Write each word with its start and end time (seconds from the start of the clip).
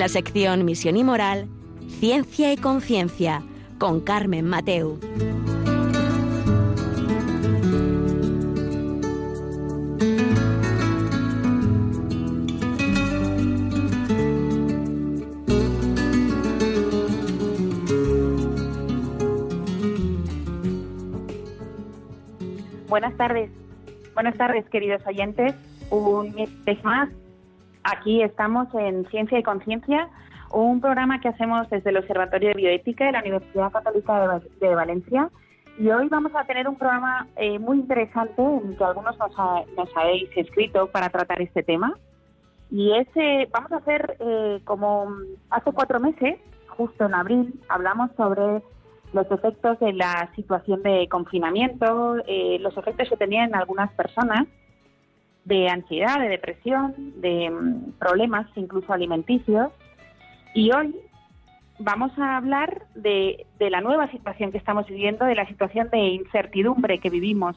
La 0.00 0.08
sección 0.08 0.64
Misión 0.64 0.96
y 0.96 1.04
Moral, 1.04 1.46
Ciencia 1.86 2.50
y 2.54 2.56
Conciencia, 2.56 3.42
con 3.78 4.00
Carmen 4.00 4.46
Mateu. 4.46 4.98
Buenas 22.88 23.14
tardes. 23.18 23.50
Buenas 24.14 24.34
tardes, 24.38 24.64
queridos 24.70 25.02
oyentes. 25.06 25.54
Un 25.90 26.34
mes 26.34 26.84
más. 26.84 27.10
Aquí 27.82 28.22
estamos 28.22 28.68
en 28.74 29.06
Ciencia 29.06 29.38
y 29.38 29.42
Conciencia, 29.42 30.08
un 30.52 30.80
programa 30.80 31.20
que 31.20 31.28
hacemos 31.28 31.68
desde 31.70 31.90
el 31.90 31.96
Observatorio 31.96 32.48
de 32.50 32.54
Bioética 32.54 33.06
de 33.06 33.12
la 33.12 33.20
Universidad 33.20 33.72
Católica 33.72 34.40
de, 34.60 34.74
Valencia. 34.74 35.30
Y 35.78 35.88
hoy 35.90 36.08
vamos 36.08 36.32
a 36.34 36.44
tener 36.44 36.68
un 36.68 36.76
programa 36.76 37.26
eh, 37.36 37.58
muy 37.58 37.78
interesante 37.78 38.42
en 38.42 38.76
que 38.76 38.84
algunos 38.84 39.16
nos, 39.18 39.96
habéis 39.96 40.28
escrito 40.36 40.88
para 40.88 41.08
tratar 41.08 41.40
este 41.40 41.62
tema. 41.62 41.94
Y 42.70 42.92
ese 42.92 43.48
vamos 43.50 43.72
a 43.72 43.76
hacer 43.76 44.16
eh, 44.20 44.60
como 44.64 45.14
hace 45.48 45.72
cuatro 45.72 46.00
meses, 46.00 46.38
justo 46.68 47.06
en 47.06 47.14
abril, 47.14 47.60
hablamos 47.68 48.10
sobre 48.16 48.62
los 49.12 49.30
efectos 49.30 49.80
de 49.80 49.94
la 49.94 50.30
situación 50.36 50.82
de 50.82 51.08
confinamiento, 51.08 52.16
eh, 52.26 52.58
los 52.60 52.76
efectos 52.76 53.08
que 53.08 53.16
tenían 53.16 53.54
algunas 53.54 53.90
personas 53.92 54.46
de 55.44 55.68
ansiedad, 55.68 56.20
de 56.20 56.28
depresión, 56.28 56.94
de 57.20 57.50
mm, 57.50 57.92
problemas 57.98 58.46
incluso 58.56 58.92
alimenticios. 58.92 59.72
Y 60.54 60.72
hoy 60.72 60.94
vamos 61.78 62.16
a 62.18 62.36
hablar 62.36 62.82
de, 62.94 63.46
de, 63.58 63.70
la 63.70 63.80
nueva 63.80 64.10
situación 64.10 64.52
que 64.52 64.58
estamos 64.58 64.86
viviendo, 64.86 65.24
de 65.24 65.34
la 65.34 65.46
situación 65.46 65.88
de 65.90 65.98
incertidumbre 65.98 66.98
que 66.98 67.10
vivimos, 67.10 67.56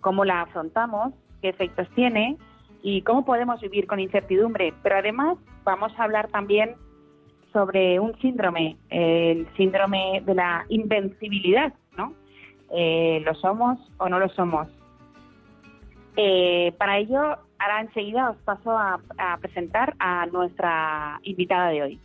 cómo 0.00 0.24
la 0.24 0.42
afrontamos, 0.42 1.12
qué 1.42 1.48
efectos 1.48 1.88
tiene 1.94 2.36
y 2.82 3.02
cómo 3.02 3.24
podemos 3.24 3.60
vivir 3.60 3.86
con 3.86 3.98
incertidumbre. 3.98 4.74
Pero 4.82 4.96
además 4.96 5.38
vamos 5.64 5.92
a 5.98 6.04
hablar 6.04 6.28
también 6.28 6.76
sobre 7.52 8.00
un 8.00 8.18
síndrome, 8.20 8.76
el 8.90 9.46
síndrome 9.56 10.22
de 10.26 10.34
la 10.34 10.66
invencibilidad, 10.68 11.72
¿no? 11.96 12.12
Eh, 12.70 13.22
¿Lo 13.24 13.34
somos 13.36 13.78
o 13.98 14.08
no 14.08 14.18
lo 14.18 14.28
somos? 14.30 14.68
Eh, 16.16 16.72
para 16.78 16.98
ello, 16.98 17.20
ahora 17.58 17.80
enseguida 17.80 18.30
os 18.30 18.36
paso 18.38 18.70
a 18.70 19.00
presentar 19.40 19.94
a 19.98 20.26
nuestra 20.26 21.18
invitada 21.24 21.70
de 21.70 21.82
hoy. 21.82 22.00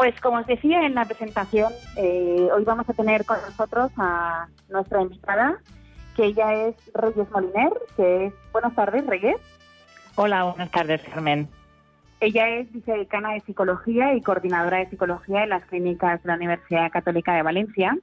Pues 0.00 0.18
como 0.22 0.38
os 0.38 0.46
decía 0.46 0.86
en 0.86 0.94
la 0.94 1.04
presentación, 1.04 1.70
eh, 1.94 2.48
hoy 2.56 2.64
vamos 2.64 2.88
a 2.88 2.94
tener 2.94 3.26
con 3.26 3.36
nosotros 3.46 3.92
a 3.98 4.48
nuestra 4.70 5.02
invitada, 5.02 5.58
que 6.16 6.24
ella 6.24 6.54
es 6.54 6.74
Reyes 6.94 7.30
Moliner, 7.30 7.70
que 7.98 8.24
es... 8.24 8.34
Buenas 8.50 8.74
tardes, 8.74 9.06
Reyes. 9.06 9.36
Hola, 10.14 10.44
buenas 10.44 10.70
tardes, 10.70 11.02
Carmen. 11.02 11.50
Ella 12.18 12.48
es 12.48 12.72
vicedecana 12.72 13.34
de 13.34 13.40
Psicología 13.40 14.14
y 14.14 14.22
coordinadora 14.22 14.78
de 14.78 14.88
Psicología 14.88 15.42
en 15.42 15.50
las 15.50 15.66
clínicas 15.66 16.22
de 16.22 16.28
la 16.28 16.36
Universidad 16.36 16.90
Católica 16.90 17.34
de 17.34 17.42
Valencia 17.42 17.94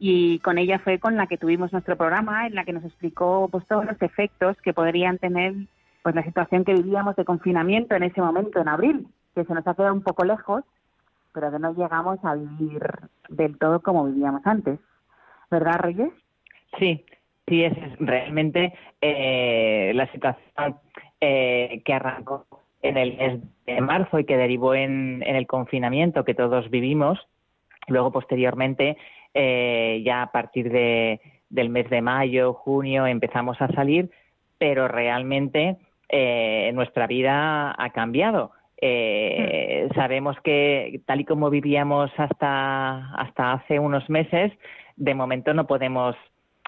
y 0.00 0.40
con 0.40 0.58
ella 0.58 0.80
fue 0.80 0.98
con 0.98 1.16
la 1.16 1.28
que 1.28 1.38
tuvimos 1.38 1.70
nuestro 1.70 1.96
programa 1.96 2.48
en 2.48 2.56
la 2.56 2.64
que 2.64 2.72
nos 2.72 2.82
explicó 2.84 3.48
pues, 3.52 3.64
todos 3.68 3.84
los 3.84 4.02
efectos 4.02 4.56
que 4.62 4.74
podrían 4.74 5.18
tener 5.18 5.54
pues 6.02 6.12
la 6.12 6.24
situación 6.24 6.64
que 6.64 6.74
vivíamos 6.74 7.14
de 7.14 7.24
confinamiento 7.24 7.94
en 7.94 8.02
ese 8.02 8.20
momento 8.20 8.60
en 8.60 8.66
abril, 8.66 9.06
que 9.36 9.44
se 9.44 9.54
nos 9.54 9.64
ha 9.64 9.74
quedado 9.74 9.94
un 9.94 10.02
poco 10.02 10.24
lejos 10.24 10.64
pero 11.36 11.52
que 11.52 11.58
no 11.58 11.74
llegamos 11.74 12.18
a 12.24 12.34
vivir 12.34 12.80
del 13.28 13.58
todo 13.58 13.82
como 13.82 14.06
vivíamos 14.06 14.40
antes. 14.46 14.80
¿Verdad, 15.50 15.80
Reyes? 15.80 16.08
Sí, 16.78 17.04
sí, 17.46 17.62
es 17.62 17.74
realmente 17.98 18.72
eh, 19.02 19.92
la 19.94 20.10
situación 20.12 20.78
eh, 21.20 21.82
que 21.84 21.92
arrancó 21.92 22.46
en 22.80 22.96
el 22.96 23.18
mes 23.18 23.40
de 23.66 23.80
marzo 23.82 24.18
y 24.18 24.24
que 24.24 24.38
derivó 24.38 24.74
en, 24.74 25.22
el 25.26 25.46
confinamiento 25.46 26.24
que 26.24 26.32
todos 26.32 26.70
vivimos. 26.70 27.18
Luego, 27.86 28.12
posteriormente, 28.12 28.96
eh, 29.34 30.02
ya 30.06 30.22
a 30.22 30.32
partir 30.32 30.72
de, 30.72 31.20
del 31.50 31.68
mes 31.68 31.90
de 31.90 32.00
mayo, 32.00 32.54
junio, 32.54 33.06
empezamos 33.06 33.60
a 33.60 33.68
salir, 33.72 34.10
pero 34.56 34.88
realmente 34.88 35.76
nuestra 36.72 37.06
vida 37.06 37.74
ha 37.76 37.90
cambiado. 37.90 38.52
Eh, 38.78 39.88
sabemos 39.94 40.36
que 40.44 41.00
tal 41.06 41.20
y 41.20 41.24
como 41.24 41.48
vivíamos 41.50 42.10
hasta, 42.18 43.14
hasta 43.14 43.52
hace 43.54 43.78
unos 43.78 44.08
meses, 44.10 44.52
de 44.96 45.14
momento 45.14 45.54
no 45.54 45.66
podemos, 45.66 46.14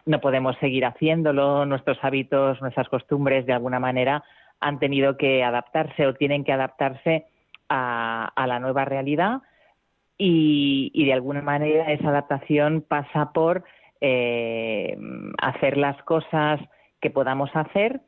no 0.06 0.20
podemos 0.20 0.56
seguir 0.58 0.84
haciéndolo, 0.86 1.66
nuestros 1.66 1.98
hábitos, 2.02 2.60
nuestras 2.60 2.88
costumbres 2.88 3.46
de 3.46 3.52
alguna 3.52 3.78
manera 3.78 4.24
han 4.60 4.78
tenido 4.78 5.16
que 5.16 5.44
adaptarse 5.44 6.06
o 6.06 6.14
tienen 6.14 6.44
que 6.44 6.52
adaptarse 6.52 7.26
a, 7.68 8.32
la 8.46 8.58
nueva 8.58 8.84
realidad 8.84 9.42
y, 10.16 11.04
de 11.04 11.12
alguna 11.12 11.42
manera 11.42 11.92
esa 11.92 12.08
adaptación 12.08 12.84
pasa 12.86 13.32
por 13.32 13.64
eh, 14.00 14.96
hacer 15.40 15.76
las 15.76 16.02
cosas 16.04 16.60
que 17.00 17.10
podamos 17.10 17.50
hacer 17.54 18.00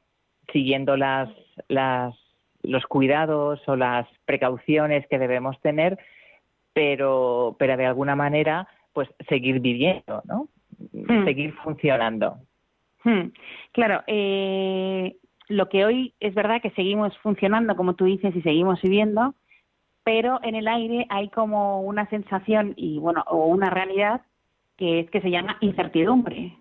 siguiendo 0.53 0.97
las, 0.97 1.29
las 1.69 2.15
los 2.63 2.85
cuidados 2.87 3.61
o 3.67 3.77
las 3.77 4.07
precauciones 4.25 5.07
que 5.09 5.19
debemos 5.19 5.61
tener, 5.61 5.99
pero, 6.73 7.57
pero 7.59 7.77
de 7.77 7.87
alguna 7.87 8.17
manera, 8.17 8.69
pues 8.93 9.09
seguir 9.29 9.61
viviendo, 9.61 10.23
¿no? 10.25 10.49
Hmm. 10.93 11.25
Seguir 11.25 11.55
funcionando. 11.65 12.39
Hmm. 13.05 13.31
Claro, 13.73 14.03
eh, 14.07 15.17
lo 15.49 15.69
que 15.69 15.85
hoy 15.85 16.15
es 16.21 16.35
verdad 16.35 16.63
que 16.63 16.71
seguimos 16.71 17.17
funcionando, 17.19 17.77
como 17.77 17.95
tú 17.95 18.05
dices, 18.05 18.35
y 18.37 18.43
seguimos 18.43 18.81
viviendo, 18.83 19.35
pero 20.05 20.41
en 20.43 20.55
el 20.55 20.69
aire 20.69 21.07
hay 21.11 21.29
como 21.29 21.83
una 21.83 22.09
sensación 22.09 22.75
y 22.77 22.99
bueno, 22.99 23.25
o 23.27 23.47
una 23.47 23.71
realidad 23.71 24.23
que 24.77 25.01
es 25.01 25.11
que 25.11 25.21
se 25.21 25.31
llama 25.31 25.59
incertidumbre. 25.61 26.57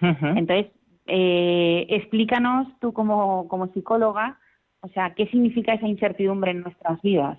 Entonces, 0.00 0.66
eh, 1.06 1.86
explícanos 1.88 2.68
tú 2.80 2.92
como, 2.92 3.48
como 3.48 3.68
psicóloga, 3.68 4.38
o 4.80 4.88
sea, 4.88 5.14
¿qué 5.14 5.26
significa 5.26 5.74
esa 5.74 5.88
incertidumbre 5.88 6.52
en 6.52 6.62
nuestras 6.62 7.00
vidas? 7.02 7.38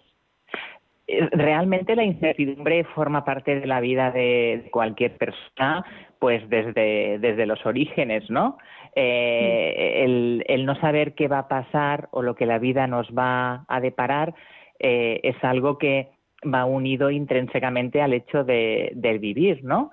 Eh, 1.07 1.25
realmente 1.31 1.95
la 1.95 2.03
incertidumbre 2.03 2.83
forma 2.83 3.23
parte 3.23 3.59
de 3.59 3.65
la 3.65 3.79
vida 3.79 4.11
de 4.11 4.67
cualquier 4.71 5.17
persona, 5.17 5.85
pues 6.19 6.47
desde, 6.49 7.17
desde 7.19 7.45
los 7.45 7.65
orígenes, 7.65 8.29
¿no? 8.29 8.57
Eh, 8.93 10.03
el, 10.47 10.65
no 10.65 10.75
saber 10.81 11.13
qué 11.13 11.27
va 11.27 11.39
a 11.39 11.47
pasar 11.47 12.09
o 12.11 12.21
lo 12.21 12.35
que 12.35 12.45
la 12.45 12.59
vida 12.59 12.87
nos 12.87 13.07
va 13.09 13.63
a 13.67 13.79
deparar 13.79 14.33
eh, 14.79 15.21
es 15.23 15.35
algo 15.43 15.77
que 15.77 16.09
va 16.43 16.65
unido 16.65 17.09
intrínsecamente 17.09 18.01
al 18.01 18.13
hecho 18.13 18.43
de, 18.43 18.91
del 18.95 19.19
vivir, 19.19 19.63
¿no? 19.63 19.91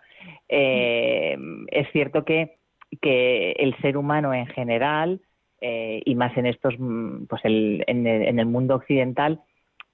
es 0.49 1.91
cierto 1.93 2.25
que, 2.25 2.57
que 3.03 3.53
el 3.53 3.77
ser 3.79 3.97
humano 3.97 4.33
en 4.33 4.47
general 4.47 5.21
eh, 5.67 6.03
y 6.05 6.15
más 6.15 6.37
en 6.37 6.45
estos, 6.45 6.75
mm, 6.79 7.25
pues 7.25 7.41
en, 7.43 8.07
el, 8.07 8.45
mundo 8.47 8.75
occidental, 8.75 9.41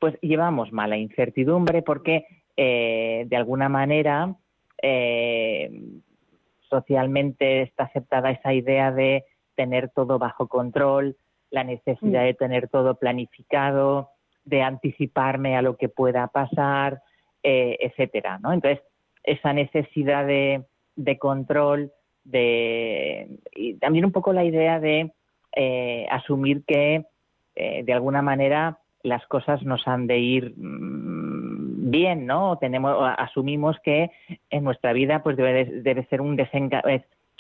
pues 0.01 0.19
llevamos 0.21 0.73
mala 0.73 0.97
incertidumbre 0.97 1.83
porque 1.83 2.27
eh, 2.57 3.25
de 3.29 3.37
alguna 3.37 3.69
manera 3.69 4.35
eh, 4.83 5.71
socialmente 6.69 7.63
está 7.63 7.85
aceptada 7.85 8.33
esa 8.33 8.53
idea 8.53 8.91
de 8.91 9.27
tener 9.55 9.91
todo 9.91 10.19
bajo 10.19 10.49
control, 10.49 11.17
la 11.53 11.63
necesidad 11.63 12.23
mm. 12.23 12.27
de 12.27 12.35
tener 12.35 12.69
todo 12.69 12.97
planificado, 12.97 14.09
de 14.45 14.63
anticiparme 14.63 15.57
a 15.57 15.63
lo 15.63 15.77
que 15.77 15.89
pueda 15.89 16.27
pasar, 16.27 17.01
etcétera, 17.45 18.41
¿no? 18.43 18.53
Entonces, 18.53 18.83
esa 19.23 19.53
necesidad 19.53 20.27
de, 20.27 20.65
de 20.97 21.17
control, 21.17 21.93
de 22.25 23.39
y 23.55 23.75
también 23.75 24.05
un 24.05 24.11
poco 24.11 24.33
la 24.33 24.43
idea 24.45 24.81
de 24.81 25.13
eh, 25.55 26.07
asumir 26.11 26.65
que 26.67 27.05
eh, 27.55 27.83
de 27.85 27.93
alguna 27.93 28.23
manera 28.23 28.79
las 29.03 29.27
cosas 29.27 29.63
nos 29.63 29.87
han 29.89 30.07
de 30.07 30.19
ir 30.19 30.55
mm, 30.57 31.91
bien, 31.91 32.27
¿no? 32.27 32.59
Tenemos, 32.59 32.97
asumimos 33.19 33.77
que 33.83 34.11
en 34.51 34.65
nuestra 34.65 34.93
vida 34.93 35.23
pues 35.23 35.37
debe, 35.37 35.65
debe 35.65 36.05
ser 36.07 36.21
un 36.21 36.39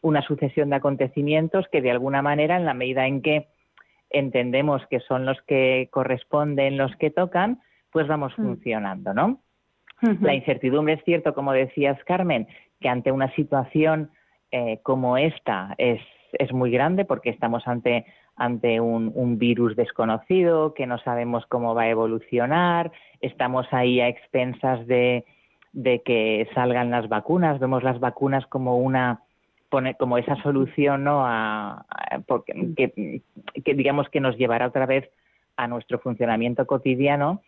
una 0.02 0.22
sucesión 0.22 0.70
de 0.70 0.76
acontecimientos 0.76 1.66
que 1.70 1.82
de 1.82 1.90
alguna 1.90 2.22
manera, 2.22 2.56
en 2.56 2.64
la 2.64 2.74
medida 2.74 3.06
en 3.06 3.20
que 3.20 3.48
entendemos 4.08 4.84
que 4.86 5.00
son 5.00 5.26
los 5.26 5.40
que 5.42 5.88
corresponden, 5.90 6.78
los 6.78 6.94
que 6.96 7.10
tocan, 7.10 7.60
pues 7.92 8.06
vamos 8.08 8.32
mm. 8.38 8.42
funcionando, 8.42 9.14
¿no? 9.14 9.40
La 10.20 10.34
incertidumbre 10.34 10.94
es 10.94 11.04
cierto, 11.04 11.34
como 11.34 11.52
decías, 11.52 12.02
Carmen, 12.04 12.48
que 12.80 12.88
ante 12.88 13.12
una 13.12 13.30
situación 13.34 14.10
eh, 14.50 14.80
como 14.82 15.18
esta 15.18 15.74
es, 15.76 16.00
es 16.32 16.52
muy 16.52 16.70
grande 16.70 17.04
porque 17.04 17.30
estamos 17.30 17.66
ante, 17.66 18.06
ante 18.36 18.80
un, 18.80 19.12
un, 19.14 19.38
virus 19.38 19.76
desconocido, 19.76 20.74
que 20.74 20.86
no 20.86 20.98
sabemos 20.98 21.44
cómo 21.46 21.74
va 21.74 21.82
a 21.82 21.90
evolucionar, 21.90 22.92
estamos 23.20 23.66
ahí 23.72 24.00
a 24.00 24.08
expensas 24.08 24.86
de, 24.86 25.24
de 25.72 26.02
que 26.02 26.48
salgan 26.54 26.90
las 26.90 27.08
vacunas, 27.08 27.58
vemos 27.58 27.82
las 27.82 28.00
vacunas 28.00 28.46
como 28.46 28.78
una 28.78 29.20
como 29.98 30.18
esa 30.18 30.34
solución 30.42 31.04
no 31.04 31.24
a, 31.24 31.86
porque, 32.26 32.52
que, 32.76 33.74
digamos 33.74 34.08
que 34.08 34.18
nos 34.18 34.36
llevará 34.36 34.66
otra 34.66 34.84
vez 34.84 35.08
a 35.56 35.68
nuestro 35.68 36.00
funcionamiento 36.00 36.66
cotidiano 36.66 37.40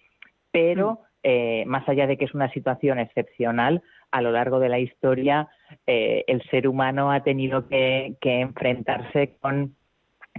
pero 0.52 0.92
mm. 0.92 0.98
Eh, 1.22 1.64
más 1.66 1.88
allá 1.88 2.06
de 2.06 2.16
que 2.16 2.24
es 2.24 2.34
una 2.34 2.50
situación 2.52 2.98
excepcional 2.98 3.82
a 4.10 4.20
lo 4.20 4.32
largo 4.32 4.58
de 4.58 4.68
la 4.68 4.78
historia 4.78 5.48
eh, 5.86 6.24
el 6.26 6.42
ser 6.50 6.68
humano 6.68 7.12
ha 7.12 7.22
tenido 7.22 7.68
que, 7.68 8.16
enfrentarse 8.22 9.36
con, 9.40 9.76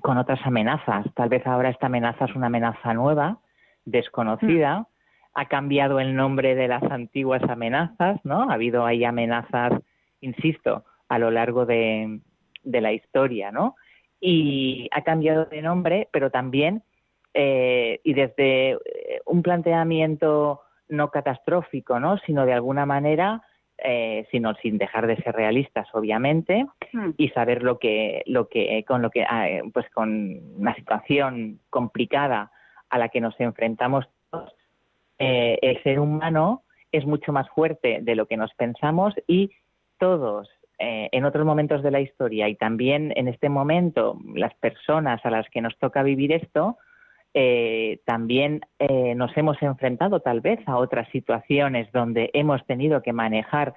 con 0.02 0.18
otras 0.18 0.40
amenazas 0.46 1.06
tal 1.16 1.30
vez 1.30 1.46
ahora 1.48 1.70
esta 1.70 1.88
amenaza 1.88 2.26
es 2.26 2.36
una 2.36 2.48
amenaza 2.48 2.94
nueva 2.94 3.40
desconocida 3.86 4.80
mm. 4.80 4.86
ha 5.36 5.46
cambiado 5.48 6.00
el 6.00 6.16
nombre 6.16 6.56
de 6.56 6.68
las 6.68 6.84
antiguas 6.84 7.44
amenazas 7.44 8.20
no 8.24 8.50
ha 8.50 8.54
habido 8.54 8.86
ahí 8.86 9.04
amenazas 9.06 9.74
insisto 10.24 10.84
a 11.10 11.20
lo 11.20 11.30
largo 11.30 11.66
de, 11.66 12.20
la 12.64 12.92
historia, 12.92 13.52
¿no? 13.52 13.76
Y 14.20 14.88
ha 14.92 15.04
cambiado 15.04 15.46
de 15.46 15.62
nombre, 15.62 16.08
pero 16.12 16.32
también, 16.32 16.82
eh, 17.34 18.00
y 18.04 18.14
desde 18.14 18.80
un 19.26 19.44
planteamiento 19.44 20.62
no 20.94 21.10
catastrófico, 21.12 22.00
¿no? 22.00 22.18
Sino 22.20 22.46
de 22.46 22.54
alguna 22.54 22.86
manera, 22.86 23.42
eh, 23.78 24.26
sino 24.32 24.54
sin 24.56 24.78
dejar 24.78 25.08
de 25.08 25.18
ser 25.18 25.36
realistas, 25.36 25.88
obviamente, 25.94 26.66
hmm. 26.94 27.12
y 27.18 27.30
saber 27.30 27.64
lo 27.64 27.80
que, 27.80 28.24
lo 28.26 28.48
que, 28.48 28.86
con 28.88 29.02
lo 29.02 29.10
que, 29.10 29.24
ah, 29.24 29.48
pues 29.74 29.90
con 29.90 30.40
una 30.58 30.74
situación 30.76 31.60
complicada 31.70 32.52
a 32.90 32.98
la 32.98 33.10
que 33.10 33.22
nos 33.22 33.40
enfrentamos 33.40 34.06
todos, 34.30 34.54
el 35.20 35.82
ser 35.84 36.00
humano 36.00 36.64
es 36.92 37.06
mucho 37.06 37.32
más 37.32 37.50
fuerte 37.50 38.00
de 38.02 38.16
lo 38.16 38.26
que 38.28 38.36
nos 38.36 38.54
pensamos 38.54 39.14
y 39.26 39.52
todos 39.98 40.50
eh, 40.80 41.10
en 41.12 41.24
otros 41.24 41.46
momentos 41.46 41.84
de 41.84 41.92
la 41.92 42.02
historia 42.02 42.50
y 42.50 42.56
también 42.56 43.14
en 43.16 43.28
este 43.28 43.48
momento 43.48 44.20
las 44.34 44.54
personas 44.56 45.26
a 45.26 45.30
las 45.30 45.50
que 45.50 45.62
nos 45.62 45.78
toca 45.78 46.04
vivir 46.04 46.32
esto, 46.34 46.78
eh, 47.34 48.00
también 48.06 48.62
eh, 48.80 49.16
nos 49.16 49.36
hemos 49.36 49.62
enfrentado 49.62 50.20
tal 50.20 50.42
vez 50.42 50.60
a 50.68 50.78
otras 50.78 51.10
situaciones 51.10 51.92
donde 51.92 52.30
hemos 52.34 52.66
tenido 52.66 53.02
que 53.02 53.14
manejar 53.14 53.76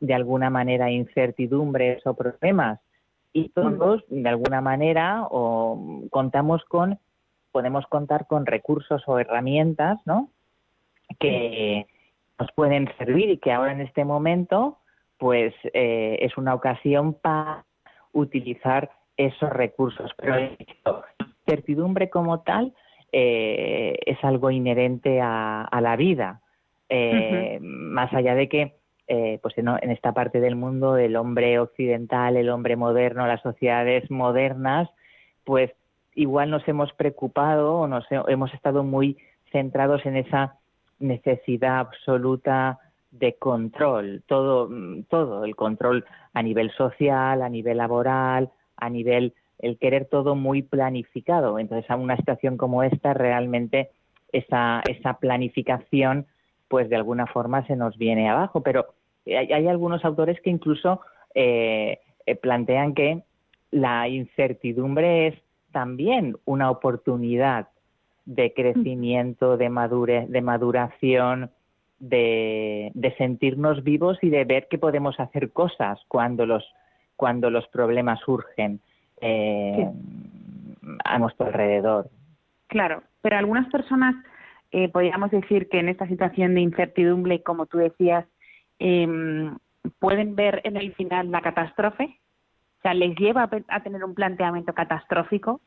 de 0.00 0.14
alguna 0.14 0.48
manera 0.48 0.90
incertidumbres 0.90 2.06
o 2.06 2.14
problemas 2.14 2.80
y 3.32 3.50
todos 3.50 4.04
de 4.08 4.28
alguna 4.28 4.60
manera 4.60 5.26
o 5.30 6.06
contamos 6.10 6.64
con 6.64 6.98
podemos 7.52 7.86
contar 7.86 8.26
con 8.26 8.46
recursos 8.46 9.02
o 9.06 9.18
herramientas 9.18 9.98
¿no? 10.06 10.30
que 11.18 11.86
nos 12.38 12.50
pueden 12.52 12.88
servir 12.96 13.28
y 13.30 13.38
que 13.38 13.52
ahora 13.52 13.72
en 13.72 13.80
este 13.80 14.04
momento 14.04 14.78
pues 15.18 15.52
eh, 15.74 16.18
es 16.20 16.36
una 16.38 16.54
ocasión 16.54 17.14
para 17.14 17.64
utilizar 18.12 18.90
esos 19.16 19.50
recursos. 19.50 20.10
Pero 20.16 20.36
la 21.48 21.54
incertidumbre 21.54 22.10
como 22.10 22.40
tal 22.40 22.74
eh, 23.12 23.96
es 24.06 24.22
algo 24.22 24.50
inherente 24.50 25.20
a, 25.20 25.68
la 25.80 25.96
vida, 25.96 26.40
eh, 26.88 27.58
más 27.60 28.12
allá 28.12 28.34
de 28.34 28.48
que 28.48 28.74
pues 29.40 29.56
en, 29.56 29.90
esta 29.90 30.12
parte 30.12 30.38
del 30.38 30.54
mundo 30.54 30.98
el 30.98 31.16
hombre 31.16 31.58
occidental, 31.58 32.36
el 32.36 32.50
hombre 32.50 32.76
moderno, 32.76 33.26
las 33.26 33.40
sociedades 33.40 34.10
modernas, 34.10 34.90
pues 35.44 35.72
igual 36.14 36.50
nos 36.50 36.66
hemos 36.68 36.92
preocupado 36.92 37.76
o 37.76 37.86
nos 37.86 38.04
hemos 38.10 38.52
estado 38.52 38.84
muy 38.84 39.16
centrados 39.50 40.04
en 40.04 40.16
esa 40.16 40.56
necesidad 40.98 41.78
absoluta 41.78 42.78
de 43.10 43.34
control, 43.34 44.22
todo, 44.26 44.68
todo, 45.08 45.44
el 45.44 45.56
control 45.56 46.04
a 46.34 46.42
nivel 46.42 46.70
social, 46.72 47.42
a 47.42 47.48
nivel 47.48 47.78
laboral, 47.78 48.50
a 48.76 48.90
nivel, 48.90 49.34
el 49.58 49.78
querer 49.78 50.06
todo 50.06 50.34
muy 50.34 50.62
planificado. 50.62 51.58
Entonces, 51.58 51.90
a 51.90 51.96
una 51.96 52.16
situación 52.16 52.56
como 52.56 52.82
esta, 52.82 53.14
realmente 53.14 53.90
esa, 54.32 54.82
esa 54.88 55.14
planificación, 55.14 56.26
pues 56.68 56.88
de 56.88 56.96
alguna 56.96 57.26
forma 57.26 57.66
se 57.66 57.76
nos 57.76 57.96
viene 57.96 58.28
abajo. 58.28 58.62
Pero 58.62 58.86
hay, 59.26 59.66
algunos 59.66 60.04
autores 60.04 60.40
que 60.40 60.50
incluso 60.50 61.00
eh, 61.34 61.98
eh, 62.26 62.36
plantean 62.36 62.94
que 62.94 63.22
la 63.70 64.08
incertidumbre 64.08 65.28
es 65.28 65.34
también 65.72 66.36
una 66.44 66.70
oportunidad 66.70 67.68
de 68.24 68.52
crecimiento, 68.52 69.56
de 69.56 69.68
de 70.28 70.40
maduración, 70.42 71.50
de, 71.98 73.14
sentirnos 73.16 73.82
vivos 73.82 74.18
y 74.22 74.30
de 74.30 74.44
ver 74.44 74.68
que 74.68 74.78
podemos 74.78 75.18
hacer 75.18 75.50
cosas 75.52 75.98
cuando 76.08 76.46
los, 76.46 76.64
cuando 77.16 77.50
los 77.50 77.66
problemas 77.68 78.20
surgen 78.20 78.80
eh, 79.20 79.90
a 81.04 81.18
nuestro 81.18 81.46
alrededor. 81.46 82.08
Claro, 82.66 83.02
pero 83.22 83.36
algunas 83.36 83.68
personas 83.70 84.14
eh, 84.70 84.88
podríamos 84.88 85.30
decir 85.30 85.68
que 85.68 85.80
en 85.80 85.88
esta 85.88 86.06
situación 86.06 86.54
de 86.54 86.60
incertidumbre, 86.60 87.42
como 87.42 87.66
tú 87.66 87.78
decías, 87.78 88.26
em, 88.78 89.56
pueden 89.98 90.36
ver 90.36 90.60
en 90.64 90.76
el 90.76 90.92
final 90.94 91.30
la 91.30 91.40
catástrofe. 91.40 92.04
O 92.78 92.82
sea, 92.82 92.94
les 92.94 93.16
lleva 93.16 93.48
a 93.68 93.80
tener 93.80 94.04
un 94.04 94.14
planteamiento 94.14 94.72
catastrófico 94.72 95.60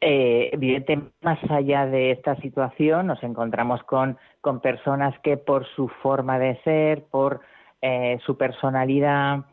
eh, 0.00 0.50
evidentemente, 0.52 1.12
más 1.22 1.38
allá 1.50 1.86
de 1.86 2.12
esta 2.12 2.36
situación, 2.36 3.08
nos 3.08 3.22
encontramos 3.24 3.82
con, 3.82 4.16
con 4.40 4.60
personas 4.60 5.18
que 5.20 5.36
por 5.36 5.66
su 5.74 5.88
forma 5.88 6.38
de 6.38 6.56
ser, 6.62 7.04
por 7.10 7.40
eh, 7.82 8.18
su 8.24 8.36
personalidad, 8.36 9.44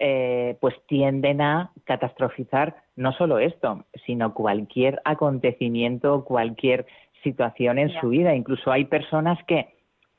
eh, 0.00 0.56
pues 0.60 0.74
tienden 0.86 1.40
a 1.40 1.70
catastrofizar 1.84 2.74
no 2.96 3.12
solo 3.12 3.38
esto, 3.38 3.84
sino 4.06 4.34
cualquier 4.34 5.00
acontecimiento, 5.04 6.24
cualquier 6.24 6.86
situación 7.22 7.78
en 7.78 7.90
su 8.00 8.10
vida. 8.10 8.34
Incluso 8.34 8.70
hay 8.70 8.84
personas 8.84 9.42
que, 9.44 9.74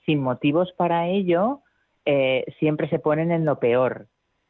sin 0.05 0.20
motivos 0.20 0.72
para 0.74 1.08
ello, 1.08 1.62
eh, 2.05 2.46
siempre 2.60 2.89
se 2.89 3.00
ponen 3.00 3.32
en 3.32 3.46
lo 3.46 3.60
peor. 3.60 4.08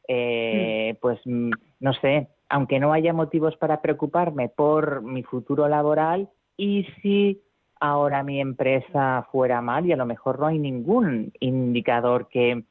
Mm. 0.07 0.95
Pues, 1.01 1.19
mm, 1.25 1.49
no 1.79 1.93
sé, 1.93 2.27
aunque 2.49 2.79
no 2.79 2.93
haya 2.93 3.13
motivos 3.13 3.55
para 3.57 3.81
preocuparme 3.81 4.49
por 4.49 5.01
mi 5.01 5.23
futuro 5.23 5.67
laboral, 5.67 6.29
y 6.57 6.87
si 7.01 7.41
ahora 7.79 8.23
mi 8.23 8.39
empresa 8.39 9.27
fuera 9.31 9.61
mal 9.61 9.85
y 9.85 9.91
a 9.91 9.97
lo 9.97 10.05
mejor 10.05 10.39
no 10.39 10.47
hay 10.47 10.59
ningún 10.59 11.33
indicador 11.39 12.27
que, 12.29 12.63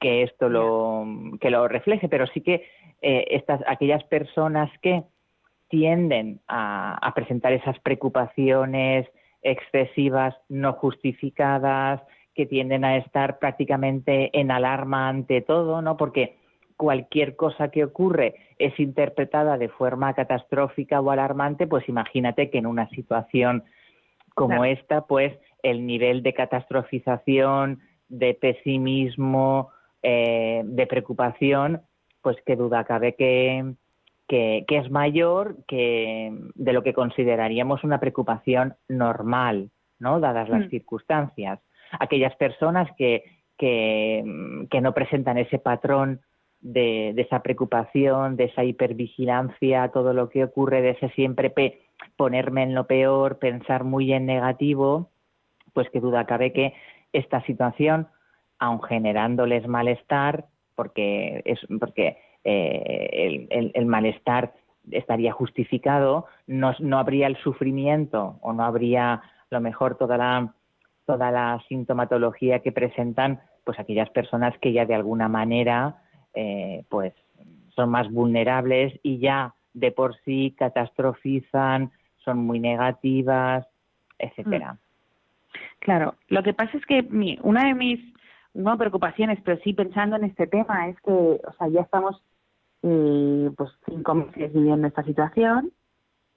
que 0.00 0.22
esto 0.22 0.48
lo, 0.48 1.06
que 1.40 1.50
lo 1.50 1.68
refleje, 1.68 2.08
pero 2.08 2.26
sí 2.26 2.40
que 2.40 2.66
eh, 3.02 3.26
estas, 3.30 3.60
aquellas 3.66 4.02
personas 4.04 4.70
que 4.80 5.02
tienden 5.68 6.40
a, 6.48 6.94
a 7.06 7.14
presentar 7.14 7.52
esas 7.52 7.78
preocupaciones 7.80 9.06
excesivas, 9.42 10.34
no 10.48 10.74
justificadas, 10.74 12.00
que 12.34 12.46
tienden 12.46 12.84
a 12.84 12.96
estar 12.96 13.38
prácticamente 13.38 14.30
en 14.38 14.50
alarma 14.50 15.08
ante 15.08 15.42
todo, 15.42 15.82
¿no? 15.82 15.96
Porque 15.96 16.36
cualquier 16.76 17.36
cosa 17.36 17.68
que 17.68 17.84
ocurre 17.84 18.34
es 18.58 18.78
interpretada 18.80 19.58
de 19.58 19.68
forma 19.68 20.14
catastrófica 20.14 21.00
o 21.00 21.10
alarmante, 21.10 21.66
pues 21.66 21.88
imagínate 21.88 22.50
que 22.50 22.58
en 22.58 22.66
una 22.66 22.88
situación 22.90 23.64
como 24.34 24.64
esta, 24.64 25.06
pues 25.06 25.38
el 25.62 25.86
nivel 25.86 26.22
de 26.22 26.32
catastrofización, 26.32 27.80
de 28.08 28.34
pesimismo, 28.34 29.70
eh, 30.02 30.62
de 30.64 30.86
preocupación, 30.86 31.82
pues 32.22 32.36
qué 32.46 32.56
duda 32.56 32.84
cabe 32.84 33.14
que, 33.14 33.74
que, 34.28 34.64
es 34.68 34.90
mayor 34.90 35.56
que 35.66 36.32
de 36.54 36.72
lo 36.72 36.82
que 36.82 36.94
consideraríamos 36.94 37.84
una 37.84 38.00
preocupación 38.00 38.74
normal, 38.88 39.70
¿no? 39.98 40.20
Dadas 40.20 40.48
las 40.48 40.66
mm. 40.66 40.70
circunstancias. 40.70 41.60
Aquellas 41.98 42.34
personas 42.36 42.88
que, 42.96 43.24
que, 43.58 44.24
que 44.70 44.80
no 44.80 44.94
presentan 44.94 45.38
ese 45.38 45.58
patrón 45.58 46.20
de, 46.62 47.10
esa 47.16 47.42
preocupación, 47.42 48.36
de 48.36 48.44
esa 48.44 48.64
hipervigilancia, 48.64 49.88
todo 49.88 50.14
lo 50.14 50.30
que 50.30 50.44
ocurre, 50.44 50.80
de 50.80 50.90
ese 50.90 51.10
siempre 51.10 51.52
ponerme 52.16 52.62
en 52.62 52.74
lo 52.74 52.86
peor, 52.86 53.38
pensar 53.38 53.84
muy 53.84 54.12
en 54.12 54.26
negativo, 54.26 55.10
pues 55.74 55.90
que 55.90 56.00
duda 56.00 56.24
cabe 56.24 56.52
que 56.52 56.72
esta 57.12 57.42
situación, 57.42 58.08
aun 58.58 58.82
generándoles 58.82 59.66
malestar, 59.66 60.46
porque 60.74 61.42
es 61.44 61.58
porque 61.78 62.18
eh, 62.44 63.46
el, 63.74 63.86
malestar 63.86 64.52
estaría 64.90 65.32
justificado, 65.32 66.26
no, 66.46 66.74
no 66.80 66.98
habría 66.98 67.26
el 67.26 67.36
sufrimiento 67.36 68.38
o 68.40 68.52
no 68.52 68.64
habría 68.64 69.12
a 69.14 69.22
lo 69.50 69.60
mejor 69.60 69.96
toda 69.96 70.16
la 70.16 70.54
toda 71.04 71.30
la 71.30 71.62
sintomatología 71.68 72.60
que 72.60 72.72
presentan 72.72 73.40
pues 73.64 73.78
aquellas 73.78 74.10
personas 74.10 74.56
que 74.58 74.72
ya 74.72 74.86
de 74.86 74.94
alguna 74.94 75.28
manera 75.28 76.02
eh, 76.34 76.84
pues 76.88 77.12
son 77.74 77.90
más 77.90 78.10
vulnerables 78.10 78.98
y 79.02 79.18
ya 79.18 79.54
de 79.74 79.90
por 79.92 80.16
sí 80.24 80.54
catastrofizan, 80.58 81.90
son 82.24 82.38
muy 82.38 82.60
negativas, 82.60 83.66
etcétera. 84.18 84.74
Mm. 84.74 84.78
Claro, 85.80 86.14
lo 86.28 86.42
que 86.42 86.54
pasa 86.54 86.76
es 86.76 86.86
que 86.86 87.02
mi, 87.02 87.38
una 87.42 87.66
de 87.66 87.74
mis 87.74 88.11
no 88.54 88.76
preocupaciones, 88.78 89.38
pero 89.44 89.60
sí 89.62 89.72
pensando 89.72 90.16
en 90.16 90.24
este 90.24 90.46
tema 90.46 90.88
es 90.88 91.00
que, 91.00 91.10
o 91.10 91.52
sea, 91.58 91.68
ya 91.68 91.80
estamos 91.80 92.22
eh, 92.82 93.50
pues 93.56 93.70
cinco 93.86 94.14
meses 94.14 94.52
viviendo 94.52 94.86
esta 94.86 95.02
situación. 95.04 95.72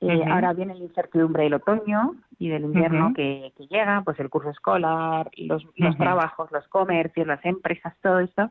Eh, 0.01 0.24
ahora 0.29 0.53
viene 0.53 0.75
la 0.75 0.84
incertidumbre 0.84 1.43
del 1.43 1.55
otoño 1.55 2.15
y 2.38 2.50
del 2.50 2.65
invierno 2.65 3.13
que, 3.15 3.53
llega, 3.69 4.01
pues 4.03 4.19
el 4.19 4.29
curso 4.29 4.50
escolar, 4.50 5.29
los, 5.38 5.65
los 5.75 5.98
trabajos, 5.98 6.51
los 6.51 6.67
comercios, 6.67 7.25
las 7.25 7.43
empresas, 7.45 7.95
todo 8.01 8.19
esto. 8.19 8.50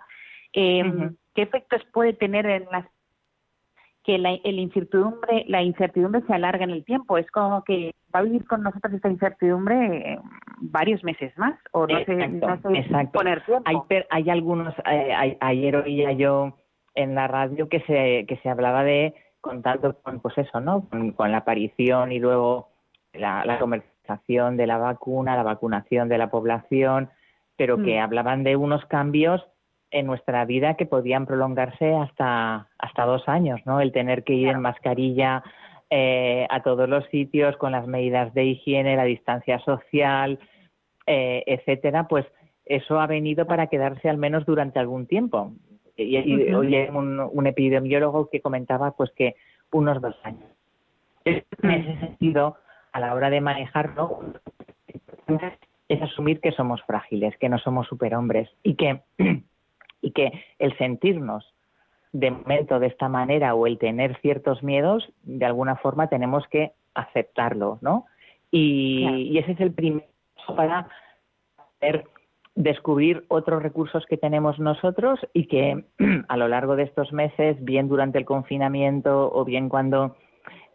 Eh, 0.53 1.11
¿Qué 1.35 1.43
efectos 1.43 1.83
puede 1.93 2.15
tener 2.15 2.47
en 2.47 2.65
las 2.73 2.87
que 4.05 4.19
la, 4.19 4.35
el 4.35 4.59
incertidumbre, 4.59 5.45
la 5.49 5.63
incertidumbre 5.63 6.23
se 6.27 6.35
alarga 6.35 6.65
en 6.65 6.71
el 6.71 6.85
tiempo. 6.85 7.19
Es 7.19 7.29
como 7.31 7.65
que 7.65 7.95
va 8.15 8.21
a 8.21 8.23
vivir 8.23 8.47
con 8.47 8.63
nosotros 8.63 8.93
esta 8.95 9.09
incertidumbre 9.09 10.13
eh, 10.13 10.19
varios 10.59 11.03
meses 11.03 11.37
más, 11.37 11.59
o 11.73 11.87
no 11.87 12.05
sé, 12.05 12.15
no 12.29 12.61
poner 13.13 13.45
tiempo. 13.45 13.65
Hay, 13.65 14.05
hay 14.11 14.31
algunos, 14.31 14.75
eh, 14.91 15.37
ayer 15.41 15.77
oía 15.77 16.13
yo 16.13 16.57
en 16.95 17.15
la 17.15 17.27
radio 17.27 17.69
que 17.69 17.81
se, 17.81 18.25
que 18.27 18.37
se 18.43 18.49
hablaba 18.49 18.85
de 18.85 19.15
contando 19.41 19.97
con, 20.01 20.21
pues 20.21 20.39
eso, 20.39 20.61
¿no? 20.61 20.89
Con, 21.17 21.33
la 21.33 21.39
aparición 21.39 22.13
y 22.13 22.19
luego 22.19 22.69
la, 23.13 23.45
la, 23.45 23.59
comercialización 23.59 24.57
de 24.57 24.67
la 24.67 24.79
vacuna, 24.79 25.37
la 25.37 25.43
vacunación 25.43 26.09
de 26.09 26.19
la 26.19 26.31
población, 26.31 27.11
pero 27.57 27.83
que 27.83 27.99
mm. 27.99 28.03
hablaban 28.03 28.43
de 28.43 28.57
unos 28.57 28.85
cambios 28.87 29.45
en 29.91 30.07
nuestra 30.07 30.45
vida 30.45 30.75
que 30.75 30.87
podían 30.87 31.27
prolongarse 31.27 31.95
hasta, 31.95 32.69
hasta 32.79 33.05
dos 33.05 33.29
años, 33.29 33.61
¿no? 33.65 33.81
El 33.81 33.93
tener 33.93 34.25
que 34.25 34.33
ir 34.33 34.49
en 34.49 34.61
mascarilla 34.61 35.45
eh, 35.91 36.47
a 36.51 36.63
todos 36.63 36.89
los 36.89 37.05
sitios 37.07 37.57
con 37.57 37.73
las 37.73 37.87
medidas 37.87 38.33
de 38.35 38.45
higiene, 38.45 38.97
la 38.97 39.05
distancia 39.05 39.59
social, 39.61 40.39
eh, 41.07 41.45
etcétera, 41.47 42.09
pues 42.09 42.27
eso 42.65 42.99
ha 42.99 43.07
venido 43.07 43.47
para 43.47 43.67
quedarse 43.67 44.09
al 44.09 44.17
menos 44.17 44.47
durante 44.47 44.79
algún 44.79 45.07
tiempo. 45.07 45.53
Y, 45.97 46.17
hoy 46.53 46.75
hay 46.75 46.89
un, 46.89 47.47
epidemiólogo 47.47 48.29
que 48.29 48.41
comentaba 48.41 48.93
pues 48.93 49.13
que 49.13 49.37
unos 49.71 50.01
dos 50.01 50.17
años. 50.25 50.51
En 51.25 51.45
ese 51.63 51.99
sentido, 52.01 52.57
a 52.93 53.01
la 53.01 53.15
hora 53.15 53.31
de 53.31 53.41
manejarlo, 53.41 54.21
es 55.89 56.03
asumir 56.03 56.41
que 56.41 56.53
somos 56.53 56.83
frágiles, 56.83 57.37
que 57.39 57.49
no 57.49 57.59
somos 57.59 57.87
superhombres 57.87 58.51
y 58.63 58.75
que 58.75 59.03
y 60.05 60.11
que 60.11 60.33
el 60.59 60.77
sentirnos 60.77 61.54
de 62.15 62.31
momento 62.31 62.79
de 62.79 62.87
esta 62.87 63.09
manera 63.09 63.57
o 63.57 63.67
el 63.67 63.77
tener 63.77 64.17
ciertos 64.21 64.63
miedos, 64.63 65.13
de 65.25 65.45
alguna 65.45 65.75
forma 65.75 66.07
tenemos 66.07 66.47
que 66.47 66.73
aceptarlo, 66.95 67.79
¿no? 67.83 68.07
Y, 68.53 69.37
ese 69.37 69.53
es 69.53 69.61
el 69.61 69.73
primer 69.73 70.07
paso 70.37 70.55
para 70.55 70.89
poder 71.81 72.05
descubrir 72.55 73.25
otros 73.27 73.65
recursos 73.65 74.07
que 74.07 74.17
tenemos 74.17 74.61
nosotros 74.61 75.19
y 75.33 75.47
que 75.47 75.85
a 76.29 76.37
lo 76.37 76.47
largo 76.47 76.77
de 76.77 76.85
estos 76.85 77.13
meses, 77.13 77.57
bien 77.65 77.89
durante 77.89 78.19
el 78.19 78.25
confinamiento 78.25 79.33
o 79.35 79.45
bien 79.45 79.69
cuando 79.69 80.17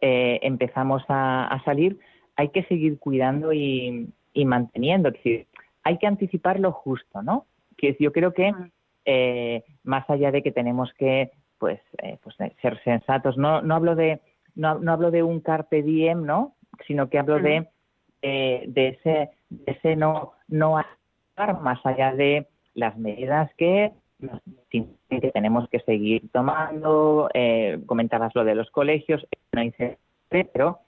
eh, 0.01 0.41
empezamos 0.43 1.03
a, 1.07 1.61
salir, 1.63 1.99
hay 2.35 2.49
que 2.49 2.63
seguir 2.63 2.99
cuidando 2.99 3.53
y, 3.53 4.11
manteniendo. 4.45 5.07
Es 5.07 5.15
decir, 5.15 5.47
hay 5.83 5.97
que 5.99 6.07
anticipar 6.07 6.59
lo 6.59 6.73
justo, 6.73 7.21
¿no? 7.21 7.45
Que 7.77 7.95
yo 7.97 8.11
creo 8.11 8.33
que 8.33 8.53
eh, 9.11 9.63
más 9.83 10.07
allá 10.07 10.29
de 10.29 10.43
que 10.43 10.51
tenemos 10.51 10.93
que 10.93 11.31
pues, 11.57 11.79
eh, 12.03 12.19
pues 12.23 12.39
eh, 12.41 12.55
ser 12.61 12.79
sensatos. 12.83 13.37
No, 13.37 13.59
no 13.63 13.73
hablo 13.73 13.95
de 13.95 14.21
no, 14.53 14.77
no, 14.77 14.91
hablo 14.91 15.09
de 15.09 15.23
un 15.23 15.39
carpe 15.39 15.81
diem, 15.81 16.23
¿no? 16.27 16.53
Sino 16.85 17.09
que 17.09 17.17
hablo 17.17 17.39
de, 17.39 17.67
de 18.21 18.87
ese 18.87 19.31
de 19.49 19.71
ese 19.71 19.95
no 19.95 20.33
no 20.47 20.75
más 21.61 21.83
allá 21.85 22.13
de 22.13 22.47
las 22.75 22.97
medidas 22.99 23.49
que 23.57 23.93
que 24.69 25.31
tenemos 25.33 25.67
que 25.69 25.79
seguir 25.79 26.29
tomando. 26.31 27.29
comentabas 27.87 28.35
lo 28.35 28.43
de 28.43 28.53
los 28.53 28.69
colegios, 28.69 29.25
no 29.53 29.61
pero 30.29 30.81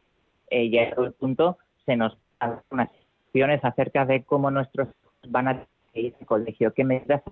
ya 0.51 0.84
en 0.84 1.04
el 1.04 1.13
punto 1.13 1.58
se 1.88 1.96
nos 1.96 2.16
dan 2.40 2.62
unas 2.70 2.90
opciones 3.25 3.66
acerca 3.66 4.06
de 4.06 4.24
cómo 4.24 4.51
nuestros 4.51 4.90
van 5.28 5.48
a 5.48 5.66
ir 5.96 6.13
al 6.20 6.28
colegio, 6.28 6.74
qué 6.74 6.84
medidas 6.84 7.24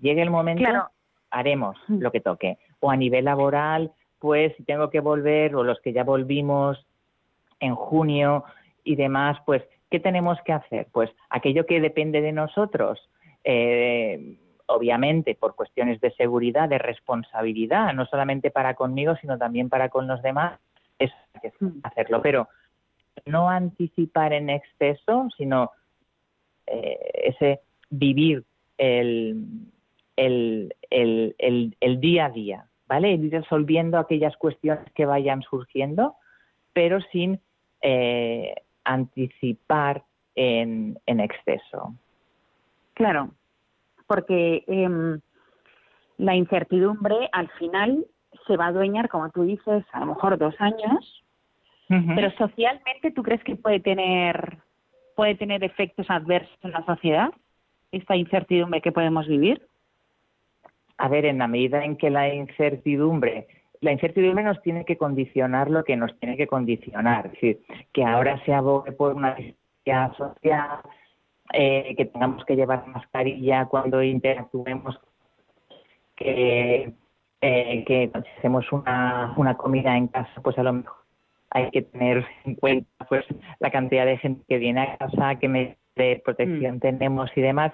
Llegue 0.00 0.22
el 0.22 0.30
momento, 0.30 0.90
haremos 1.30 1.76
lo 1.88 2.10
que 2.10 2.20
toque. 2.20 2.58
O 2.80 2.90
a 2.90 2.96
nivel 2.96 3.24
laboral, 3.26 3.92
pues 4.18 4.54
si 4.56 4.64
tengo 4.64 4.90
que 4.90 5.00
volver, 5.00 5.54
o 5.54 5.64
los 5.64 5.80
que 5.80 5.92
ya 5.92 6.04
volvimos 6.04 6.86
en 7.60 7.74
junio 7.74 8.44
y 8.84 8.96
demás, 8.96 9.38
pues, 9.44 9.62
¿qué 9.90 10.00
tenemos 10.00 10.38
que 10.44 10.52
hacer? 10.52 10.88
Pues 10.92 11.10
aquello 11.28 11.66
que 11.66 11.80
depende 11.80 12.20
de 12.20 12.32
nosotros, 12.32 13.08
eh, 13.44 14.36
obviamente 14.66 15.34
por 15.34 15.54
cuestiones 15.54 16.00
de 16.00 16.12
seguridad, 16.12 16.68
de 16.68 16.78
responsabilidad, 16.78 17.92
no 17.92 18.06
solamente 18.06 18.50
para 18.50 18.74
conmigo, 18.74 19.16
sino 19.16 19.36
también 19.36 19.68
para 19.68 19.88
con 19.88 20.06
los 20.06 20.22
demás, 20.22 20.58
es 20.98 21.10
hacerlo. 21.82 22.22
Pero 22.22 22.48
no 23.26 23.48
anticipar 23.48 24.32
en 24.32 24.50
exceso, 24.50 25.28
sino 25.36 25.70
eh, 26.66 26.98
ese 27.24 27.60
vivir 27.90 28.44
el, 28.78 29.44
el, 30.20 30.74
el, 30.90 31.76
el, 31.80 32.00
día 32.00 32.26
a 32.26 32.30
día, 32.30 32.66
¿vale? 32.86 33.12
Ir 33.12 33.30
resolviendo 33.30 33.98
aquellas 33.98 34.36
cuestiones 34.36 34.84
que 34.92 35.06
vayan 35.06 35.40
surgiendo, 35.42 36.16
pero 36.74 37.00
sin 37.10 37.40
eh, 37.80 38.54
anticipar 38.84 40.04
en, 40.34 40.98
en, 41.06 41.20
exceso. 41.20 41.94
Claro, 42.92 43.30
porque 44.06 44.62
em, 44.66 45.20
la 46.18 46.36
incertidumbre 46.36 47.30
al 47.32 47.48
final 47.52 48.04
se 48.46 48.58
va 48.58 48.66
a 48.66 48.68
adueñar, 48.68 49.08
como 49.08 49.30
tú 49.30 49.44
dices, 49.44 49.84
a 49.92 50.00
lo 50.00 50.06
mejor 50.06 50.36
dos 50.36 50.54
años, 50.58 51.24
pero 52.14 52.30
socialmente 52.38 53.10
tú 53.10 53.22
crees 53.24 53.42
que 53.42 53.56
puede 53.56 53.80
tener 53.80 54.58
puede 55.16 55.34
tener 55.34 55.64
efectos 55.64 56.08
adversos 56.08 56.56
en 56.62 56.70
la 56.70 56.86
sociedad 56.86 57.30
esta 57.90 58.14
incertidumbre 58.14 58.80
que 58.80 58.92
podemos 58.92 59.26
vivir 59.26 59.60
a 61.00 61.08
ver, 61.08 61.24
en 61.24 61.38
la 61.38 61.48
medida 61.48 61.82
en 61.82 61.96
que 61.96 62.10
la 62.10 62.32
incertidumbre, 62.32 63.48
la 63.80 63.92
incertidumbre 63.92 64.44
nos 64.44 64.60
tiene 64.60 64.84
que 64.84 64.98
condicionar 64.98 65.70
lo 65.70 65.82
que 65.82 65.96
nos 65.96 66.16
tiene 66.20 66.36
que 66.36 66.46
condicionar, 66.46 67.26
es 67.26 67.32
decir, 67.32 67.60
que 67.92 68.04
ahora 68.04 68.38
se 68.44 68.52
abogue 68.52 68.92
por 68.92 69.14
una 69.14 69.34
distancia 69.34 70.12
social, 70.18 70.80
eh, 71.54 71.94
que 71.96 72.04
tengamos 72.04 72.44
que 72.44 72.54
llevar 72.54 72.86
mascarilla 72.86 73.64
cuando 73.64 74.02
interactuemos, 74.02 75.00
que, 76.16 76.92
eh, 77.40 77.84
que 77.86 78.10
hacemos 78.38 78.70
una, 78.70 79.32
una 79.38 79.56
comida 79.56 79.96
en 79.96 80.08
casa, 80.08 80.40
pues 80.42 80.58
a 80.58 80.62
lo 80.62 80.74
mejor 80.74 80.96
hay 81.52 81.70
que 81.70 81.82
tener 81.82 82.26
en 82.44 82.56
cuenta 82.56 83.06
pues 83.08 83.24
la 83.58 83.70
cantidad 83.70 84.04
de 84.04 84.18
gente 84.18 84.44
que 84.46 84.58
viene 84.58 84.82
a 84.82 84.98
casa, 84.98 85.38
qué 85.40 85.48
medidas 85.48 85.78
de 85.96 86.20
protección 86.22 86.76
mm. 86.76 86.80
tenemos 86.80 87.30
y 87.34 87.40
demás. 87.40 87.72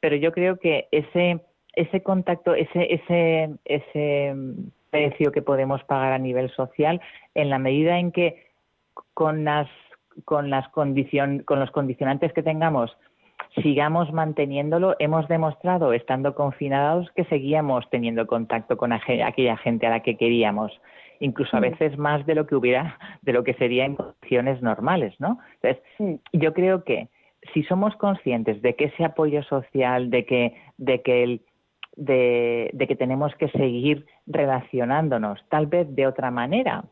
Pero 0.00 0.14
yo 0.14 0.32
creo 0.32 0.60
que 0.60 0.86
ese 0.92 1.40
ese 1.74 2.02
contacto, 2.02 2.54
ese, 2.54 2.94
ese, 2.94 3.50
ese 3.64 4.34
precio 4.90 5.32
que 5.32 5.42
podemos 5.42 5.82
pagar 5.84 6.12
a 6.12 6.18
nivel 6.18 6.50
social, 6.50 7.00
en 7.34 7.50
la 7.50 7.58
medida 7.58 7.98
en 7.98 8.12
que 8.12 8.46
con 9.14 9.44
las 9.44 9.68
con 10.24 10.50
las 10.50 10.68
condicion, 10.70 11.44
con 11.44 11.60
los 11.60 11.70
condicionantes 11.70 12.32
que 12.32 12.42
tengamos 12.42 12.96
sigamos 13.62 14.12
manteniéndolo, 14.12 14.96
hemos 14.98 15.26
demostrado, 15.28 15.92
estando 15.92 16.34
confinados, 16.34 17.10
que 17.12 17.24
seguíamos 17.24 17.88
teniendo 17.90 18.26
contacto 18.26 18.76
con 18.76 18.92
aquella 18.92 19.56
gente 19.56 19.86
a 19.86 19.90
la 19.90 20.00
que 20.00 20.16
queríamos, 20.16 20.72
incluso 21.20 21.56
a 21.56 21.60
veces 21.60 21.96
más 21.98 22.24
de 22.26 22.34
lo 22.34 22.46
que 22.46 22.54
hubiera, 22.54 22.98
de 23.22 23.32
lo 23.32 23.44
que 23.44 23.54
sería 23.54 23.84
en 23.84 23.96
condiciones 23.96 24.62
normales, 24.62 25.14
¿no? 25.18 25.38
Entonces, 25.60 26.20
yo 26.32 26.52
creo 26.52 26.84
que 26.84 27.08
si 27.54 27.62
somos 27.64 27.96
conscientes 27.96 28.60
de 28.62 28.74
que 28.74 28.86
ese 28.86 29.04
apoyo 29.04 29.42
social, 29.44 30.10
de 30.10 30.26
que, 30.26 30.54
de 30.76 31.02
que 31.02 31.22
el, 31.22 31.40
de, 31.98 32.86
que 32.86 32.96
tenemos 32.96 33.34
que 33.34 33.48
seguir 33.48 34.06
relacionándonos, 34.26 35.44
tal 35.48 35.66
vez 35.66 35.94
de 35.94 36.06
otra 36.06 36.30
manera. 36.30 36.84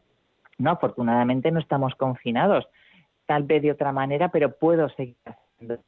No, 0.58 0.72
afortunadamente 0.72 1.50
no 1.50 1.60
estamos 1.60 1.94
confinados, 1.94 2.66
tal 3.26 3.44
vez 3.44 3.62
de 3.62 3.70
otra 3.70 3.92
manera, 3.92 4.30
pero 4.30 4.56
puedo 4.56 4.88
seguir 4.90 5.16
haciendo 5.24 5.78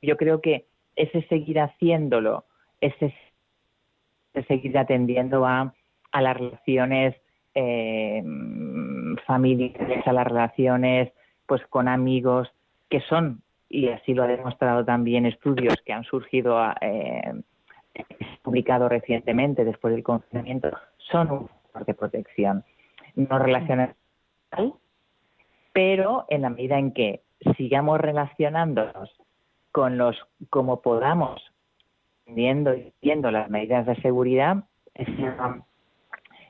yo 0.00 0.16
creo 0.16 0.40
que 0.40 0.66
ese 0.94 1.22
seguir 1.22 1.60
haciéndolo, 1.60 2.44
ese, 2.80 3.14
seguir 4.46 4.78
atendiendo 4.78 5.44
a, 5.44 5.74
a 6.12 6.22
las 6.22 6.36
relaciones 6.36 7.16
eh, 7.54 8.22
familiares, 9.26 10.06
a 10.06 10.12
las 10.12 10.26
relaciones 10.26 11.12
pues 11.46 11.62
con 11.68 11.88
amigos, 11.88 12.48
que 12.90 13.00
son, 13.00 13.42
y 13.68 13.88
así 13.88 14.14
lo 14.14 14.22
ha 14.22 14.28
demostrado 14.28 14.84
también 14.84 15.26
estudios 15.26 15.76
que 15.84 15.92
han 15.92 16.04
surgido, 16.04 16.58
eh, 16.80 17.32
publicado 18.42 18.88
recientemente 18.88 19.64
después 19.64 19.94
del 19.94 20.02
confinamiento, 20.02 20.70
son 20.98 21.30
un 21.30 21.48
factor 21.48 21.86
de 21.86 21.94
protección. 21.94 22.64
No 23.14 23.38
relacionan 23.38 23.94
pero 25.72 26.24
en 26.28 26.42
la 26.42 26.50
medida 26.50 26.78
en 26.78 26.92
que 26.92 27.22
sigamos 27.56 28.00
relacionándonos 28.00 29.10
con 29.70 29.96
los 29.96 30.16
como 30.50 30.82
podamos, 30.82 31.40
viendo 32.26 32.74
y 32.74 32.92
viendo 33.00 33.30
las 33.30 33.48
medidas 33.48 33.86
de 33.86 33.94
seguridad, 33.96 34.64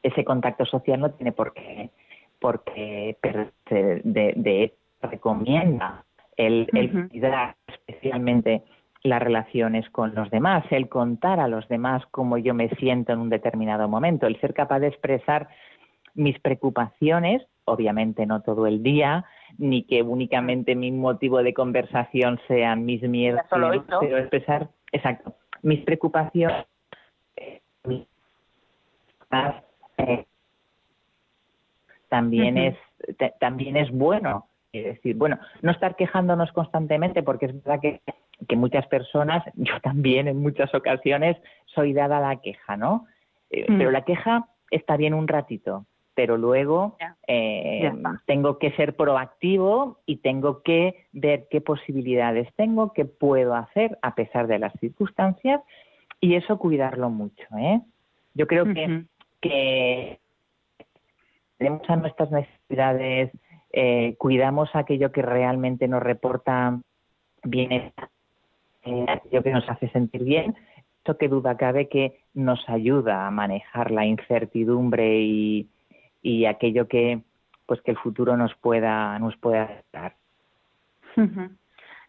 ese, 0.03 0.25
contacto 0.25 0.65
social 0.65 1.01
no 1.01 1.11
tiene 1.11 1.33
por 1.33 1.53
qué, 1.53 1.91
por 2.41 2.65
qué 2.65 3.19
de, 3.71 4.33
de, 4.35 4.75
recomienda 5.03 6.05
el, 6.37 6.67
cuidar 7.11 7.57
especialmente 7.67 8.63
las 9.03 9.23
relaciones 9.23 9.89
con 9.91 10.15
los 10.15 10.31
demás, 10.31 10.65
el 10.71 10.89
contar 10.89 11.41
a 11.41 11.49
los 11.49 11.69
demás 11.69 12.03
cómo 12.11 12.37
yo 12.39 12.55
me 12.55 12.69
siento 12.71 13.13
en 13.13 13.21
un 13.21 13.29
determinado 13.29 13.89
momento, 13.89 14.27
el 14.27 14.41
ser 14.41 14.55
capaz 14.55 14.81
de 14.81 14.89
expresar 14.89 15.49
mis 16.15 16.39
preocupaciones, 16.41 17.47
obviamente 17.65 18.27
no 18.27 18.43
todo 18.43 18.67
el 18.67 18.83
día, 18.83 19.25
ni 19.57 19.85
que 19.85 20.03
únicamente 20.03 20.75
mi 20.75 20.91
motivo 20.91 21.43
de 21.43 21.55
conversación 21.55 22.41
sean 22.49 22.85
mis 22.85 23.03
miedos, 23.03 23.41
pero 23.51 23.73
expresar, 24.19 24.69
exacto, 24.91 25.35
mis 25.63 25.81
preocupaciones, 25.85 26.67
eh, 27.37 27.61
también 32.09 32.59
es 32.59 32.77
también 33.39 33.77
es 33.77 33.91
bueno. 33.91 34.47
Es 34.73 34.85
decir, 34.85 35.17
bueno, 35.17 35.39
no 35.63 35.71
estar 35.71 35.97
quejándonos 35.97 36.53
constantemente, 36.53 37.23
porque 37.23 37.47
es 37.47 37.55
verdad 37.65 37.81
que, 37.81 38.01
que 38.47 38.57
muchas 38.57 38.87
personas, 38.87 39.45
yo 39.55 39.81
también 39.81 40.29
en 40.29 40.41
muchas 40.41 40.75
ocasiones, 40.75 41.37
soy 41.67 41.93
dada 41.93 42.19
a 42.19 42.35
la 42.35 42.41
queja, 42.41 42.77
¿no? 42.77 43.07
Eh, 43.51 43.67
mm. 43.69 43.79
Pero 43.79 43.91
la 43.91 44.05
queja 44.05 44.49
está 44.71 44.97
bien 44.97 45.15
un 45.15 45.29
ratito, 45.29 45.87
pero 46.15 46.37
luego 46.37 46.97
eh, 47.27 47.93
tengo 48.27 48.59
que 48.59 48.73
ser 48.73 48.97
proactivo 48.97 50.01
y 50.05 50.17
tengo 50.17 50.63
que 50.63 51.07
ver 51.13 51.47
qué 51.49 51.61
posibilidades 51.61 52.53
tengo, 52.57 52.93
qué 52.93 53.05
puedo 53.05 53.55
hacer 53.55 53.99
a 54.03 54.15
pesar 54.15 54.49
de 54.49 54.59
las 54.59 54.73
circunstancias 54.81 55.61
y 56.21 56.35
eso 56.35 56.59
cuidarlo 56.59 57.09
mucho. 57.11 57.45
¿eh? 57.57 57.81
Yo 58.35 58.47
creo 58.47 58.65
que, 58.65 59.05
que 59.41 60.19
tenemos 61.57 61.89
a 61.89 61.97
nuestras 61.97 62.31
necesidades, 62.31 63.31
eh, 63.73 64.17
cuidamos 64.19 64.71
aquello 64.75 65.13
que 65.13 65.23
realmente 65.23 65.87
nos 65.89 66.03
reporta 66.03 66.81
bienestar, 67.45 68.09
eh, 68.89 69.05
aquello 69.09 69.43
que 69.43 69.53
nos 69.53 69.69
hace 69.69 69.89
sentir 69.91 70.25
bien, 70.25 70.55
esto 70.99 71.17
que 71.17 71.29
duda 71.29 71.57
cabe 71.57 71.89
que 71.89 72.21
nos 72.35 72.69
ayuda 72.69 73.27
a 73.27 73.31
manejar 73.31 73.91
la 73.91 74.05
incertidumbre 74.05 75.21
y, 75.21 75.69
y 76.23 76.45
aquello 76.45 76.89
que 76.89 77.23
pues 77.67 77.81
que 77.83 77.91
el 77.91 77.99
futuro 77.99 78.37
nos 78.37 78.55
pueda 78.57 79.19
nos 79.19 79.37
pueda 79.37 79.83
dar. 79.93 80.15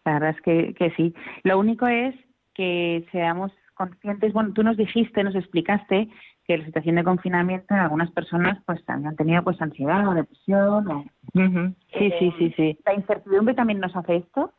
La 0.04 0.14
verdad 0.14 0.30
es 0.30 0.40
que, 0.42 0.74
que 0.74 0.90
sí. 0.92 1.14
Lo 1.42 1.58
único 1.58 1.86
es 1.86 2.14
que 2.54 3.06
seamos 3.12 3.52
conscientes. 3.74 4.32
Bueno, 4.32 4.52
tú 4.52 4.62
nos 4.62 4.76
dijiste, 4.76 5.24
nos 5.24 5.34
explicaste 5.34 6.08
que 6.46 6.58
la 6.58 6.64
situación 6.64 6.96
de 6.96 7.04
confinamiento 7.04 7.74
en 7.74 7.80
algunas 7.80 8.10
personas 8.10 8.58
pues 8.66 8.82
han 8.88 9.16
tenido 9.16 9.42
pues 9.42 9.60
ansiedad 9.60 10.06
o 10.08 10.14
depresión. 10.14 11.10
Sí, 11.34 12.12
sí, 12.18 12.34
sí, 12.38 12.54
sí. 12.56 12.78
¿La 12.84 12.94
incertidumbre 12.94 13.54
también 13.54 13.80
nos 13.80 13.94
hace 13.96 14.16
esto? 14.16 14.52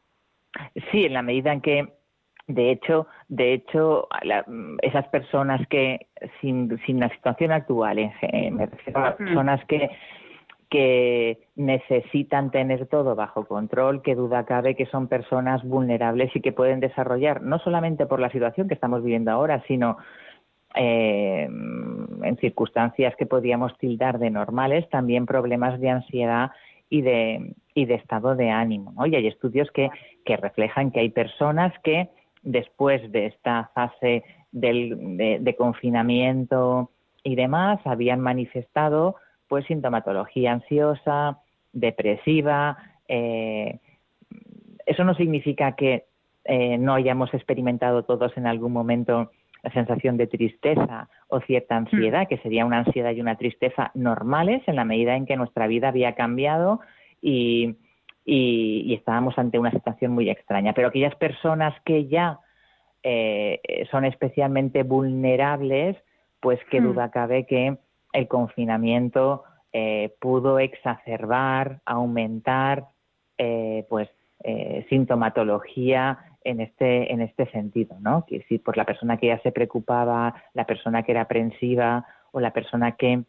Sí, 0.92 1.06
en 1.06 1.14
la 1.14 1.22
medida 1.22 1.54
en 1.54 1.62
que 1.62 1.94
de 2.54 2.72
hecho, 2.72 3.08
de 3.28 3.54
hecho, 3.54 4.08
esas 4.82 5.08
personas 5.08 5.66
que, 5.68 6.08
sin, 6.40 6.78
sin 6.86 7.00
la 7.00 7.10
situación 7.10 7.52
actual, 7.52 8.00
eh, 8.00 8.52
me 8.52 8.66
refiero 8.66 9.06
a 9.06 9.16
personas 9.16 9.64
que, 9.66 9.90
que 10.72 11.48
necesitan 11.58 12.50
tener 12.50 12.88
todo 12.88 13.14
bajo 13.14 13.46
control, 13.46 14.02
que 14.02 14.16
duda 14.16 14.46
cabe 14.46 14.76
que 14.76 14.86
son 14.86 15.08
personas 15.08 15.64
vulnerables 15.64 16.34
y 16.36 16.42
que 16.42 16.54
pueden 16.54 16.80
desarrollar, 16.80 17.42
no 17.42 17.60
solamente 17.60 18.06
por 18.06 18.22
la 18.22 18.32
situación 18.32 18.70
que 18.70 18.74
estamos 18.74 19.04
viviendo 19.04 19.32
ahora, 19.32 19.62
sino 19.68 19.98
eh, 20.76 21.44
en 21.44 22.38
circunstancias 22.40 23.14
que 23.18 23.26
podríamos 23.26 23.78
tildar 23.80 24.18
de 24.18 24.30
normales, 24.30 24.90
también 24.90 25.26
problemas 25.26 25.80
de 25.82 25.90
ansiedad 25.90 26.52
y 26.90 27.02
de, 27.02 27.54
y 27.74 27.86
de 27.86 27.96
estado 27.96 28.36
de 28.36 28.50
ánimo. 28.50 28.94
Y 29.06 29.16
hay 29.16 29.28
estudios 29.28 29.70
que, 29.72 29.90
que 30.24 30.38
reflejan 30.38 30.92
que 30.92 31.02
hay 31.02 31.10
personas 31.10 31.74
que 31.84 32.10
después 32.42 33.12
de 33.12 33.28
esta 33.28 33.72
fase 33.74 34.24
de, 34.52 35.56
confinamiento 35.58 36.92
y 37.24 37.36
demás, 37.36 37.80
habían 37.86 38.20
manifestado 38.20 39.16
pues 39.48 39.66
sintomatología 39.66 40.54
ansiosa, 40.54 41.40
depresiva. 41.74 42.78
Eh, 43.08 43.80
eso 44.86 45.04
no 45.04 45.14
significa 45.16 45.74
que 45.76 46.06
eh, 46.46 46.78
no 46.78 46.94
hayamos 46.94 47.34
experimentado 47.34 48.04
todos 48.04 48.36
en 48.38 48.48
algún 48.48 48.72
momento 48.72 49.32
la 49.64 49.72
sensación 49.72 50.18
de 50.18 50.28
tristeza 50.28 51.08
o 51.28 51.40
cierta 51.42 51.78
ansiedad, 51.78 52.24
mm. 52.24 52.28
que 52.28 52.38
sería 52.40 52.66
una 52.66 52.80
ansiedad 52.80 53.12
y 53.12 53.22
una 53.22 53.36
tristeza 53.36 53.92
normales 53.94 54.64
en 54.68 54.76
la 54.76 54.86
medida 54.86 55.16
en 55.16 55.26
que 55.26 55.38
nuestra 55.38 55.68
vida 55.68 55.90
había 55.90 56.16
cambiado 56.16 56.80
y, 57.22 57.76
y, 58.26 58.94
estábamos 58.94 59.38
ante 59.38 59.60
una 59.60 59.72
situación 59.72 60.12
muy 60.12 60.30
extraña. 60.30 60.74
Pero 60.74 60.90
aquellas 60.90 61.16
personas 61.16 61.74
que 61.86 62.08
ya 62.08 62.40
eh, 63.04 63.60
son 63.90 64.06
especialmente 64.06 64.84
vulnerables, 64.84 65.98
pues 66.40 66.60
qué 66.70 66.82
hmm. 66.82 66.84
duda 66.84 67.12
cabe 67.12 67.46
que 67.46 67.78
el 68.14 68.28
confinamiento 68.28 69.44
eh, 69.74 70.14
pudo 70.20 70.60
exacerbar, 70.60 71.82
aumentar, 71.86 72.86
eh, 73.38 73.86
pues 73.90 74.10
sintomatología 74.90 76.18
en 76.44 76.62
este 76.62 77.14
en 77.14 77.22
este 77.22 77.46
sentido, 77.52 77.96
¿no? 78.00 78.26
Que 78.26 78.42
si 78.50 78.58
por 78.58 78.76
la 78.76 78.86
persona 78.86 79.18
que 79.18 79.28
ya 79.28 79.40
se 79.42 79.52
preocupaba, 79.52 80.34
la 80.56 80.66
persona 80.66 81.04
que 81.04 81.12
era 81.12 81.22
aprensiva 81.22 82.08
o 82.32 82.40
la 82.40 82.52
persona 82.52 82.94
que 82.94 83.22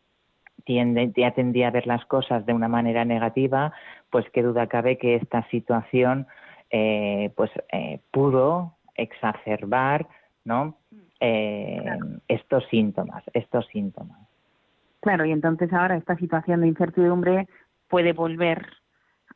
tiende, 0.64 1.12
ya 1.16 1.32
tendía 1.32 1.68
a 1.68 1.72
ver 1.72 1.86
las 1.86 2.04
cosas 2.06 2.46
de 2.46 2.52
una 2.52 2.68
manera 2.68 3.04
negativa, 3.04 3.72
pues 4.10 4.28
qué 4.30 4.42
duda 4.42 4.66
cabe 4.66 4.98
que 4.98 5.16
esta 5.16 5.48
situación 5.48 6.26
eh, 6.70 7.30
pues 7.36 7.50
eh, 7.72 8.00
pudo 8.10 8.76
exacerbar 8.94 10.06
¿no? 10.44 10.76
Eh, 11.20 11.98
estos 12.28 12.64
síntomas, 12.68 13.22
estos 13.32 13.66
síntomas. 13.68 14.18
Claro, 15.00 15.24
y 15.24 15.32
entonces 15.32 15.72
ahora 15.72 15.96
esta 15.96 16.16
situación 16.16 16.60
de 16.60 16.68
incertidumbre 16.68 17.48
puede 17.88 18.12
volver 18.12 18.66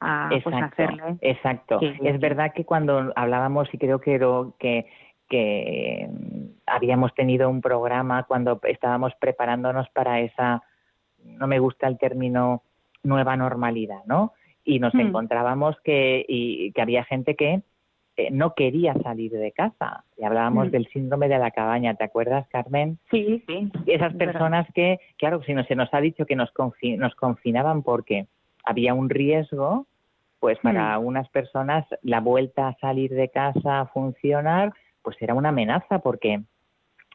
a 0.01 0.29
pues, 0.43 0.55
hacerle. 0.63 1.17
Exacto. 1.21 1.81
Es 1.81 2.21
verdad 2.21 2.53
que 2.55 2.65
cuando 2.65 3.13
hablábamos, 3.17 3.73
y 3.73 3.79
creo 3.79 4.01
que, 4.01 4.19
que, 4.59 4.87
que 5.29 6.09
habíamos 6.67 7.15
tenido 7.15 7.49
un 7.49 7.61
programa 7.61 8.25
cuando 8.25 8.61
estábamos 8.65 9.13
preparándonos 9.19 9.89
para 9.91 10.21
esa 10.21 10.63
no 11.39 11.47
me 11.47 11.59
gusta 11.59 11.87
el 11.89 11.99
término 11.99 12.63
nueva 13.03 13.37
normalidad, 13.37 14.05
¿no? 14.07 14.33
Y 14.65 14.79
nos 14.79 14.95
hmm. 14.95 15.01
encontrábamos 15.01 15.77
que, 15.83 16.25
y, 16.29 16.73
que 16.73 16.83
había 16.83 17.05
gente 17.05 17.37
que 17.37 17.63
eh, 18.17 18.31
no 18.31 18.55
quería 18.55 18.95
salir 19.03 19.33
de 19.33 19.53
casa. 19.53 20.05
Y 20.17 20.25
hablábamos 20.25 20.69
hmm. 20.69 20.71
del 20.71 20.89
síndrome 20.89 21.29
de 21.29 21.39
la 21.39 21.51
cabaña, 21.51 21.95
¿te 21.95 22.05
acuerdas, 22.05 22.47
Carmen? 22.49 22.99
Sí, 23.11 23.43
sí. 23.47 23.71
Esas 23.87 24.15
personas 24.15 24.67
que, 24.75 24.99
claro, 25.19 25.43
si 25.45 25.55
no, 25.55 25.65
se 25.65 25.77
nos 25.77 25.93
ha 25.95 26.01
dicho 26.01 26.27
que 26.27 26.37
nos, 26.37 26.53
nos 26.99 27.15
confinaban 27.15 27.83
porque 27.83 28.27
había 28.65 28.95
un 28.95 29.09
riesgo, 29.09 29.87
pues 30.41 30.59
para 30.59 30.99
hmm. 30.99 31.07
unas 31.07 31.29
personas 31.29 31.87
la 32.03 32.21
vuelta 32.21 32.69
a 32.69 32.79
salir 32.79 33.13
de 33.13 33.29
casa 33.29 33.81
a 33.81 33.87
funcionar, 33.87 34.73
pues 35.03 35.17
era 35.21 35.35
una 35.35 35.51
amenaza 35.51 36.01
porque 36.01 36.43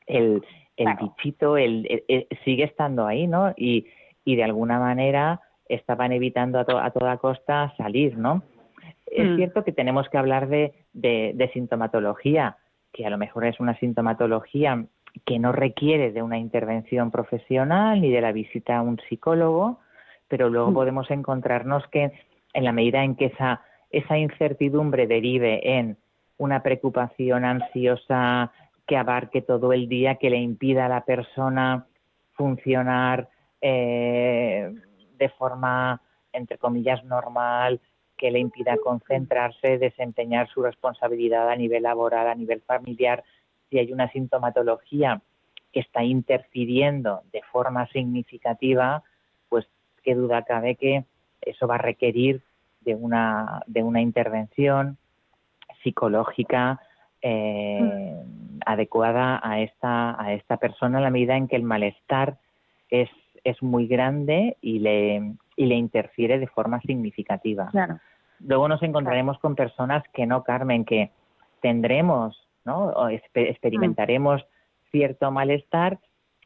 el, 0.07 0.41
el 0.77 0.87
bichito 0.99 1.57
el, 1.57 2.03
sigue 2.43 2.63
estando 2.63 3.05
ahí, 3.05 3.27
¿no? 3.27 3.53
Y, 3.57 3.87
y 4.25 4.35
de 4.35 4.43
alguna 4.43 4.79
manera 4.79 5.41
estaban 5.67 6.11
evitando 6.11 6.59
a, 6.59 6.91
toda 6.91 7.17
costa 7.17 7.73
salir, 7.77 8.17
¿no? 8.17 8.43
Es 9.05 9.27
mm. 9.27 9.35
cierto 9.37 9.63
que 9.63 9.71
tenemos 9.71 10.07
que 10.09 10.17
hablar 10.17 10.47
de, 10.47 10.73
de, 10.93 11.49
sintomatología, 11.53 12.57
que 12.93 13.05
a 13.05 13.09
lo 13.09 13.17
mejor 13.17 13.45
es 13.45 13.59
una 13.59 13.77
sintomatología 13.79 14.85
que 15.25 15.39
no 15.39 15.51
requiere 15.51 16.11
de 16.11 16.21
una 16.21 16.37
intervención 16.37 17.11
profesional 17.11 18.01
ni 18.01 18.11
de 18.11 18.21
la 18.21 18.31
visita 18.31 18.77
a 18.77 18.81
un 18.81 18.99
psicólogo, 19.09 19.79
pero 20.27 20.49
luego 20.49 20.71
mm. 20.71 20.73
podemos 20.73 21.11
encontrarnos 21.11 21.85
que 21.87 22.11
en 22.53 22.63
la 22.63 22.71
medida 22.71 23.03
en 23.03 23.15
que 23.15 23.25
esa, 23.25 23.61
esa 23.91 24.17
incertidumbre 24.17 25.07
derive 25.07 25.77
en 25.77 25.97
una 26.37 26.63
preocupación 26.63 27.45
ansiosa 27.45 28.51
que 28.87 28.97
abarque 28.97 29.41
todo 29.41 29.73
el 29.73 29.87
día, 29.87 30.15
que 30.15 30.29
le 30.29 30.37
impida 30.37 30.85
a 30.85 30.89
la 30.89 31.05
persona 31.05 31.85
funcionar 32.33 33.29
eh, 33.61 34.73
de 35.17 35.29
forma, 35.29 36.01
entre 36.33 36.57
comillas, 36.57 37.03
normal, 37.05 37.79
que 38.17 38.31
le 38.31 38.39
impida 38.39 38.77
concentrarse, 38.77 39.77
desempeñar 39.77 40.47
su 40.49 40.61
responsabilidad 40.61 41.49
a 41.49 41.55
nivel 41.55 41.83
laboral, 41.83 42.27
a 42.27 42.35
nivel 42.35 42.61
familiar, 42.61 43.23
si 43.69 43.79
hay 43.79 43.91
una 43.91 44.11
sintomatología 44.11 45.21
que 45.71 45.79
está 45.79 46.03
interfiriendo 46.03 47.21
de 47.31 47.41
forma 47.51 47.87
significativa, 47.87 49.03
pues 49.49 49.65
qué 50.03 50.15
duda 50.15 50.43
cabe 50.43 50.75
que 50.75 51.05
eso 51.41 51.67
va 51.67 51.75
a 51.75 51.79
requerir 51.79 52.41
de 52.81 52.95
una, 52.95 53.63
de 53.67 53.83
una 53.83 54.01
intervención 54.01 54.97
psicológica 55.83 56.79
eh, 57.21 58.15
adecuada 58.65 59.39
a 59.43 59.61
esta, 59.61 60.21
a 60.21 60.33
esta 60.33 60.57
persona 60.57 60.97
en 60.97 61.03
la 61.03 61.09
medida 61.09 61.37
en 61.37 61.47
que 61.47 61.55
el 61.55 61.63
malestar 61.63 62.37
es, 62.89 63.09
es 63.43 63.61
muy 63.61 63.87
grande 63.87 64.57
y 64.61 64.79
le, 64.79 65.33
y 65.55 65.65
le 65.65 65.75
interfiere 65.75 66.39
de 66.39 66.47
forma 66.47 66.81
significativa. 66.81 67.69
Luego 68.39 68.67
nos 68.67 68.81
encontraremos 68.83 69.37
con 69.39 69.55
personas 69.55 70.03
que 70.13 70.25
no, 70.25 70.43
Carmen, 70.43 70.85
que 70.85 71.11
tendremos, 71.61 72.47
¿no? 72.65 72.85
O 72.85 73.09
experimentaremos 73.09 74.45
cierto 74.91 75.31
malestar 75.31 75.99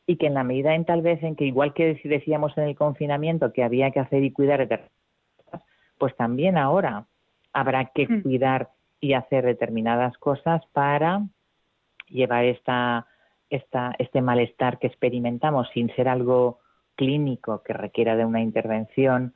y 0.08 0.17
que 0.17 0.27
en 0.27 0.36
la 0.36 0.43
medida 0.43 0.75
en 0.75 0.86
tal 0.86 1.01
vez 1.01 1.23
en 1.23 1.36
que 1.36 1.45
igual 1.45 1.73
que 1.73 1.99
decíamos 2.03 2.58
en 2.58 2.65
el 2.65 2.75
confinamiento 2.75 3.53
que 3.53 3.63
había 3.63 3.91
que 3.91 3.99
hacer 3.99 4.23
y 4.23 4.31
cuidar 4.31 4.89
pues 5.97 6.15
también 6.15 6.58
ahora 6.58 7.05
habrá 7.53 7.86
que 7.86 8.08
mm. 8.08 8.21
cuidar 8.21 8.69
y 8.99 9.13
hacer 9.13 9.45
determinadas 9.45 10.17
cosas 10.17 10.62
para 10.73 11.21
llevar 12.10 12.45
esta, 12.45 13.08
esta, 13.49 13.95
este 13.97 14.21
malestar 14.21 14.77
que 14.77 14.88
experimentamos 14.88 15.69
sin 15.73 15.93
ser 15.95 16.08
algo 16.08 16.60
clínico 16.95 17.62
que 17.63 17.73
requiera 17.73 18.15
de 18.15 18.25
una 18.25 18.41
intervención 18.41 19.34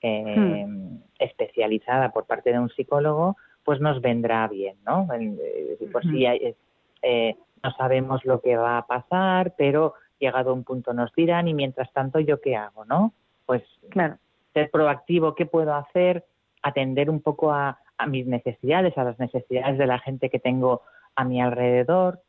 eh, 0.00 0.66
mm. 0.66 1.02
especializada 1.18 2.10
por 2.10 2.26
parte 2.26 2.52
de 2.52 2.58
un 2.58 2.70
psicólogo, 2.70 3.36
pues 3.64 3.80
nos 3.80 4.00
vendrá 4.00 4.46
bien, 4.48 4.76
¿no? 4.84 5.08
Eh, 5.18 5.78
por 5.90 6.02
si 6.02 6.26
eh, 6.26 7.36
no 7.62 7.70
sabemos 7.72 8.24
lo 8.24 8.40
que 8.40 8.56
va 8.56 8.78
a 8.78 8.86
pasar, 8.86 9.54
pero 9.56 9.94
llegado 10.18 10.50
a 10.50 10.54
un 10.54 10.64
punto 10.64 10.92
nos 10.92 11.12
dirán 11.14 11.48
y 11.48 11.54
mientras 11.54 11.92
tanto 11.92 12.20
yo 12.20 12.40
qué 12.40 12.56
hago, 12.56 12.84
¿no? 12.84 13.14
Pues 13.46 13.62
claro. 13.90 14.16
ser 14.52 14.70
proactivo, 14.70 15.34
¿qué 15.34 15.46
puedo 15.46 15.74
hacer? 15.74 16.24
Atender 16.62 17.10
un 17.10 17.20
poco 17.20 17.52
a, 17.52 17.78
mis 18.06 18.26
necesidades, 18.26 18.96
a 18.98 19.04
las 19.04 19.18
necesidades 19.18 19.78
de 19.78 19.86
la 19.86 19.98
gente 19.98 20.28
que 20.28 20.38
tengo 20.38 20.82
a 21.14 21.24
mi 21.24 21.40
alrededor. 21.40 22.20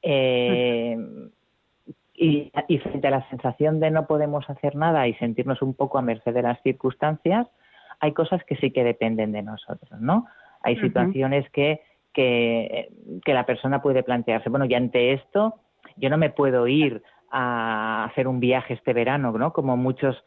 Eh, 0.00 0.96
y, 2.22 2.52
y, 2.68 2.78
frente 2.78 3.08
a 3.08 3.10
la 3.10 3.28
sensación 3.28 3.80
de 3.80 3.90
no 3.90 4.06
podemos 4.06 4.48
hacer 4.48 4.76
nada 4.76 5.06
y 5.08 5.14
sentirnos 5.14 5.62
un 5.62 5.74
poco 5.74 5.98
a 5.98 6.02
merced 6.02 6.32
de 6.32 6.42
las 6.42 6.62
circunstancias, 6.62 7.46
hay 8.00 8.12
cosas 8.12 8.42
que 8.44 8.56
sí 8.56 8.70
que 8.70 8.84
dependen 8.84 9.32
de 9.32 9.42
nosotros, 9.42 10.00
¿no? 10.00 10.26
Hay 10.62 10.76
situaciones 10.76 11.48
que 11.50 11.80
que, 12.12 12.88
la 13.26 13.46
persona 13.46 13.82
puede 13.82 14.02
plantearse, 14.02 14.48
bueno, 14.50 14.66
y 14.66 14.74
ante 14.74 15.12
esto 15.12 15.54
yo 15.96 16.10
no 16.10 16.18
me 16.18 16.30
puedo 16.30 16.66
ir 16.68 17.02
a 17.30 18.04
hacer 18.04 18.28
un 18.28 18.40
viaje 18.40 18.74
este 18.74 18.92
verano, 18.92 19.32
¿no? 19.32 19.52
Como 19.52 19.76
muchos 19.76 20.22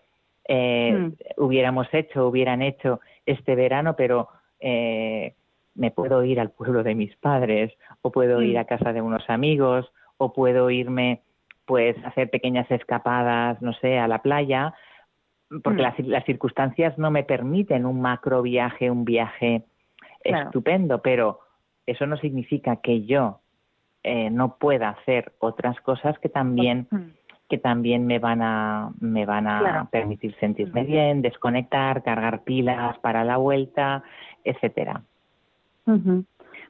eh, 0.48 0.94
hmm. 0.94 1.14
hubiéramos 1.38 1.88
hecho, 1.94 2.28
hubieran 2.28 2.62
hecho 2.62 3.00
este 3.26 3.56
verano, 3.56 3.96
pero 3.96 4.30
eh, 4.60 5.36
me 5.76 5.92
puedo 5.92 6.24
ir 6.24 6.40
al 6.40 6.52
pueblo 6.52 6.84
de 6.84 6.96
mis 6.96 7.16
padres, 7.18 7.74
o 8.02 8.12
puedo 8.12 8.42
ir 8.42 8.58
hmm. 8.58 8.62
a 8.62 8.66
casa 8.66 8.94
de 8.94 9.02
unos 9.02 9.30
amigos, 9.30 9.92
o 10.18 10.34
puedo 10.34 10.70
irme, 10.70 11.22
pues, 11.66 11.96
hacer 12.06 12.30
pequeñas 12.30 12.70
escapadas, 12.70 13.62
no 13.62 13.74
sé, 13.74 13.98
a 13.98 14.08
la 14.08 14.22
playa, 14.22 14.74
porque 15.64 15.82
hmm. 15.82 15.86
las, 15.86 16.00
las, 16.00 16.26
circunstancias 16.26 16.98
no 16.98 17.12
me 17.12 17.24
permiten 17.24 17.86
un 17.86 18.02
macro 18.02 18.42
viaje, 18.42 18.90
un 18.90 19.06
viaje 19.06 19.64
estupendo, 20.24 21.02
pero 21.02 21.40
eso 21.86 22.06
no 22.08 22.18
significa 22.18 22.78
que 22.78 23.06
yo 23.06 23.42
eh, 24.04 24.30
no 24.30 24.58
pueda 24.58 24.90
hacer 24.90 25.34
otras 25.40 25.80
cosas 25.82 26.18
que 26.20 26.30
también 26.30 26.88
que 27.48 27.58
también 27.60 28.08
me 28.08 28.18
van 28.18 28.42
a 28.42 28.92
me 29.00 29.26
van 29.26 29.48
a 29.48 29.88
permitir 29.92 30.36
sentirme 30.40 30.84
bien, 30.84 31.22
desconectar, 31.22 32.02
cargar 32.04 32.44
pilas 32.44 32.98
para 33.00 33.24
la 33.24 33.38
vuelta, 33.38 34.04
etcétera. 34.44 35.02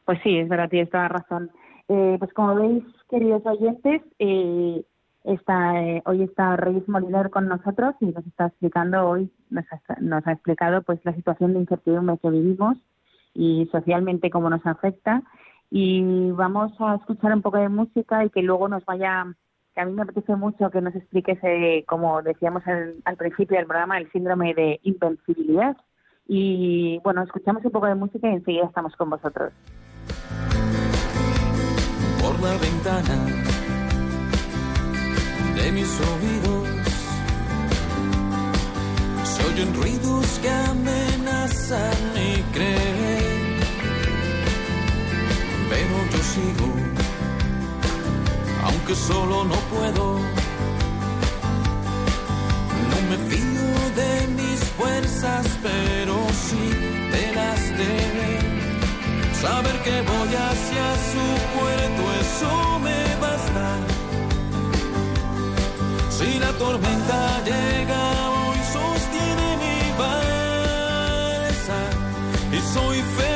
Pues 0.06 0.20
sí, 0.24 0.38
es 0.38 0.50
verdad, 0.50 0.70
tienes 0.70 0.90
toda 0.90 1.08
razón. 1.08 1.50
Eh, 1.88 2.16
pues 2.20 2.34
como 2.34 2.56
veis, 2.56 2.84
queridos 3.10 3.46
oyentes, 3.46 4.02
eh, 4.20 4.84
está, 5.24 5.82
eh, 5.82 6.02
hoy 6.06 6.24
está 6.24 6.56
Reyes 6.56 6.88
Moliner 6.88 7.30
con 7.30 7.48
nosotros 7.48 7.96
y 8.00 8.08
nos 8.08 8.26
está 8.26 8.48
explicando 8.48 9.08
hoy, 9.08 9.32
nos 9.50 9.66
ha, 9.72 10.02
nos 10.02 10.26
ha 10.28 10.34
explicado 10.34 10.82
pues 10.84 11.00
la 11.04 11.14
situación 11.14 11.54
de 11.54 11.60
incertidumbre 11.60 12.18
que 12.18 12.30
vivimos 12.30 12.78
y 13.34 13.68
socialmente 13.72 14.30
cómo 14.30 14.50
nos 14.50 14.66
afecta. 14.66 15.24
Y 15.72 16.32
vamos 16.32 16.74
a 16.80 16.96
escuchar 16.96 17.34
un 17.34 17.42
poco 17.42 17.58
de 17.58 17.70
música 17.70 18.24
y 18.24 18.30
que 18.30 18.42
luego 18.42 18.68
nos 18.68 18.86
vaya, 18.86 19.26
que 19.74 19.82
a 19.82 19.86
mí 19.86 19.94
me 19.94 20.04
apetece 20.04 20.36
mucho 20.36 20.70
que 20.70 20.80
nos 20.80 20.96
expliques, 20.96 21.40
como 21.86 22.22
decíamos 22.22 22.64
al 22.68 23.18
principio 23.18 23.58
del 23.58 23.66
programa, 23.66 23.98
el 23.98 24.10
síndrome 24.12 24.54
de 24.54 24.80
invencibilidad. 24.84 25.76
Y 26.28 27.00
bueno, 27.04 27.24
escuchamos 27.24 27.66
un 27.66 27.72
poco 27.72 27.88
de 27.88 27.96
música 27.96 28.30
y 28.30 28.34
enseguida 28.36 28.66
estamos 28.66 28.96
con 28.96 29.10
vosotros. 29.10 29.52
La 32.46 32.58
ventana 32.58 33.18
de 35.56 35.72
mis 35.72 35.92
oídos 36.14 36.68
se 39.32 39.44
oyen 39.50 39.74
ruidos 39.74 40.26
que 40.42 40.50
amenazan 40.50 41.98
mi 42.14 42.44
creer 42.54 43.46
pero 45.70 45.96
yo 46.12 46.22
sigo, 46.34 46.70
aunque 48.64 48.96
solo 48.96 49.44
no 49.46 49.56
puedo. 49.74 50.20
No 52.92 52.98
me 53.10 53.18
fío 53.30 53.70
de 54.02 54.28
mis 54.40 54.60
fuerzas, 54.78 55.46
pero 55.64 56.16
sí 56.46 56.64
de 57.14 57.34
las 57.34 57.62
de 57.80 58.16
Saber 59.42 59.78
que 59.84 60.02
voy 60.02 60.32
hacia 60.48 60.88
su 61.12 61.26
puerto, 61.56 62.04
eso 62.26 62.80
me 62.86 63.02
basta. 63.24 63.68
Si 66.18 66.40
la 66.40 66.52
tormenta 66.64 67.20
llega 67.50 68.02
hoy, 68.36 68.58
sostiene 68.76 69.48
mi 69.64 69.78
balsa 70.04 71.80
y 72.52 72.60
soy 72.74 72.98
feliz 73.18 73.35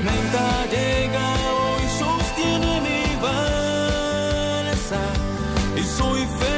tormenta 0.00 0.66
llega 0.70 1.26
hoy, 1.52 1.82
sostiene 1.98 2.80
mi 2.80 3.02
balsa 3.20 5.02
y 5.76 5.82
soy 5.82 6.20
feliz 6.38 6.49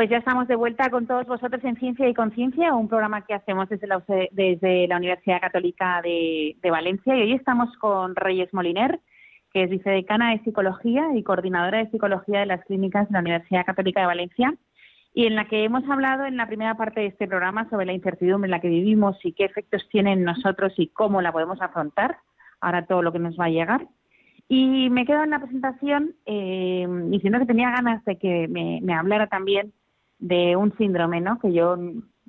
Pues 0.00 0.08
ya 0.08 0.16
estamos 0.16 0.48
de 0.48 0.56
vuelta 0.56 0.88
con 0.88 1.06
todos 1.06 1.26
vosotros 1.26 1.62
en 1.62 1.76
Ciencia 1.76 2.08
y 2.08 2.14
Conciencia, 2.14 2.72
un 2.72 2.88
programa 2.88 3.20
que 3.26 3.34
hacemos 3.34 3.68
desde 3.68 3.86
la, 3.86 4.02
desde 4.32 4.88
la 4.88 4.96
Universidad 4.96 5.42
Católica 5.42 6.00
de, 6.02 6.56
Valencia. 6.70 7.14
Y 7.14 7.20
hoy 7.20 7.32
estamos 7.34 7.68
con 7.76 8.16
Reyes 8.16 8.48
Moliner, 8.54 8.98
que 9.52 9.64
es 9.64 9.68
vicedecana 9.68 10.30
de 10.30 10.42
Psicología 10.42 11.08
y 11.14 11.22
coordinadora 11.22 11.76
de 11.76 11.90
Psicología 11.90 12.40
de 12.40 12.46
las 12.46 12.64
Clínicas 12.64 13.08
de 13.08 13.12
la 13.12 13.18
Universidad 13.18 13.66
Católica 13.66 14.00
de 14.00 14.06
Valencia, 14.06 14.54
y 15.12 15.26
en 15.26 15.34
la 15.34 15.44
que 15.48 15.64
hemos 15.64 15.86
hablado 15.86 16.24
en 16.24 16.38
la 16.38 16.46
primera 16.46 16.78
parte 16.78 17.00
de 17.00 17.08
este 17.08 17.28
programa 17.28 17.68
sobre 17.68 17.84
la 17.84 17.92
incertidumbre 17.92 18.46
en 18.46 18.52
la 18.52 18.60
que 18.60 18.70
vivimos 18.70 19.18
y 19.22 19.34
qué 19.34 19.44
efectos 19.44 19.86
tiene 19.90 20.14
en 20.14 20.24
nosotros 20.24 20.72
y 20.78 20.88
cómo 20.88 21.20
la 21.20 21.30
podemos 21.30 21.60
afrontar, 21.60 22.16
ahora 22.62 22.86
todo 22.86 23.02
lo 23.02 23.12
que 23.12 23.18
nos 23.18 23.38
va 23.38 23.44
a 23.44 23.50
llegar. 23.50 23.86
Y 24.48 24.88
me 24.88 25.04
quedo 25.04 25.24
en 25.24 25.30
la 25.30 25.40
presentación 25.40 26.14
eh, 26.24 26.88
diciendo 27.08 27.38
que 27.38 27.44
tenía 27.44 27.70
ganas 27.70 28.02
de 28.06 28.16
que 28.16 28.48
me 28.48 28.94
hablara 28.94 29.26
también 29.26 29.74
de 30.20 30.54
un 30.56 30.76
síndrome, 30.76 31.20
¿no? 31.20 31.38
Que 31.40 31.52
yo 31.52 31.76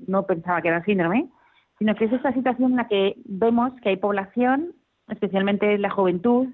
no 0.07 0.25
pensaba 0.25 0.61
que 0.61 0.69
era 0.69 0.83
síndrome, 0.83 1.27
sino 1.77 1.93
que 1.95 2.05
es 2.05 2.13
esta 2.13 2.33
situación 2.33 2.71
en 2.71 2.77
la 2.77 2.87
que 2.87 3.15
vemos 3.25 3.71
que 3.81 3.89
hay 3.89 3.97
población, 3.97 4.73
especialmente 5.07 5.77
la 5.77 5.89
juventud, 5.89 6.47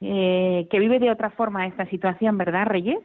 eh, 0.00 0.68
que 0.70 0.78
vive 0.78 0.98
de 1.00 1.10
otra 1.10 1.30
forma 1.30 1.66
esta 1.66 1.86
situación, 1.86 2.38
¿verdad, 2.38 2.66
Reyes? 2.66 2.98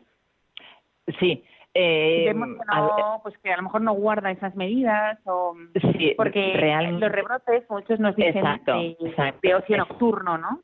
Sí. 1.20 1.44
eh, 1.74 2.24
vemos 2.28 2.50
que, 2.50 2.66
no, 2.76 3.20
pues 3.24 3.36
que 3.40 3.52
a 3.52 3.58
lo 3.58 3.64
mejor 3.64 3.82
no 3.82 3.94
guarda 3.94 4.30
esas 4.32 4.56
medidas 4.56 5.20
o 5.26 5.56
sí, 5.98 6.14
porque 6.16 6.54
real- 6.56 7.00
los 7.00 7.12
rebrotes 7.12 7.68
muchos 7.70 8.00
nos 8.00 8.16
dicen 8.16 8.38
Exacto, 8.38 8.78
de, 8.78 8.98
exacto. 9.02 9.40
de 9.42 9.56
ocio 9.56 9.78
nocturno, 9.78 10.38
¿no? 10.38 10.60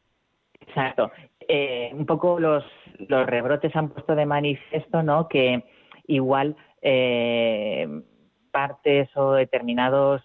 Exacto. 0.62 1.12
Eh, 1.48 1.90
un 1.94 2.06
poco 2.06 2.40
los, 2.40 2.64
los 3.08 3.26
rebrotes 3.26 3.76
han 3.76 3.90
puesto 3.90 4.16
de 4.16 4.26
manifiesto, 4.28 5.02
¿no? 5.02 5.28
Que 5.28 5.64
igual 6.06 6.56
eh, 6.82 7.88
partes 8.52 9.10
o 9.16 9.34
determinados, 9.34 10.22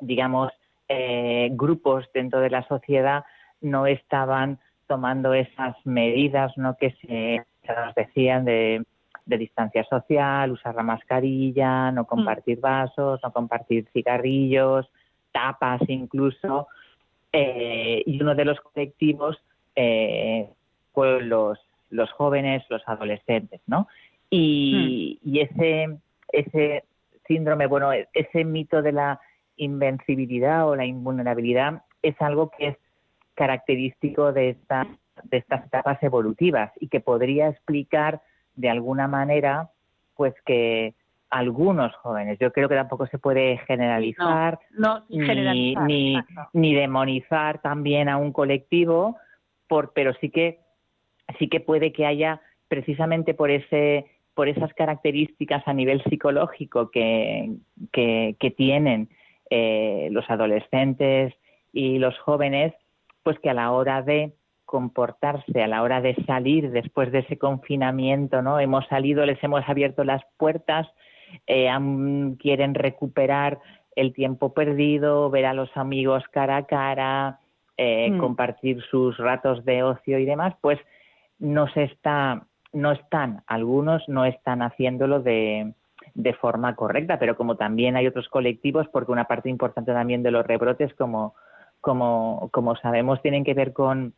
digamos, 0.00 0.52
eh, 0.88 1.48
grupos 1.52 2.08
dentro 2.12 2.40
de 2.40 2.50
la 2.50 2.66
sociedad 2.66 3.24
no 3.60 3.86
estaban 3.86 4.58
tomando 4.86 5.34
esas 5.34 5.76
medidas, 5.84 6.56
¿no? 6.56 6.76
Que 6.76 6.90
se, 7.02 7.44
se 7.64 7.72
nos 7.74 7.94
decían 7.94 8.44
de, 8.44 8.84
de 9.26 9.38
distancia 9.38 9.84
social, 9.84 10.50
usar 10.50 10.74
la 10.74 10.82
mascarilla, 10.82 11.92
no 11.92 12.04
compartir 12.04 12.60
vasos, 12.60 13.20
no 13.22 13.32
compartir 13.32 13.86
cigarrillos, 13.92 14.90
tapas 15.32 15.80
incluso. 15.88 16.66
Eh, 17.32 18.02
y 18.06 18.20
uno 18.20 18.34
de 18.34 18.44
los 18.44 18.60
colectivos 18.60 19.40
eh, 19.76 20.48
fueron 20.92 21.28
los, 21.28 21.58
los 21.90 22.10
jóvenes, 22.10 22.64
los 22.68 22.82
adolescentes, 22.86 23.60
¿no? 23.66 23.86
Y, 24.30 25.18
y 25.24 25.40
ese, 25.40 25.98
ese 26.32 26.84
síndrome, 27.26 27.66
bueno, 27.66 27.90
ese 27.92 28.44
mito 28.44 28.80
de 28.82 28.92
la 28.92 29.20
invencibilidad 29.56 30.68
o 30.68 30.76
la 30.76 30.86
invulnerabilidad 30.86 31.82
es 32.02 32.14
algo 32.20 32.50
que 32.50 32.68
es 32.68 32.76
característico 33.34 34.32
de, 34.32 34.50
esta, 34.50 34.86
de 35.24 35.36
estas 35.38 35.66
etapas 35.66 36.02
evolutivas 36.02 36.72
y 36.80 36.88
que 36.88 37.00
podría 37.00 37.48
explicar 37.48 38.22
de 38.54 38.70
alguna 38.70 39.08
manera 39.08 39.70
pues 40.14 40.34
que 40.44 40.94
algunos 41.30 41.94
jóvenes, 41.96 42.38
yo 42.40 42.52
creo 42.52 42.68
que 42.68 42.74
tampoco 42.74 43.06
se 43.06 43.18
puede 43.18 43.58
generalizar, 43.58 44.58
No, 44.72 45.04
ni, 45.08 45.24
generalizar. 45.24 45.84
ni, 45.84 46.16
ni 46.52 46.74
demonizar 46.74 47.62
también 47.62 48.08
a 48.08 48.16
un 48.16 48.32
colectivo, 48.32 49.16
por, 49.68 49.92
pero 49.92 50.12
sí 50.14 50.30
que 50.30 50.58
sí 51.38 51.48
que 51.48 51.60
puede 51.60 51.92
que 51.92 52.04
haya 52.06 52.40
precisamente 52.68 53.34
por 53.34 53.50
ese 53.50 54.06
por 54.34 54.48
esas 54.48 54.72
características 54.74 55.62
a 55.66 55.72
nivel 55.72 56.02
psicológico 56.04 56.90
que, 56.90 57.50
que, 57.92 58.36
que 58.38 58.50
tienen 58.50 59.08
eh, 59.50 60.08
los 60.12 60.28
adolescentes 60.30 61.34
y 61.72 61.98
los 61.98 62.18
jóvenes, 62.20 62.72
pues 63.22 63.38
que 63.40 63.50
a 63.50 63.54
la 63.54 63.72
hora 63.72 64.02
de 64.02 64.32
comportarse, 64.64 65.62
a 65.62 65.66
la 65.66 65.82
hora 65.82 66.00
de 66.00 66.14
salir 66.26 66.70
después 66.70 67.10
de 67.10 67.18
ese 67.20 67.38
confinamiento, 67.38 68.40
¿no? 68.40 68.60
Hemos 68.60 68.86
salido, 68.86 69.26
les 69.26 69.42
hemos 69.42 69.68
abierto 69.68 70.04
las 70.04 70.22
puertas, 70.36 70.86
eh, 71.46 71.68
quieren 72.38 72.74
recuperar 72.74 73.58
el 73.96 74.12
tiempo 74.12 74.54
perdido, 74.54 75.28
ver 75.30 75.46
a 75.46 75.54
los 75.54 75.76
amigos 75.76 76.22
cara 76.30 76.58
a 76.58 76.66
cara, 76.66 77.40
eh, 77.76 78.10
Mm. 78.10 78.18
compartir 78.18 78.82
sus 78.90 79.16
ratos 79.18 79.64
de 79.64 79.82
ocio 79.82 80.18
y 80.18 80.24
demás, 80.24 80.54
pues 80.60 80.78
no 81.38 81.66
se 81.72 81.84
está, 81.84 82.46
no 82.72 82.92
están, 82.92 83.42
algunos 83.46 84.08
no 84.08 84.24
están 84.24 84.62
haciéndolo 84.62 85.20
de, 85.20 85.72
de 86.14 86.34
forma 86.34 86.74
correcta, 86.76 87.18
pero 87.18 87.36
como 87.36 87.56
también 87.56 87.96
hay 87.96 88.06
otros 88.06 88.28
colectivos, 88.28 88.86
porque 88.92 89.12
una 89.12 89.24
parte 89.24 89.48
importante 89.48 89.92
también 89.92 90.22
de 90.22 90.30
los 90.30 90.46
rebrotes, 90.46 90.94
como, 90.94 91.34
como, 91.80 92.48
como 92.52 92.76
sabemos, 92.76 93.20
tienen 93.22 93.44
que 93.44 93.54
ver 93.54 93.72
con, 93.72 94.14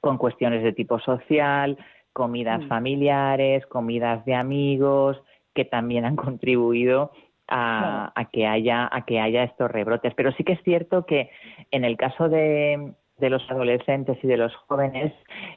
con 0.00 0.18
cuestiones 0.18 0.62
de 0.62 0.72
tipo 0.72 0.98
social, 1.00 1.76
comidas 2.12 2.62
Mm. 2.62 2.68
familiares, 2.68 3.66
comidas 3.66 4.24
de 4.24 4.34
amigos, 4.34 5.20
que 5.54 5.64
también 5.64 6.04
han 6.04 6.16
contribuido 6.38 7.12
a, 7.48 8.12
a 8.14 8.24
que 8.26 8.46
haya 8.46 8.88
a 8.90 9.04
que 9.04 9.20
haya 9.20 9.44
estos 9.44 9.70
rebrotes. 9.70 10.14
Pero 10.14 10.32
sí 10.32 10.44
que 10.44 10.54
es 10.54 10.62
cierto 10.62 11.04
que 11.04 11.30
en 11.70 11.84
el 11.84 11.96
caso 11.96 12.28
de, 12.28 12.94
de 13.18 13.30
los 13.30 13.48
adolescentes 13.50 14.18
y 14.22 14.26
de 14.26 14.36
los 14.36 14.54
jóvenes, 14.56 15.12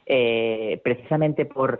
eh, 0.05 0.81
precisamente 0.83 1.45
por, 1.45 1.79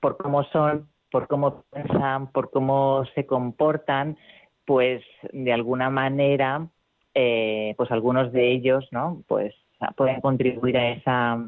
por 0.00 0.16
cómo 0.16 0.44
son, 0.44 0.88
por 1.10 1.26
cómo 1.28 1.64
piensan, 1.72 2.32
por 2.32 2.50
cómo 2.50 3.04
se 3.14 3.26
comportan, 3.26 4.16
pues 4.64 5.02
de 5.32 5.52
alguna 5.52 5.90
manera, 5.90 6.66
eh, 7.14 7.74
pues 7.76 7.90
algunos 7.90 8.32
de 8.32 8.52
ellos, 8.52 8.86
¿no? 8.90 9.22
Pues 9.28 9.54
pueden 9.96 10.20
contribuir 10.20 10.78
a 10.78 10.90
esa 10.90 11.46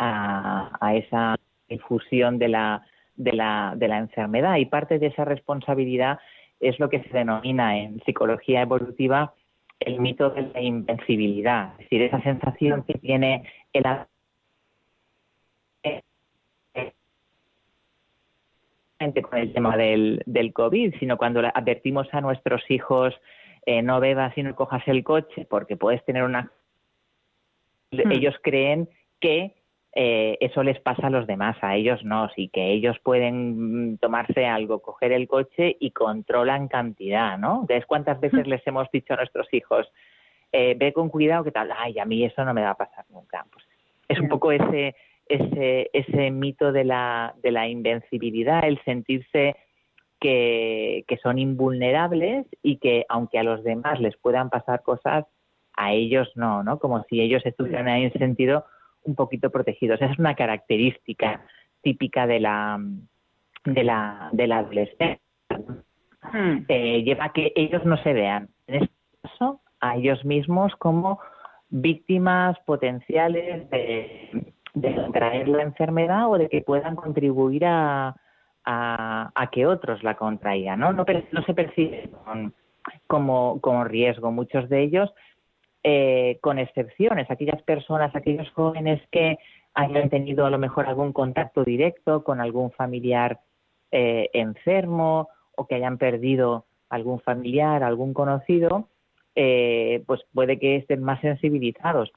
a, 0.00 0.78
a 0.80 0.94
esa 0.94 1.36
difusión 1.68 2.38
de 2.38 2.48
la, 2.48 2.82
de, 3.16 3.32
la, 3.32 3.74
de 3.76 3.86
la 3.86 3.98
enfermedad 3.98 4.56
y 4.56 4.64
parte 4.64 4.98
de 4.98 5.08
esa 5.08 5.24
responsabilidad 5.24 6.18
es 6.58 6.78
lo 6.80 6.88
que 6.88 7.02
se 7.02 7.10
denomina 7.10 7.78
en 7.78 8.00
psicología 8.04 8.62
evolutiva 8.62 9.34
el 9.78 10.00
mito 10.00 10.30
de 10.30 10.42
la 10.42 10.60
invencibilidad, 10.60 11.72
es 11.72 11.78
decir, 11.78 12.02
esa 12.02 12.20
sensación 12.22 12.82
que 12.82 12.94
tiene 12.94 13.44
el 13.72 13.84
con 19.22 19.38
el 19.38 19.52
tema 19.52 19.76
del, 19.76 20.22
del 20.26 20.52
COVID, 20.52 20.94
sino 20.98 21.16
cuando 21.16 21.40
advertimos 21.40 22.06
a 22.12 22.20
nuestros 22.20 22.62
hijos 22.70 23.14
eh, 23.64 23.82
no 23.82 23.98
bebas 23.98 24.36
y 24.36 24.42
no 24.42 24.54
cojas 24.54 24.86
el 24.86 25.02
coche 25.04 25.46
porque 25.48 25.76
puedes 25.76 26.04
tener 26.04 26.22
una... 26.22 26.52
Hmm. 27.92 28.12
Ellos 28.12 28.34
creen 28.42 28.88
que 29.20 29.54
eh, 29.94 30.36
eso 30.40 30.62
les 30.62 30.78
pasa 30.80 31.06
a 31.06 31.10
los 31.10 31.26
demás, 31.26 31.56
a 31.62 31.76
ellos 31.76 32.04
no, 32.04 32.28
sí 32.36 32.48
que 32.52 32.70
ellos 32.70 32.96
pueden 33.02 33.94
mm, 33.94 33.98
tomarse 33.98 34.46
algo, 34.46 34.80
coger 34.80 35.12
el 35.12 35.26
coche 35.26 35.76
y 35.80 35.90
controlan 35.90 36.68
cantidad, 36.68 37.38
¿no? 37.38 37.62
Entonces, 37.62 37.86
¿cuántas 37.86 38.20
veces 38.20 38.46
les 38.46 38.64
hemos 38.66 38.88
dicho 38.92 39.14
a 39.14 39.16
nuestros 39.16 39.52
hijos, 39.52 39.90
eh, 40.52 40.76
ve 40.78 40.92
con 40.92 41.08
cuidado, 41.08 41.42
que 41.42 41.50
tal? 41.50 41.72
Ay, 41.76 41.98
a 41.98 42.04
mí 42.04 42.22
eso 42.22 42.44
no 42.44 42.54
me 42.54 42.62
va 42.62 42.70
a 42.70 42.76
pasar 42.76 43.04
nunca. 43.08 43.44
Pues 43.50 43.64
es 44.08 44.20
un 44.20 44.28
poco 44.28 44.52
ese, 44.52 44.94
ese, 45.30 45.90
ese 45.92 46.30
mito 46.30 46.72
de 46.72 46.84
la, 46.84 47.34
de 47.42 47.52
la 47.52 47.68
invencibilidad, 47.68 48.64
el 48.64 48.82
sentirse 48.84 49.56
que, 50.20 51.04
que 51.06 51.16
son 51.18 51.38
invulnerables 51.38 52.46
y 52.62 52.76
que 52.78 53.06
aunque 53.08 53.38
a 53.38 53.42
los 53.42 53.62
demás 53.62 54.00
les 54.00 54.16
puedan 54.16 54.50
pasar 54.50 54.82
cosas, 54.82 55.24
a 55.76 55.92
ellos 55.92 56.30
no, 56.34 56.62
¿no? 56.62 56.78
Como 56.78 57.02
si 57.04 57.20
ellos 57.20 57.46
estuvieran 57.46 57.88
ahí 57.88 58.04
en 58.04 58.12
sentido 58.12 58.64
un 59.04 59.14
poquito 59.14 59.50
protegidos. 59.50 60.00
Esa 60.02 60.12
es 60.12 60.18
una 60.18 60.34
característica 60.34 61.42
típica 61.82 62.26
de 62.26 62.40
la 62.40 62.78
de 63.64 63.84
la 63.84 64.28
de 64.32 64.46
la 64.46 64.58
adolescencia. 64.58 65.20
Hmm. 66.32 66.64
Eh, 66.68 67.02
lleva 67.02 67.26
a 67.26 67.32
que 67.32 67.52
ellos 67.56 67.84
no 67.84 67.96
se 68.02 68.12
vean, 68.12 68.48
en 68.66 68.82
este 68.82 68.94
caso, 69.22 69.62
a 69.80 69.96
ellos 69.96 70.24
mismos 70.24 70.74
como 70.76 71.18
víctimas 71.70 72.58
potenciales 72.66 73.70
de, 73.70 74.52
de 74.80 74.94
contraer 74.94 75.48
la 75.48 75.62
enfermedad 75.62 76.30
o 76.30 76.38
de 76.38 76.48
que 76.48 76.62
puedan 76.62 76.96
contribuir 76.96 77.64
a, 77.66 78.16
a, 78.64 79.48
que 79.50 79.66
otros 79.66 80.02
la 80.02 80.16
contraigan, 80.16 80.80
¿no? 80.80 80.92
No, 80.92 81.04
no 81.32 81.42
se 81.42 81.54
percibe 81.54 82.10
como, 83.06 83.60
como 83.60 83.84
riesgo. 83.84 84.30
Muchos 84.30 84.68
de 84.68 84.82
ellos 84.82 85.12
eh, 85.82 86.38
con 86.42 86.58
excepciones, 86.58 87.30
aquellas 87.30 87.62
personas, 87.62 88.14
aquellos 88.14 88.50
jóvenes 88.50 89.00
que 89.10 89.38
hayan 89.74 90.10
tenido 90.10 90.44
a 90.44 90.50
lo 90.50 90.58
mejor 90.58 90.86
algún 90.86 91.12
contacto 91.12 91.64
directo 91.64 92.22
con 92.22 92.40
algún 92.40 92.70
familiar 92.72 93.40
eh, 93.90 94.28
enfermo 94.34 95.28
o 95.56 95.66
que 95.66 95.76
hayan 95.76 95.96
perdido 95.96 96.66
algún 96.90 97.20
familiar, 97.20 97.82
algún 97.82 98.12
conocido, 98.12 98.88
eh, 99.34 100.02
pues 100.06 100.20
puede 100.34 100.58
que 100.58 100.76
estén 100.76 101.02
más 101.02 101.20
sensibilizados. 101.20 102.12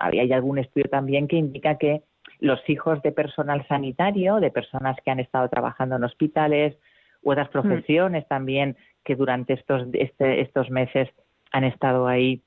Hay 0.00 0.32
algún 0.32 0.58
estudio 0.58 0.88
también 0.90 1.28
que 1.28 1.36
indica 1.36 1.78
que 1.78 2.02
los 2.38 2.60
hijos 2.68 3.02
de 3.02 3.12
personal 3.12 3.66
sanitario, 3.68 4.40
de 4.40 4.50
personas 4.50 4.96
que 5.04 5.10
han 5.10 5.20
estado 5.20 5.48
trabajando 5.48 5.96
en 5.96 6.04
hospitales 6.04 6.76
u 7.22 7.32
otras 7.32 7.48
mm. 7.48 7.52
profesiones 7.52 8.28
también 8.28 8.76
que 9.04 9.16
durante 9.16 9.54
estos, 9.54 9.86
este, 9.92 10.40
estos 10.40 10.70
meses 10.70 11.08
han 11.52 11.64
estado 11.64 12.06
ahí 12.06 12.42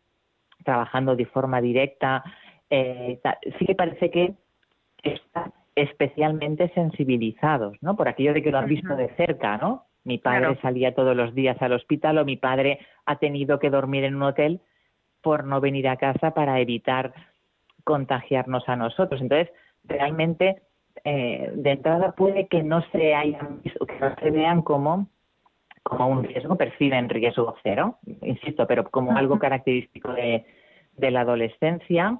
trabajando 0.63 1.15
de 1.15 1.25
forma 1.25 1.62
directa, 1.62 2.23
eh, 2.69 3.19
sí 3.60 3.65
que 3.65 3.75
parece 3.75 4.10
que 4.10 4.34
están 5.03 5.51
especialmente 5.75 6.69
sensibilizados, 6.69 7.75
¿no? 7.82 7.95
Por 7.95 8.08
aquello 8.08 8.34
de 8.34 8.43
que 8.43 8.51
lo 8.51 8.60
han 8.60 8.67
visto 8.67 8.95
de 8.95 9.10
cerca, 9.15 9.58
¿no? 9.58 9.86
Mi 10.03 10.17
padre 10.17 10.58
salía 10.62 10.93
todos 10.93 11.15
los 11.15 11.34
días 11.34 11.60
al 11.62 11.73
hospital 11.73 12.17
o 12.17 12.25
mi 12.25 12.36
padre 12.36 12.79
ha 13.06 13.17
tenido 13.17 13.60
que 13.60 13.69
dormir 13.69 14.03
en 14.03 14.15
un 14.15 14.23
hotel 14.23 14.62
por 15.21 15.45
no 15.45 15.62
venir 15.62 15.88
a 15.88 15.97
casa 15.97 16.34
para 16.34 16.60
evitar 16.60 17.13
contagiarnos 17.84 18.67
a 18.67 18.76
nosotros. 18.76 19.22
Entonces, 19.22 19.50
realmente, 19.84 20.62
eh, 21.04 21.52
de 21.54 21.72
entrada 21.72 22.13
puede 22.13 22.48
que 22.48 22.63
no 22.63 22.84
se 22.91 23.15
hayan 23.15 23.62
que 23.62 24.00
no 24.00 24.15
se 24.22 24.32
vean 24.32 24.62
como 24.62 25.08
como 25.84 26.08
un 26.08 26.24
riesgo, 26.24 26.56
perciben 26.56 27.10
riesgo 27.10 27.56
cero, 27.62 27.98
insisto, 28.22 28.65
pero 28.65 28.89
como 28.89 29.17
algo 29.17 29.38
característico 29.38 30.13
de, 30.13 30.46
de 30.96 31.12
la 31.12 31.22
adolescencia, 31.22 32.17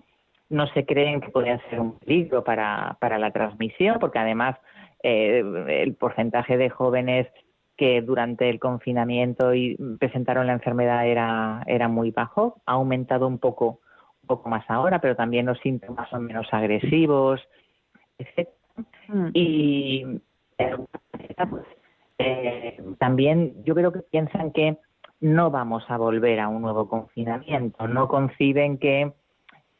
no 0.50 0.68
se 0.68 0.86
creen 0.86 1.22
que 1.22 1.30
puede 1.30 1.60
ser 1.70 1.80
un 1.80 1.98
peligro 2.00 2.44
para, 2.44 2.98
para 3.00 3.18
la 3.18 3.32
transmisión, 3.32 3.98
porque 4.00 4.20
además 4.20 4.58
eh, 5.02 5.44
el 5.68 5.96
porcentaje 5.96 6.58
de 6.58 6.70
jóvenes 6.70 7.28
que 7.76 8.02
durante 8.02 8.50
el 8.50 8.60
confinamiento 8.60 9.54
y 9.54 9.76
presentaron 10.00 10.48
la 10.48 10.54
enfermedad 10.54 11.08
era, 11.08 11.64
era 11.66 11.88
muy 11.88 12.12
bajo, 12.12 12.62
ha 12.66 12.74
aumentado 12.74 13.28
un 13.28 13.40
poco, 13.40 13.80
un 14.24 14.28
poco 14.28 14.50
más 14.50 14.64
ahora, 14.70 15.00
pero 15.00 15.16
también 15.16 15.46
los 15.46 15.60
síntomas 15.60 16.10
son 16.10 16.26
menos 16.26 16.48
agresivos, 16.52 17.42
etc. 18.18 18.50
Mm. 19.08 19.28
Y 19.34 20.22
pues, 21.50 21.66
eh, 22.18 22.82
también 23.00 23.64
yo 23.64 23.76
creo 23.76 23.92
que 23.92 24.00
piensan 24.00 24.52
que 24.52 24.78
no 25.20 25.52
vamos 25.52 25.84
a 25.90 25.98
volver 25.98 26.40
a 26.40 26.48
un 26.48 26.62
nuevo 26.62 26.88
confinamiento, 26.88 27.88
no 27.88 28.08
conciben 28.08 28.78
que, 28.78 29.14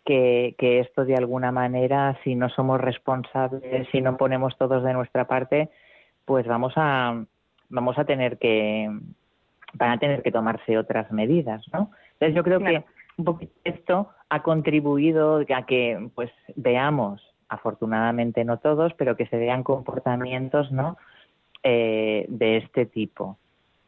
que, 0.06 0.80
esto 0.80 1.06
de 1.06 1.16
alguna 1.16 1.52
manera, 1.52 2.18
si 2.24 2.36
no 2.36 2.50
somos 2.50 2.80
responsables, 2.80 3.88
si 3.92 4.02
no 4.02 4.18
ponemos 4.18 4.58
todos 4.58 4.84
de 4.84 4.94
nuestra 4.94 5.26
parte, 5.26 5.70
pues 6.26 6.48
vamos 6.48 6.74
a, 6.76 7.26
vamos 7.70 7.98
a 7.98 8.06
tener 8.06 8.38
que, 8.38 8.90
van 9.74 9.92
a 9.92 10.00
tener 10.00 10.24
que 10.24 10.32
tomarse 10.32 10.78
otras 10.78 11.12
medidas, 11.12 11.62
¿no? 11.74 11.92
Entonces 12.14 12.36
yo 12.36 12.44
creo 12.44 12.60
que 12.60 12.86
un 13.18 13.26
poquito 13.26 13.54
esto 13.64 14.10
ha 14.30 14.42
contribuido 14.42 15.42
a 15.56 15.66
que 15.66 16.10
pues 16.16 16.32
veamos, 16.56 17.22
afortunadamente 17.50 18.44
no 18.44 18.58
todos, 18.58 18.94
pero 18.96 19.16
que 19.16 19.28
se 19.28 19.38
vean 19.38 19.64
comportamientos, 19.64 20.72
¿no? 20.72 20.98
Eh, 21.62 22.26
de 22.28 22.58
este 22.58 22.86
tipo, 22.86 23.38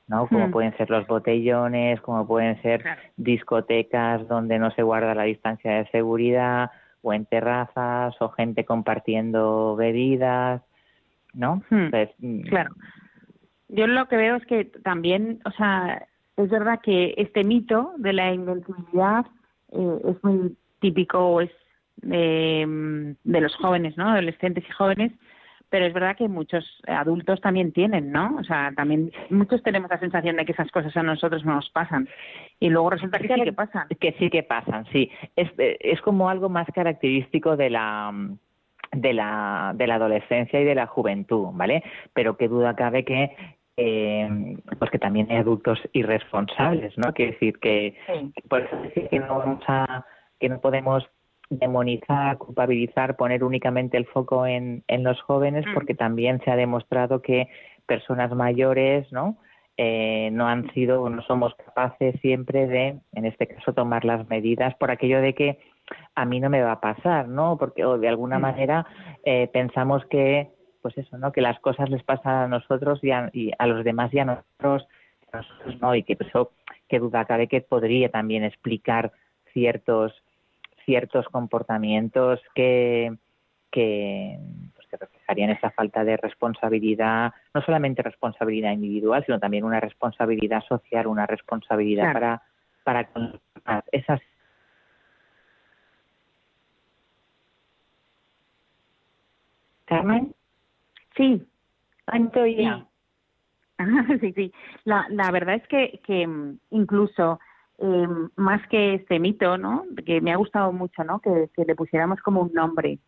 ¿no? 0.07 0.27
Como 0.27 0.47
hmm. 0.47 0.51
pueden 0.51 0.77
ser 0.77 0.89
los 0.89 1.07
botellones, 1.07 1.99
como 2.01 2.27
pueden 2.27 2.61
ser 2.61 2.83
discotecas 3.17 4.27
donde 4.27 4.59
no 4.59 4.71
se 4.71 4.83
guarda 4.83 5.15
la 5.15 5.23
distancia 5.23 5.71
de 5.71 5.87
seguridad, 5.89 6.71
o 7.01 7.13
en 7.13 7.25
terrazas, 7.25 8.15
o 8.19 8.29
gente 8.29 8.65
compartiendo 8.65 9.75
bebidas, 9.75 10.61
¿no? 11.33 11.61
Hmm. 11.69 11.89
Mm, 12.17 12.41
claro. 12.43 12.73
Yo 13.67 13.87
lo 13.87 14.07
que 14.07 14.15
veo 14.15 14.35
es 14.37 14.45
que 14.45 14.65
también, 14.65 15.39
o 15.45 15.51
sea, 15.51 16.07
es 16.37 16.49
verdad 16.49 16.79
que 16.81 17.13
este 17.17 17.43
mito 17.43 17.93
de 17.97 18.13
la 18.13 18.33
invencibilidad 18.33 19.25
eh, 19.71 19.99
es 20.05 20.23
muy 20.23 20.55
típico, 20.79 21.41
es 21.41 21.51
de, 21.97 23.15
de 23.23 23.41
los 23.41 23.55
jóvenes, 23.55 23.97
¿no? 23.97 24.09
Adolescentes 24.09 24.63
y 24.67 24.71
jóvenes, 24.71 25.13
pero 25.69 25.85
es 25.85 25.93
verdad 25.93 26.15
que 26.15 26.27
muchos 26.27 26.63
adultos 26.87 27.41
también 27.41 27.71
tienen, 27.71 28.11
¿no? 28.11 28.35
O 28.37 28.43
sea, 28.43 28.71
también 28.75 29.11
muchos 29.29 29.63
tenemos 29.63 29.89
la 29.89 29.99
sensación 29.99 30.35
de 30.35 30.45
que 30.45 30.51
esas 30.51 30.69
cosas 30.71 30.95
a 30.95 31.03
nosotros 31.03 31.43
no 31.43 31.55
nos 31.55 31.69
pasan 31.69 32.07
y 32.59 32.69
luego 32.69 32.91
resulta 32.91 33.19
que 33.19 33.27
sí 33.27 33.41
que 33.41 33.53
pasan. 33.53 33.87
Que 33.99 34.11
sí 34.19 34.29
que 34.29 34.43
pasan, 34.43 34.85
sí. 34.91 35.09
Es, 35.35 35.49
es 35.57 36.01
como 36.01 36.29
algo 36.29 36.49
más 36.49 36.67
característico 36.73 37.57
de 37.57 37.69
la 37.69 38.13
de 38.91 39.13
la 39.13 39.73
de 39.75 39.87
la 39.87 39.95
adolescencia 39.95 40.61
y 40.61 40.63
de 40.63 40.75
la 40.75 40.87
juventud, 40.87 41.49
¿vale? 41.53 41.83
Pero 42.13 42.37
qué 42.37 42.47
duda 42.47 42.75
cabe 42.75 43.03
que 43.03 43.35
eh, 43.77 44.57
pues 44.79 44.91
que 44.91 44.99
también 44.99 45.27
hay 45.29 45.37
adultos 45.37 45.79
irresponsables, 45.93 46.97
¿no? 46.97 47.13
Quiere 47.13 47.33
decir 47.33 47.59
que 47.59 47.95
por 48.49 48.61
eso 48.61 48.75
decir 48.77 49.09
que 49.09 49.19
no 49.19 49.39
vamos 49.39 49.63
a 49.67 50.05
que 50.39 50.49
no 50.49 50.59
podemos 50.59 51.07
demonizar, 51.49 52.37
culpabilizar, 52.37 53.15
poner 53.15 53.43
únicamente 53.43 53.97
el 53.97 54.05
foco 54.05 54.45
en, 54.45 54.83
en 54.87 55.03
los 55.03 55.21
jóvenes, 55.21 55.65
mm. 55.67 55.73
porque 55.73 55.93
también 55.93 56.41
se 56.43 56.51
ha 56.51 56.55
demostrado 56.55 57.21
que 57.21 57.47
personas 57.85 58.31
mayores, 58.33 59.11
¿no? 59.11 59.37
Eh, 59.77 60.29
no 60.31 60.47
han 60.47 60.71
sido 60.73 61.01
o 61.01 61.09
no 61.09 61.21
somos 61.23 61.53
capaces 61.55 62.15
siempre 62.21 62.65
de, 62.65 62.97
en 63.11 63.25
este 63.25 63.47
caso, 63.47 63.73
tomar 63.73 64.05
las 64.05 64.27
medidas 64.29 64.73
por 64.75 64.89
aquello 64.89 65.19
de 65.19 65.35
que 65.35 65.59
a 66.15 66.23
mí 66.23 66.39
no 66.39 66.49
me 66.49 66.61
va 66.61 66.73
a 66.73 66.79
pasar, 66.79 67.27
¿no? 67.27 67.57
Porque 67.57 67.83
o 67.83 67.97
de 67.97 68.07
alguna 68.07 68.39
mm. 68.39 68.41
manera 68.41 68.87
eh, 69.23 69.49
pensamos 69.51 70.03
que, 70.05 70.54
pues 70.85 70.99
eso, 70.99 71.17
¿no? 71.17 71.31
Que 71.31 71.41
las 71.41 71.59
cosas 71.61 71.89
les 71.89 72.03
pasan 72.03 72.35
a 72.35 72.47
nosotros 72.47 73.03
y 73.03 73.09
a, 73.09 73.31
y 73.33 73.51
a 73.57 73.65
los 73.65 73.83
demás 73.83 74.13
y 74.13 74.19
a 74.19 74.25
nosotros, 74.25 74.87
nosotros 75.33 75.81
no, 75.81 75.95
y 75.95 76.03
que 76.03 76.15
eso, 76.19 76.51
qué 76.87 76.99
duda 76.99 77.25
cabe 77.25 77.47
que 77.47 77.61
podría 77.61 78.09
también 78.09 78.43
explicar 78.43 79.11
ciertos 79.51 80.13
ciertos 80.85 81.27
comportamientos 81.29 82.39
que, 82.53 83.17
que, 83.71 84.37
pues, 84.75 84.87
que 84.87 84.97
reflejarían 84.97 85.49
esa 85.49 85.71
falta 85.71 86.03
de 86.03 86.17
responsabilidad, 86.17 87.33
no 87.55 87.63
solamente 87.63 88.03
responsabilidad 88.03 88.71
individual, 88.71 89.25
sino 89.25 89.39
también 89.39 89.63
una 89.63 89.79
responsabilidad 89.79 90.63
social, 90.65 91.07
una 91.07 91.25
responsabilidad 91.25 92.13
para, 92.13 92.43
para 92.83 93.09
esas 93.91 94.21
Carmen. 99.85 100.34
Sí. 101.15 101.45
Antoya. 102.07 102.85
Sí. 103.77 103.83
sí, 104.21 104.33
sí. 104.33 104.53
La, 104.83 105.05
la 105.09 105.31
verdad 105.31 105.55
es 105.55 105.67
que, 105.67 105.99
que 106.05 106.27
mm, 106.27 106.59
incluso 106.71 107.39
eh, 107.77 108.07
más 108.35 108.65
que 108.67 108.95
este 108.95 109.19
mito, 109.19 109.57
¿no? 109.57 109.85
Que 110.05 110.21
me 110.21 110.31
ha 110.31 110.37
gustado 110.37 110.71
mucho, 110.71 111.03
¿no? 111.03 111.19
Que, 111.19 111.49
le 111.57 111.75
pusiéramos 111.75 112.21
como 112.21 112.41
un 112.41 112.53
nombre 112.53 112.99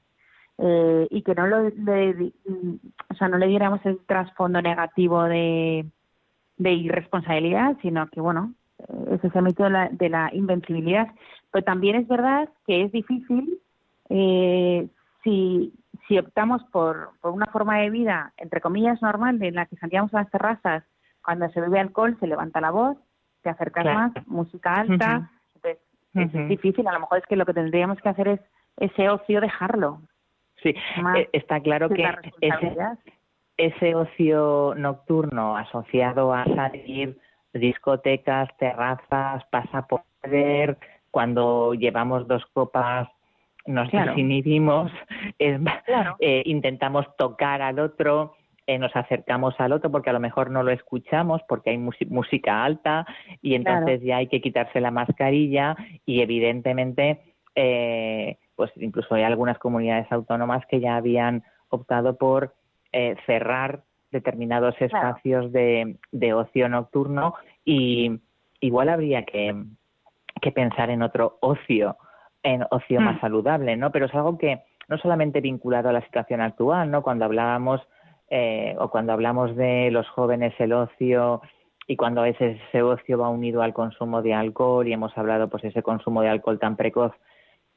eh, 0.58 1.08
y 1.10 1.22
que 1.22 1.36
no 1.36 1.48
lo, 1.48 1.70
le, 1.70 2.34
o 3.10 3.16
sea, 3.16 3.30
no 3.30 3.38
le 3.38 3.48
diéramos 3.48 3.80
el 3.86 4.00
trasfondo 4.06 4.62
negativo 4.62 5.24
de, 5.24 5.86
de 6.58 6.72
irresponsabilidad, 6.74 7.78
sino 7.82 8.08
que, 8.08 8.20
bueno, 8.20 8.54
es 9.12 9.24
ese 9.24 9.42
mito 9.42 9.64
de 9.64 9.70
la, 9.70 9.90
de 9.90 10.10
la 10.10 10.30
invencibilidad. 10.34 11.08
Pero 11.52 11.64
también 11.64 11.96
es 11.96 12.08
verdad 12.08 12.50
que 12.66 12.84
es 12.84 12.92
difícil 12.92 13.60
eh, 14.10 14.88
si, 15.24 15.74
si 16.08 16.18
optamos 16.18 16.64
por, 16.72 17.12
por 17.22 17.32
una 17.32 17.46
forma 17.48 17.80
de 17.80 17.90
vida, 17.90 18.34
entre 18.38 18.62
comillas, 18.62 19.02
normal, 19.02 19.42
en 19.42 19.56
la 19.56 19.66
que 19.66 19.76
salíamos 19.78 20.14
a 20.14 20.22
las 20.22 20.32
terrazas, 20.32 20.84
cuando 21.24 21.50
se 21.50 21.62
bebe 21.62 21.80
alcohol 21.80 22.18
se 22.20 22.28
levanta 22.28 22.62
la 22.62 22.72
voz, 22.72 22.98
te 23.42 23.50
acercas 23.50 23.86
más, 23.86 24.12
música 24.28 24.74
alta, 24.74 25.30
entonces 26.14 26.42
es 26.42 26.50
difícil, 26.50 26.88
a 26.88 26.94
lo 26.94 27.02
mejor 27.02 27.20
es 27.20 27.26
que 27.26 27.36
lo 27.36 27.46
que 27.46 27.54
tendríamos 27.54 28.00
que 28.00 28.10
hacer 28.10 28.28
es 28.28 28.40
ese 28.78 29.10
ocio 29.10 29.42
dejarlo. 29.42 30.02
Sí, 30.64 30.70
eh, 30.70 31.30
está 31.34 31.60
claro 31.60 31.90
que 31.90 32.04
ese 33.58 33.96
ocio 33.96 34.74
nocturno 34.76 35.58
asociado 35.58 36.34
a 36.34 36.46
salir, 36.46 37.20
discotecas, 37.54 38.50
terrazas, 38.58 39.44
pasaporte, 39.52 40.78
cuando 41.12 41.74
llevamos 41.74 42.28
dos 42.28 42.46
copas 42.54 43.10
nos 43.68 43.92
desinhibimos, 43.92 44.92
eh, 45.40 46.44
intentamos 46.46 47.06
tocar 47.18 47.62
al 47.62 47.80
otro, 47.80 48.36
eh, 48.66 48.78
nos 48.78 48.96
acercamos 48.96 49.56
al 49.60 49.74
otro 49.74 49.92
porque 49.92 50.10
a 50.10 50.14
lo 50.14 50.20
mejor 50.20 50.50
no 50.50 50.64
lo 50.64 50.72
escuchamos 50.72 51.42
porque 51.48 51.72
hay 51.72 51.78
música 51.78 52.64
alta 52.64 53.06
y 53.42 53.56
entonces 53.56 54.02
ya 54.02 54.18
hay 54.18 54.28
que 54.28 54.42
quitarse 54.42 54.82
la 54.82 54.92
mascarilla 54.92 55.76
y 56.06 56.22
evidentemente 56.22 57.22
eh, 57.56 58.38
pues 58.56 58.72
incluso 58.78 59.16
hay 59.16 59.24
algunas 59.24 59.58
comunidades 59.60 60.12
autónomas 60.12 60.66
que 60.66 60.80
ya 60.80 60.96
habían 60.96 61.44
optado 61.70 62.18
por 62.18 62.56
cerrar 63.28 63.84
determinados 64.12 64.74
espacios 64.82 65.52
de, 65.52 65.98
de, 66.12 66.34
ocio 66.34 66.68
nocturno 66.68 67.36
y 67.64 68.20
igual 68.60 68.90
habría 68.90 69.24
que, 69.24 69.54
que 70.42 70.52
pensar 70.52 70.90
en 70.90 71.04
otro 71.04 71.38
ocio 71.42 71.96
en 72.48 72.66
ocio 72.72 73.02
más 73.02 73.18
mm. 73.18 73.20
saludable, 73.20 73.76
¿no? 73.76 73.92
Pero 73.92 74.06
es 74.06 74.16
algo 74.16 74.38
que 74.38 74.62
no 74.88 74.98
solamente 74.98 75.42
vinculado 75.42 75.90
a 75.90 75.92
la 75.92 76.02
situación 76.02 76.40
actual, 76.40 76.90
¿no? 76.90 77.04
Cuando 77.04 77.26
hablábamos 77.26 77.82
eh, 78.30 78.76
o 78.80 78.90
cuando 78.90 79.12
hablamos 79.12 79.56
de 79.56 79.92
los 79.92 80.08
jóvenes, 80.10 80.54
el 80.60 80.72
ocio 80.72 81.42
y 81.88 81.98
cuando 81.98 82.24
ese, 82.24 82.60
ese 82.70 82.82
ocio 82.82 83.18
va 83.18 83.30
unido 83.30 83.62
al 83.62 83.74
consumo 83.74 84.22
de 84.22 84.34
alcohol 84.34 84.88
y 84.88 84.94
hemos 84.94 85.18
hablado 85.18 85.50
pues 85.50 85.64
ese 85.66 85.84
consumo 85.84 86.22
de 86.22 86.30
alcohol 86.30 86.60
tan 86.60 86.78
precoz 86.78 87.12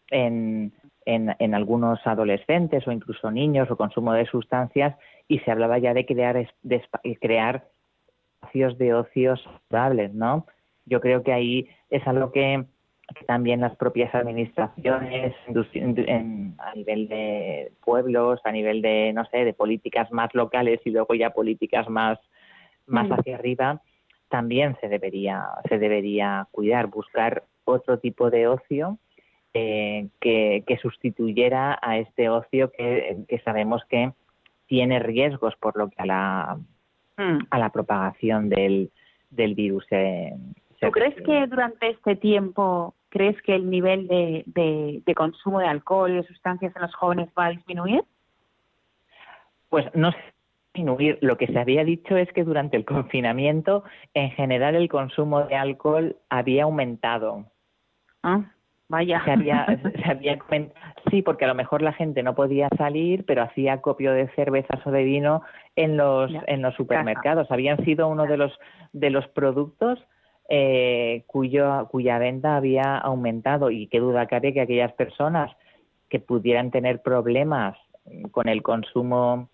en, 0.08 0.72
en, 1.04 1.34
en, 1.38 1.54
algunos 1.54 2.04
adolescentes 2.06 2.86
o 2.86 2.92
incluso 2.92 3.30
niños 3.30 3.70
o 3.70 3.76
consumo 3.76 4.12
de 4.12 4.26
sustancias 4.26 4.96
y 5.28 5.38
se 5.40 5.50
hablaba 5.50 5.78
ya 5.78 5.94
de 5.94 6.06
crear, 6.06 6.36
de 6.62 6.82
crear 7.20 7.64
espacios 8.34 8.78
de 8.78 8.94
ocio 8.94 9.36
saludables, 9.36 10.12
¿no? 10.14 10.46
Yo 10.86 11.00
creo 11.00 11.22
que 11.22 11.32
ahí 11.32 11.68
es 11.90 12.04
algo 12.06 12.32
que 12.32 12.66
también 13.26 13.61
las 13.61 13.76
propias 13.76 14.14
administraciones 14.14 15.34
a 16.58 16.74
nivel 16.74 17.08
de 17.08 17.72
pueblos, 17.84 18.40
a 18.44 18.52
nivel 18.52 18.82
de, 18.82 19.12
no 19.12 19.24
sé, 19.26 19.44
de 19.44 19.52
políticas 19.52 20.11
más 20.12 20.34
locales 20.34 20.80
y 20.84 20.90
luego 20.90 21.14
ya 21.14 21.30
políticas 21.30 21.88
más, 21.88 22.18
más 22.86 23.08
mm. 23.08 23.12
hacia 23.12 23.34
arriba, 23.36 23.82
también 24.28 24.76
se 24.80 24.88
debería, 24.88 25.44
se 25.68 25.78
debería 25.78 26.46
cuidar, 26.50 26.86
buscar 26.86 27.44
otro 27.64 27.98
tipo 27.98 28.30
de 28.30 28.46
ocio 28.46 28.98
eh, 29.54 30.08
que, 30.20 30.62
que, 30.66 30.76
sustituyera 30.78 31.78
a 31.82 31.98
este 31.98 32.28
ocio 32.28 32.70
que, 32.70 33.24
que, 33.28 33.40
sabemos 33.40 33.82
que 33.88 34.12
tiene 34.66 35.00
riesgos 35.00 35.56
por 35.56 35.76
lo 35.76 35.88
que 35.88 35.96
a 35.98 36.06
la, 36.06 36.58
mm. 37.16 37.38
a 37.50 37.58
la 37.58 37.70
propagación 37.70 38.48
del, 38.48 38.92
del 39.30 39.54
virus. 39.56 39.84
¿Tú 40.80 40.90
crees 40.92 41.14
que 41.22 41.46
durante 41.48 41.90
este 41.90 42.16
tiempo 42.16 42.94
¿crees 43.11 43.40
que 43.42 43.54
el 43.54 43.68
nivel 43.68 44.08
de, 44.08 44.44
de, 45.04 45.14
consumo 45.14 45.58
de 45.58 45.66
alcohol 45.66 46.11
y 46.11 46.14
de 46.14 46.22
sustancias 46.22 46.74
en 46.74 46.82
los 46.82 46.94
jóvenes 46.94 47.28
va 47.38 47.46
a 47.46 47.50
disminuir? 47.50 48.02
Pues 49.68 49.84
no 49.94 50.12
disminuir. 50.72 51.18
Lo 51.20 51.36
que 51.36 51.48
se 51.48 51.58
había 51.58 51.84
dicho 51.84 52.16
es 52.16 52.32
que 52.32 52.44
durante 52.44 52.76
el 52.76 52.84
confinamiento, 52.84 53.84
en 54.14 54.30
general, 54.30 54.76
el 54.76 54.88
consumo 54.88 55.42
de 55.42 55.56
alcohol 55.56 56.16
había 56.28 56.64
aumentado. 56.64 57.46
Ah, 58.22 58.42
vaya. 58.88 59.22
Se 59.24 59.32
había, 59.32 59.66
sí, 61.11 61.22
porque 61.22 61.44
a 61.44 61.48
lo 61.48 61.54
mejor 61.54 61.82
la 61.82 61.92
gente 61.92 62.22
no 62.22 62.34
podía 62.34 62.68
salir, 62.78 63.24
pero 63.26 63.42
hacía 63.42 63.80
copio 63.80 64.12
de 64.12 64.28
cervezas 64.28 64.86
o 64.86 64.90
de 64.90 65.02
vino 65.02 65.42
en 65.74 65.96
los, 65.96 66.30
en 66.46 66.62
los 66.62 66.74
supermercados. 66.74 67.50
Habían 67.50 67.84
sido 67.84 68.08
uno 68.08 68.26
de 68.26 68.36
los, 68.36 68.56
de 68.92 69.11
los 69.11 69.26
productos 69.28 69.98
eh, 70.53 71.22
cuyo, 71.28 71.86
cuya 71.90 72.18
venta 72.18 72.57
había 72.57 72.98
aumentado. 72.98 73.70
Y 73.70 73.86
qué 73.86 74.01
duda 74.01 74.26
cabe 74.26 74.53
que 74.53 74.61
aquellas 74.61 74.92
personas 74.92 75.51
que 76.09 76.18
pudieran 76.18 76.72
tener 76.72 77.03
problemas 77.03 77.78
con 78.32 78.48
el 78.48 78.62
consumo 78.62 79.48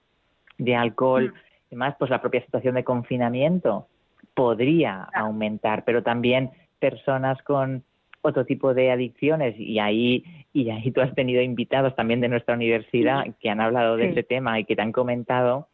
de 0.57 0.75
alcohol 0.75 1.35
mm. 1.35 1.75
y 1.75 1.77
más, 1.77 1.95
pues 1.99 2.11
la 2.11 2.23
propia 2.23 2.43
situación 2.43 2.77
de 2.77 2.85
confinamiento 2.85 3.87
podría 4.35 5.09
aumentar, 5.15 5.85
pero 5.85 6.03
también 6.03 6.51
personas 6.79 7.43
con 7.43 7.85
otro 8.23 8.47
tipo 8.47 8.73
de 8.73 8.91
adicciones 8.91 9.55
y 9.59 9.79
ahí 9.79 10.25
y 10.53 10.71
ahí 10.71 10.91
tú 10.91 11.03
has 11.03 11.15
tenido 11.15 11.43
invitados 11.43 11.95
también 11.95 12.23
de 12.23 12.29
nuestra 12.29 12.55
universidad 12.55 13.27
que 13.39 13.51
han 13.51 13.61
hablado 13.61 13.97
de 13.97 14.11
ese 14.11 14.23
tema 14.23 14.59
y 14.59 14.65
que 14.65 14.75
te 14.75 14.83
han 14.83 14.93
comentado 14.93 15.69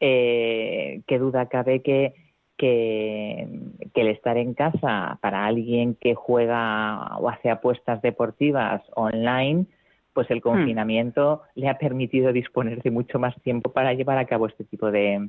eh, 0.00 1.02
qué 1.06 1.18
duda 1.18 1.46
cabe 1.46 1.82
que 1.82 2.14
que, 2.62 3.48
el 3.92 4.06
estar 4.06 4.36
en 4.36 4.54
casa 4.54 5.18
para 5.20 5.46
alguien 5.46 5.96
que 5.96 6.14
juega 6.14 7.16
o 7.18 7.28
hace 7.28 7.50
apuestas 7.50 8.00
deportivas 8.02 8.80
online, 8.94 9.66
pues 10.12 10.30
el 10.30 10.38
hmm. 10.38 10.42
confinamiento 10.42 11.42
le 11.56 11.68
ha 11.68 11.76
permitido 11.76 12.32
disponer 12.32 12.80
de 12.80 12.92
mucho 12.92 13.18
más 13.18 13.34
tiempo 13.42 13.72
para 13.72 13.94
llevar 13.94 14.18
a 14.18 14.26
cabo 14.26 14.46
este 14.46 14.62
tipo 14.62 14.92
de, 14.92 15.28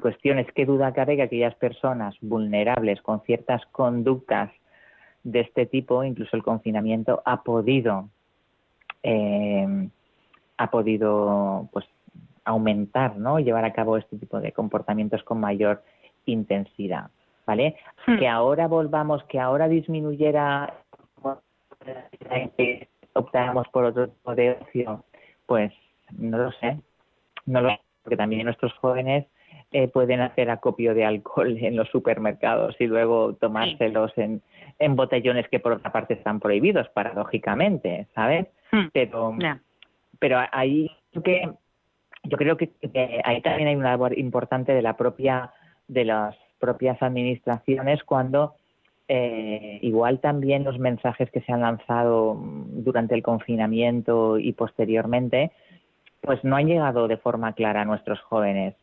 cuestiones. 0.00 0.46
Qué 0.54 0.64
duda 0.64 0.94
cabe 0.94 1.16
que 1.16 1.22
aquellas 1.24 1.54
personas 1.56 2.16
vulnerables 2.22 3.02
con 3.02 3.20
ciertas 3.24 3.60
conductas 3.66 4.50
de 5.22 5.40
este 5.40 5.66
tipo, 5.66 6.02
incluso 6.04 6.34
el 6.38 6.42
confinamiento 6.42 7.22
ha 7.26 7.42
podido 7.42 8.08
eh, 9.02 9.88
ha 10.56 10.70
podido 10.70 11.68
pues 11.70 11.84
aumentar, 12.44 13.18
¿no? 13.18 13.38
Llevar 13.40 13.66
a 13.66 13.74
cabo 13.74 13.98
este 13.98 14.16
tipo 14.16 14.40
de 14.40 14.52
comportamientos 14.52 15.22
con 15.22 15.38
mayor 15.38 15.82
intensidad, 16.26 17.10
¿vale? 17.46 17.76
Hmm. 18.06 18.18
Que 18.18 18.28
ahora 18.28 18.66
volvamos, 18.66 19.24
que 19.24 19.38
ahora 19.38 19.68
disminuyera, 19.68 20.74
que 22.56 22.88
optáramos 23.14 23.68
por 23.68 23.84
otro 23.84 24.08
tipo 24.08 24.34
de 24.34 24.58
ocio, 24.60 25.04
pues 25.46 25.72
no 26.18 26.38
lo 26.38 26.52
sé, 26.52 26.78
no 27.46 27.60
lo 27.60 27.70
sé, 27.70 27.80
porque 28.02 28.16
también 28.16 28.44
nuestros 28.44 28.72
jóvenes 28.74 29.26
eh, 29.72 29.88
pueden 29.88 30.20
hacer 30.20 30.50
acopio 30.50 30.94
de 30.94 31.04
alcohol 31.04 31.56
en 31.58 31.76
los 31.76 31.88
supermercados 31.90 32.74
y 32.80 32.86
luego 32.86 33.34
tomárselos 33.34 34.12
en, 34.16 34.42
en 34.78 34.96
botellones 34.96 35.48
que 35.48 35.60
por 35.60 35.72
otra 35.72 35.92
parte 35.92 36.14
están 36.14 36.40
prohibidos, 36.40 36.88
paradójicamente, 36.88 38.08
¿sabes? 38.14 38.48
Hmm. 38.72 38.88
Pero, 38.92 39.36
pero 40.18 40.40
ahí 40.52 40.90
que 41.24 41.48
yo 42.24 42.36
creo 42.36 42.56
que, 42.56 42.68
que, 42.68 43.20
ahí 43.24 43.40
también 43.42 43.68
hay 43.68 43.76
una 43.76 43.90
labor 43.90 44.18
importante 44.18 44.72
de 44.72 44.82
la 44.82 44.96
propia 44.96 45.52
de 45.90 46.04
las 46.04 46.36
propias 46.60 47.02
administraciones 47.02 48.04
cuando 48.04 48.54
eh, 49.08 49.80
igual 49.82 50.20
también 50.20 50.62
los 50.62 50.78
mensajes 50.78 51.28
que 51.32 51.40
se 51.40 51.52
han 51.52 51.62
lanzado 51.62 52.38
durante 52.40 53.16
el 53.16 53.24
confinamiento 53.24 54.38
y 54.38 54.52
posteriormente, 54.52 55.50
pues 56.20 56.44
no 56.44 56.54
han 56.54 56.68
llegado 56.68 57.08
de 57.08 57.16
forma 57.16 57.54
clara 57.54 57.80
a 57.80 57.84
nuestros 57.84 58.20
jóvenes. 58.20 58.76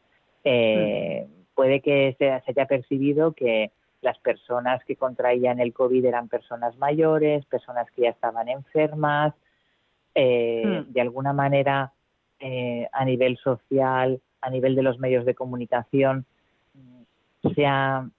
Eh, 0.44 1.28
puede 1.56 1.80
que 1.80 2.14
se, 2.20 2.30
haya 2.30 2.66
percibido 2.66 3.32
que 3.32 3.72
las 4.02 4.18
personas 4.20 4.84
que 4.84 4.98
contraían 4.98 5.62
el 5.62 5.72
COVID 5.72 6.04
eran 6.04 6.28
personas 6.28 6.78
mayores, 6.78 7.46
personas 7.46 7.90
que 7.92 8.02
ya 8.02 8.10
estaban 8.10 8.50
enfermas, 8.50 9.34
eh, 10.14 10.64
hmm. 10.66 10.92
de 10.92 11.02
alguna 11.02 11.32
manera 11.32 11.94
a 12.92 13.06
nivel 13.06 13.38
social, 13.38 14.22
a 14.42 14.50
nivel 14.50 14.76
de 14.76 14.84
los 14.84 15.00
medios 15.00 15.26
de 15.26 15.34
comunicación, 15.34 16.26
se 17.56 17.66
ha, 17.66 18.10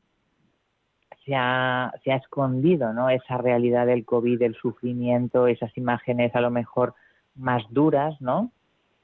se 1.24 1.34
ha, 1.34 1.92
se 2.04 2.12
ha 2.12 2.16
escondido 2.16 2.92
¿no? 2.92 3.10
esa 3.10 3.38
realidad 3.38 3.86
del 3.86 4.04
COVID, 4.04 4.40
el 4.42 4.54
sufrimiento, 4.54 5.46
esas 5.46 5.76
imágenes 5.76 6.34
a 6.34 6.40
lo 6.40 6.50
mejor 6.50 6.94
más 7.34 7.62
duras, 7.70 8.20
¿no? 8.20 8.50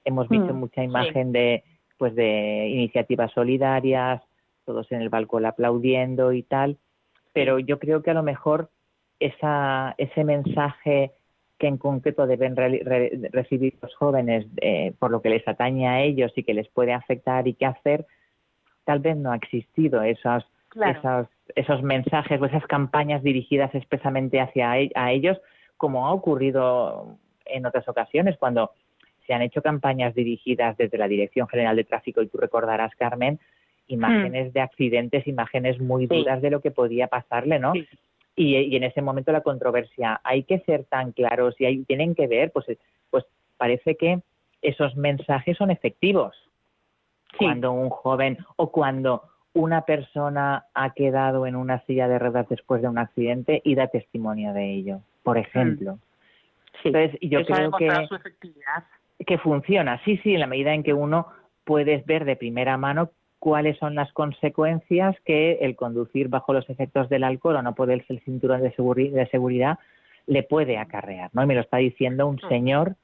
Hemos 0.04 0.28
visto 0.28 0.52
mm, 0.52 0.58
mucha 0.58 0.82
imagen 0.82 1.32
de 1.32 1.64
pues 1.96 2.14
de 2.14 2.68
iniciativas 2.68 3.32
solidarias, 3.32 4.20
todos 4.64 4.90
en 4.90 5.00
el 5.00 5.08
balcón 5.08 5.46
aplaudiendo 5.46 6.32
y 6.32 6.42
tal, 6.42 6.76
pero 7.32 7.58
yo 7.58 7.78
creo 7.78 8.02
que 8.02 8.10
a 8.10 8.14
lo 8.14 8.22
mejor 8.22 8.70
esa, 9.20 9.94
ese 9.96 10.24
mensaje 10.24 11.12
que 11.58 11.68
en 11.68 11.78
concreto 11.78 12.26
deben 12.26 12.56
recibir 12.56 13.74
los 13.80 13.94
jóvenes 13.94 14.46
eh, 14.60 14.92
por 14.98 15.10
lo 15.10 15.22
que 15.22 15.30
les 15.30 15.46
atañe 15.46 15.86
a 15.88 16.02
ellos 16.02 16.32
y 16.36 16.42
que 16.42 16.54
les 16.54 16.68
puede 16.68 16.92
afectar 16.92 17.46
y 17.46 17.54
qué 17.54 17.66
hacer, 17.66 18.06
tal 18.84 19.00
vez 19.00 19.16
no 19.16 19.32
ha 19.32 19.36
existido 19.36 20.02
esos, 20.02 20.44
esos, 20.74 21.28
esos 21.54 21.82
mensajes 21.82 22.40
o 22.40 22.44
esas 22.46 22.66
campañas 22.66 23.22
dirigidas 23.22 23.74
expresamente 23.74 24.40
hacia 24.40 24.78
e, 24.78 24.90
a 24.94 25.12
ellos, 25.12 25.38
como 25.76 26.06
ha 26.06 26.12
ocurrido 26.12 27.16
en 27.46 27.66
otras 27.66 27.88
ocasiones 27.88 28.36
cuando 28.38 28.70
se 29.26 29.34
han 29.34 29.42
hecho 29.42 29.62
campañas 29.62 30.14
dirigidas 30.14 30.76
desde 30.76 30.98
la 30.98 31.08
Dirección 31.08 31.48
General 31.48 31.76
de 31.76 31.84
Tráfico 31.84 32.22
y 32.22 32.28
tú 32.28 32.38
recordarás, 32.38 32.94
Carmen, 32.96 33.38
imágenes 33.86 34.48
hmm. 34.48 34.52
de 34.52 34.60
accidentes, 34.60 35.26
imágenes 35.26 35.80
muy 35.80 36.06
duras 36.06 36.40
de 36.42 36.50
lo 36.50 36.60
que 36.60 36.70
podía 36.70 37.06
pasarle, 37.06 37.58
¿no? 37.58 37.74
Y, 37.74 37.86
y, 38.36 38.76
en 38.76 38.82
ese 38.82 39.00
momento 39.00 39.32
la 39.32 39.42
controversia, 39.42 40.20
hay 40.24 40.42
que 40.42 40.58
ser 40.60 40.84
tan 40.84 41.12
claros 41.12 41.54
y 41.58 41.66
hay, 41.66 41.84
tienen 41.84 42.14
que 42.14 42.26
ver, 42.26 42.50
pues, 42.50 42.66
pues 43.10 43.24
parece 43.56 43.94
que 43.96 44.20
esos 44.60 44.96
mensajes 44.96 45.56
son 45.56 45.70
efectivos 45.70 46.34
cuando 47.38 47.72
un 47.72 47.90
joven 47.90 48.38
o 48.56 48.70
cuando 48.70 49.22
una 49.52 49.82
persona 49.82 50.66
ha 50.74 50.90
quedado 50.94 51.46
en 51.46 51.54
una 51.56 51.80
silla 51.86 52.08
de 52.08 52.18
ruedas 52.18 52.48
después 52.48 52.82
de 52.82 52.88
un 52.88 52.98
accidente 52.98 53.60
y 53.64 53.74
da 53.76 53.86
testimonio 53.86 54.52
de 54.52 54.72
ello, 54.72 55.00
por 55.22 55.38
ejemplo. 55.38 55.94
Mm. 55.94 55.98
Sí, 56.82 56.88
Entonces, 56.88 57.18
yo 57.22 57.38
eso 57.40 57.54
creo 57.54 57.70
que, 57.72 58.06
su 58.08 58.14
efectividad. 58.16 58.84
que 59.24 59.38
funciona, 59.38 60.02
sí, 60.04 60.16
sí, 60.18 60.34
en 60.34 60.40
la 60.40 60.46
medida 60.48 60.74
en 60.74 60.82
que 60.82 60.92
uno 60.92 61.28
puedes 61.64 62.04
ver 62.04 62.24
de 62.24 62.36
primera 62.36 62.76
mano 62.76 63.10
cuáles 63.38 63.78
son 63.78 63.94
las 63.94 64.12
consecuencias 64.12 65.14
que 65.24 65.52
el 65.60 65.76
conducir 65.76 66.28
bajo 66.28 66.52
los 66.52 66.68
efectos 66.68 67.08
del 67.08 67.24
alcohol 67.24 67.56
o 67.56 67.62
no 67.62 67.74
ponerse 67.74 68.12
el 68.12 68.20
cinturón 68.20 68.60
de, 68.62 68.74
seguri- 68.74 69.10
de 69.12 69.26
seguridad 69.28 69.78
le 70.26 70.42
puede 70.42 70.78
acarrear, 70.78 71.30
¿no? 71.32 71.42
Y 71.42 71.46
me 71.46 71.54
lo 71.54 71.60
está 71.60 71.76
diciendo 71.76 72.26
un 72.26 72.40
señor 72.48 72.96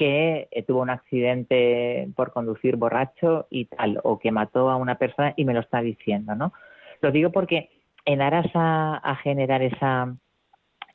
que 0.00 0.48
eh, 0.50 0.62
tuvo 0.62 0.80
un 0.80 0.88
accidente 0.88 2.08
por 2.16 2.32
conducir 2.32 2.76
borracho 2.76 3.46
y 3.50 3.66
tal, 3.66 4.00
o 4.02 4.18
que 4.18 4.32
mató 4.32 4.70
a 4.70 4.76
una 4.76 4.94
persona 4.94 5.34
y 5.36 5.44
me 5.44 5.52
lo 5.52 5.60
está 5.60 5.82
diciendo, 5.82 6.34
¿no? 6.34 6.54
Lo 7.02 7.10
digo 7.12 7.30
porque 7.30 7.68
en 8.06 8.22
aras 8.22 8.46
a, 8.54 8.96
a 8.96 9.16
generar 9.16 9.60
esa, 9.60 10.16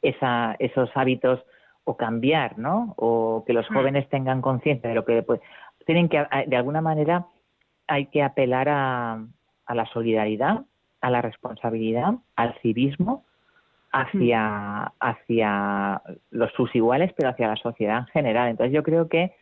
esa, 0.01 0.55
esos 0.57 0.89
hábitos 0.95 1.39
o 1.83 1.95
cambiar, 1.95 2.57
¿no? 2.57 2.95
O 2.97 3.43
que 3.45 3.53
los 3.53 3.69
Mm. 3.69 3.73
jóvenes 3.75 4.09
tengan 4.09 4.41
conciencia 4.41 4.89
de 4.89 4.95
lo 4.95 5.05
que 5.05 5.21
pues, 5.21 5.39
tienen 5.85 6.09
que, 6.09 6.25
de 6.47 6.55
alguna 6.57 6.81
manera, 6.81 7.27
hay 7.87 8.07
que 8.07 8.23
apelar 8.23 8.67
a, 8.69 9.23
a 9.67 9.75
la 9.75 9.85
solidaridad, 9.93 10.65
a 11.01 11.09
la 11.11 11.21
responsabilidad, 11.21 12.15
al 12.35 12.55
civismo, 12.63 13.24
hacia, 13.95 14.91
hacia 14.99 16.01
los 16.31 16.51
sus 16.51 16.75
iguales, 16.75 17.13
pero 17.15 17.29
hacia 17.29 17.47
la 17.47 17.55
sociedad 17.55 17.99
en 17.99 18.07
general. 18.07 18.49
Entonces 18.49 18.73
yo 18.73 18.83
creo 18.83 19.07
que 19.07 19.33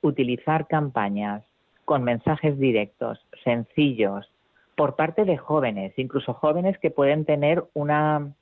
utilizar 0.00 0.66
campañas 0.66 1.44
con 1.84 2.02
mensajes 2.02 2.58
directos, 2.58 3.24
sencillos, 3.44 4.28
por 4.76 4.96
parte 4.96 5.24
de 5.24 5.36
jóvenes, 5.36 5.92
incluso 5.96 6.34
jóvenes 6.34 6.76
que 6.78 6.90
pueden 6.90 7.24
tener 7.24 7.62
una, 7.74 8.32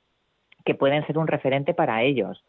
que 0.65 0.73
pueden 0.73 1.05
ser 1.05 1.19
un 1.19 1.27
referente 1.27 1.75
para 1.75 2.01
ellos. 2.01 2.43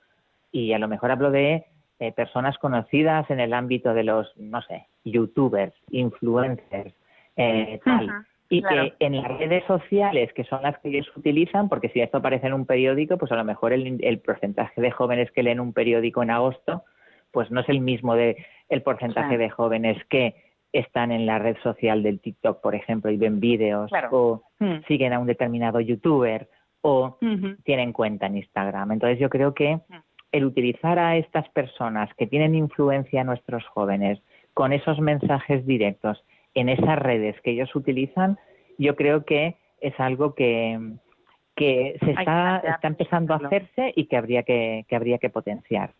Y 0.50 0.72
a 0.72 0.78
lo 0.78 0.88
mejor 0.88 1.10
hablo 1.10 1.30
de 1.30 1.66
eh, 1.98 2.12
personas 2.12 2.56
conocidas 2.56 3.28
en 3.28 3.38
el 3.38 3.52
ámbito 3.52 3.92
de 3.92 4.04
los, 4.04 4.34
no 4.38 4.62
sé, 4.62 4.86
youtubers, 5.04 5.74
influencers, 5.90 6.94
eh, 7.36 7.80
tal. 7.84 8.08
Ajá, 8.08 8.26
y 8.48 8.60
claro. 8.62 8.92
que 8.98 9.06
en 9.06 9.16
las 9.16 9.38
redes 9.38 9.64
sociales, 9.64 10.32
que 10.34 10.44
son 10.44 10.62
las 10.62 10.78
que 10.78 10.88
ellos 10.90 11.10
utilizan, 11.16 11.68
porque 11.68 11.88
si 11.88 12.00
esto 12.00 12.18
aparece 12.18 12.46
en 12.46 12.52
un 12.54 12.66
periódico, 12.66 13.16
pues 13.18 13.32
a 13.32 13.36
lo 13.36 13.44
mejor 13.44 13.72
el, 13.72 13.98
el 14.04 14.18
porcentaje 14.20 14.80
de 14.80 14.90
jóvenes 14.90 15.30
que 15.32 15.42
leen 15.42 15.60
un 15.60 15.72
periódico 15.72 16.22
en 16.22 16.30
agosto, 16.30 16.84
pues 17.32 17.50
no 17.50 17.60
es 17.60 17.68
el 17.68 17.80
mismo 17.80 18.14
de 18.14 18.44
el 18.68 18.82
porcentaje 18.82 19.28
Claro. 19.28 19.42
de 19.42 19.50
jóvenes 19.50 20.04
que 20.08 20.34
están 20.72 21.12
en 21.12 21.24
la 21.26 21.38
red 21.38 21.56
social 21.62 22.02
del 22.02 22.20
TikTok, 22.20 22.60
por 22.60 22.74
ejemplo, 22.74 23.10
y 23.10 23.16
ven 23.16 23.40
vídeos 23.40 23.88
Claro. 23.90 24.08
o 24.12 24.42
Mm. 24.60 24.82
siguen 24.88 25.12
a 25.12 25.18
un 25.18 25.26
determinado 25.26 25.80
youtuber 25.80 26.48
o 26.82 27.16
tienen 27.64 27.92
cuenta 27.92 28.26
en 28.26 28.36
Instagram. 28.36 28.92
Entonces 28.92 29.18
yo 29.18 29.30
creo 29.30 29.54
que 29.54 29.78
el 30.32 30.44
utilizar 30.44 30.98
a 30.98 31.16
estas 31.16 31.48
personas 31.50 32.12
que 32.14 32.26
tienen 32.26 32.54
influencia 32.54 33.20
en 33.22 33.26
nuestros 33.28 33.64
jóvenes 33.68 34.20
con 34.52 34.72
esos 34.72 34.98
mensajes 35.00 35.64
directos 35.66 36.22
en 36.54 36.68
esas 36.68 36.98
redes 36.98 37.40
que 37.42 37.52
ellos 37.52 37.74
utilizan, 37.74 38.38
yo 38.78 38.96
creo 38.96 39.24
que 39.24 39.56
es 39.80 39.98
algo 39.98 40.34
que, 40.34 40.78
que 41.56 41.96
se 42.00 42.06
que 42.06 42.12
está, 42.12 42.58
está 42.58 42.88
empezando 42.88 43.34
a 43.34 43.38
hacerse 43.38 43.92
y 43.96 44.06
que 44.06 44.16
habría 44.16 44.42
que, 44.42 44.84
que 44.88 44.96
habría 44.96 45.18
que 45.18 45.30
potenciar. 45.30 45.92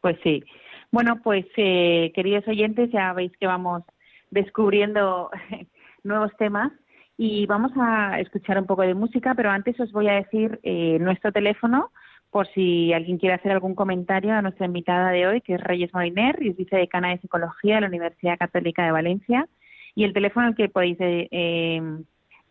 Pues 0.00 0.16
sí. 0.22 0.42
Bueno, 0.90 1.20
pues 1.22 1.44
eh, 1.56 2.12
queridos 2.14 2.46
oyentes, 2.48 2.90
ya 2.90 3.12
veis 3.12 3.32
que 3.38 3.46
vamos 3.46 3.82
descubriendo 4.30 5.30
nuevos 6.02 6.34
temas 6.38 6.72
y 7.16 7.46
vamos 7.46 7.72
a 7.76 8.20
escuchar 8.20 8.58
un 8.58 8.66
poco 8.66 8.82
de 8.82 8.94
música, 8.94 9.34
pero 9.34 9.50
antes 9.50 9.78
os 9.80 9.92
voy 9.92 10.08
a 10.08 10.14
decir 10.14 10.60
eh, 10.62 10.98
nuestro 11.00 11.32
teléfono 11.32 11.90
por 12.30 12.46
si 12.48 12.92
alguien 12.92 13.18
quiere 13.18 13.34
hacer 13.34 13.52
algún 13.52 13.74
comentario 13.74 14.34
a 14.34 14.42
nuestra 14.42 14.66
invitada 14.66 15.10
de 15.10 15.26
hoy, 15.26 15.40
que 15.40 15.54
es 15.54 15.60
Reyes 15.60 15.92
Moliner, 15.94 16.36
y 16.40 16.50
es 16.50 16.56
vicedecana 16.56 17.10
de 17.10 17.18
Psicología 17.18 17.76
de 17.76 17.80
la 17.82 17.86
Universidad 17.86 18.38
Católica 18.38 18.84
de 18.84 18.92
Valencia. 18.92 19.48
Y 19.94 20.04
el 20.04 20.12
teléfono 20.12 20.46
al 20.46 20.54
que 20.54 20.68
podéis 20.68 21.00
eh, 21.00 21.28
eh, 21.30 21.82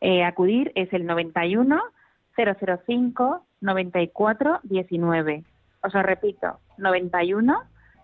eh, 0.02 0.24
acudir 0.24 0.72
es 0.76 0.92
el 0.94 1.06
91 1.06 1.82
005 2.36 3.46
94 3.62 4.60
19. 4.64 5.44
Os 5.84 5.94
lo 5.94 6.04
repito, 6.04 6.60
91 6.78 7.62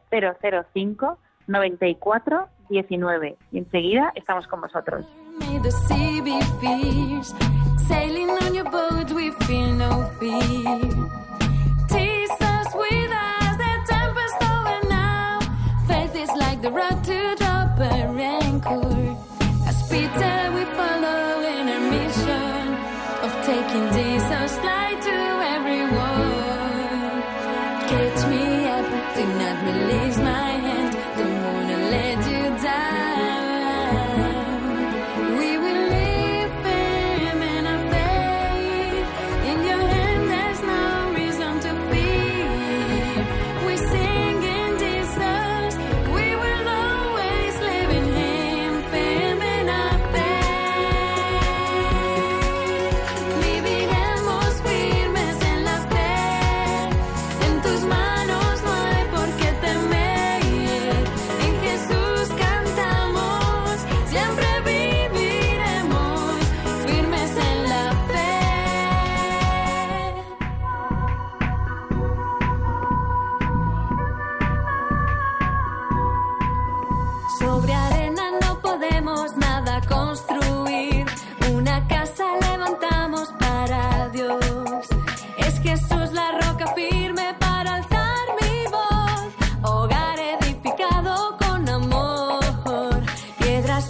005 0.09 1.17
94 1.47 2.47
19. 2.69 3.35
Y 3.51 3.57
enseguida 3.57 4.11
estamos 4.15 4.47
con 4.47 4.61
vosotros. 4.61 5.05
The 16.63 16.71
rock 16.71 17.03
to 17.03 17.22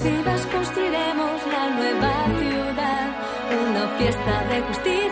construiremos 0.04 1.48
la 1.48 1.70
nueva 1.70 2.26
ciudad, 2.38 3.08
una 3.70 3.88
fiesta 3.98 4.44
de 4.50 4.62
justicia. 4.64 5.03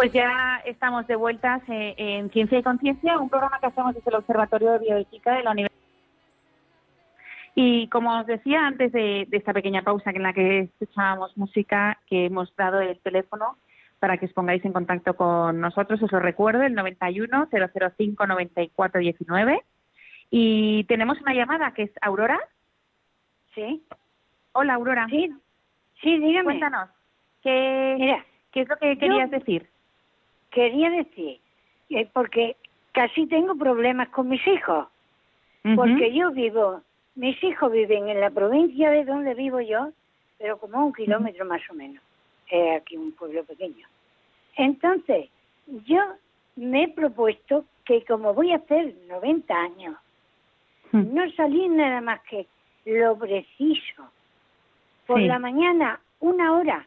Pues 0.00 0.14
ya 0.14 0.62
estamos 0.64 1.06
de 1.08 1.14
vueltas 1.14 1.60
eh, 1.68 1.94
en 1.98 2.30
Ciencia 2.30 2.58
y 2.58 2.62
Conciencia, 2.62 3.18
un 3.18 3.28
programa 3.28 3.60
que 3.60 3.66
hacemos 3.66 3.94
desde 3.94 4.08
el 4.08 4.16
Observatorio 4.16 4.72
de 4.72 4.78
Bioética 4.78 5.34
de 5.34 5.42
la 5.42 5.50
Universidad. 5.50 5.78
Y 7.54 7.86
como 7.88 8.18
os 8.18 8.26
decía 8.26 8.66
antes 8.66 8.92
de, 8.92 9.26
de 9.28 9.36
esta 9.36 9.52
pequeña 9.52 9.82
pausa 9.82 10.08
en 10.08 10.22
la 10.22 10.32
que 10.32 10.60
escuchábamos 10.60 11.36
música, 11.36 11.98
que 12.06 12.24
hemos 12.24 12.56
dado 12.56 12.80
el 12.80 12.98
teléfono 13.00 13.58
para 13.98 14.16
que 14.16 14.24
os 14.24 14.32
pongáis 14.32 14.64
en 14.64 14.72
contacto 14.72 15.16
con 15.16 15.60
nosotros, 15.60 16.02
os 16.02 16.10
lo 16.10 16.18
recuerdo, 16.18 16.62
el 16.62 16.72
91 16.72 17.48
005 17.50 18.26
94 18.26 19.00
19. 19.02 19.62
Y 20.30 20.84
tenemos 20.84 21.20
una 21.20 21.34
llamada 21.34 21.74
que 21.74 21.82
es 21.82 21.90
Aurora. 22.00 22.40
Sí, 23.54 23.84
Hola, 24.52 24.76
Aurora. 24.76 25.06
sí, 25.10 25.30
sí, 26.00 26.18
dígame. 26.18 26.44
Cuéntanos, 26.44 26.88
¿qué, 27.42 27.96
Mira, 27.98 28.24
¿qué 28.50 28.62
es 28.62 28.68
lo 28.70 28.78
que 28.78 28.96
querías 28.96 29.30
decir? 29.30 29.68
Quería 30.50 30.90
decir, 30.90 31.40
eh, 31.90 32.08
porque 32.12 32.56
casi 32.92 33.26
tengo 33.26 33.54
problemas 33.54 34.08
con 34.10 34.28
mis 34.28 34.44
hijos, 34.46 34.86
porque 35.76 36.12
yo 36.14 36.30
vivo, 36.30 36.80
mis 37.14 37.42
hijos 37.44 37.70
viven 37.70 38.08
en 38.08 38.20
la 38.20 38.30
provincia 38.30 38.90
de 38.90 39.04
donde 39.04 39.34
vivo 39.34 39.60
yo, 39.60 39.90
pero 40.38 40.58
como 40.58 40.78
a 40.78 40.84
un 40.84 40.92
kilómetro 40.92 41.44
más 41.44 41.60
o 41.70 41.74
menos, 41.74 42.02
es 42.50 42.80
aquí 42.80 42.96
un 42.96 43.12
pueblo 43.12 43.44
pequeño. 43.44 43.86
Entonces, 44.56 45.28
yo 45.86 46.00
me 46.56 46.84
he 46.84 46.88
propuesto 46.88 47.64
que 47.84 48.04
como 48.04 48.34
voy 48.34 48.52
a 48.52 48.56
hacer 48.56 48.94
90 49.08 49.54
años, 49.54 49.96
no 50.92 51.30
salir 51.32 51.70
nada 51.70 52.00
más 52.00 52.20
que 52.22 52.46
lo 52.84 53.16
preciso. 53.16 54.10
Por 55.06 55.20
Sí. 55.20 55.26
la 55.26 55.38
mañana, 55.38 56.00
una 56.20 56.52
hora, 56.54 56.86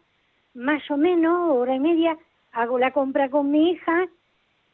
más 0.53 0.89
o 0.89 0.97
menos, 0.97 1.51
hora 1.51 1.75
y 1.75 1.79
media, 1.79 2.17
hago 2.53 2.79
la 2.79 2.91
compra 2.91 3.29
con 3.29 3.51
mi 3.51 3.71
hija 3.71 4.07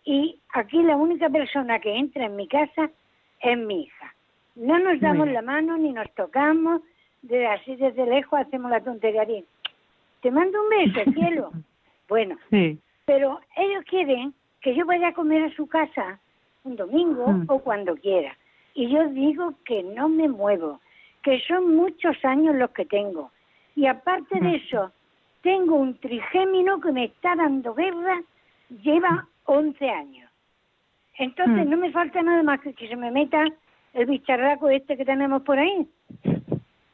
y 0.06 0.40
aquí 0.54 0.82
la 0.84 0.96
única 0.96 1.30
persona 1.30 1.80
que 1.80 1.96
entra 1.96 2.26
en 2.26 2.36
mi 2.36 2.48
casa 2.48 2.90
es 3.42 3.58
mi 3.58 3.84
hija. 3.84 4.14
No 4.56 4.78
nos 4.80 5.00
damos 5.00 5.28
la 5.30 5.42
mano 5.42 5.78
ni 5.78 5.92
nos 5.94 6.10
tocamos, 6.16 6.82
de 7.22 7.48
así 7.48 7.76
desde 7.76 8.06
lejos 8.06 8.40
hacemos 8.40 8.70
la 8.72 8.82
tontería. 8.82 9.26
Te 10.22 10.32
mando 10.32 10.60
un 10.62 10.70
beso, 10.70 11.12
cielo. 11.14 11.52
Bueno, 12.08 12.38
Sí. 12.50 12.78
pero 13.06 13.40
ellos 13.56 13.84
quieren 13.86 14.34
que 14.62 14.76
yo 14.76 14.86
vaya 14.86 15.10
a 15.10 15.14
comer 15.14 15.44
a 15.44 15.56
su 15.56 15.68
casa 15.68 16.20
un 16.64 16.76
domingo 16.76 17.28
Mm. 17.28 17.46
o 17.48 17.60
cuando 17.60 17.96
quiera. 17.96 18.36
Y 18.74 18.90
yo 18.90 19.08
digo 19.10 19.54
que 19.66 19.84
no 19.84 20.10
me 20.10 20.28
muevo, 20.28 20.80
que 21.24 21.40
son 21.48 21.76
muchos 21.76 22.18
años 22.26 22.56
los 22.56 22.72
que 22.72 22.86
tengo. 22.86 23.32
Y 23.76 23.86
aparte 23.88 24.40
de 24.40 24.56
eso, 24.58 24.92
tengo 25.42 25.76
un 25.76 25.98
trigémino 26.00 26.80
que 26.82 26.92
me 26.92 27.06
está 27.06 27.36
dando 27.36 27.74
guerra, 27.74 28.22
lleva 28.84 29.28
11 29.46 29.90
años. 29.90 30.30
Entonces 31.18 31.66
Mm. 31.66 31.70
no 31.70 31.78
me 31.78 31.92
falta 31.92 32.22
nada 32.22 32.44
más 32.44 32.62
que 32.62 32.74
que 32.74 32.88
se 32.88 32.96
me 32.96 33.12
meta 33.12 33.46
el 33.94 34.06
bicharraco 34.06 34.70
este 34.70 34.96
que 34.96 35.06
tenemos 35.06 35.42
por 35.44 35.60
ahí. 35.60 35.88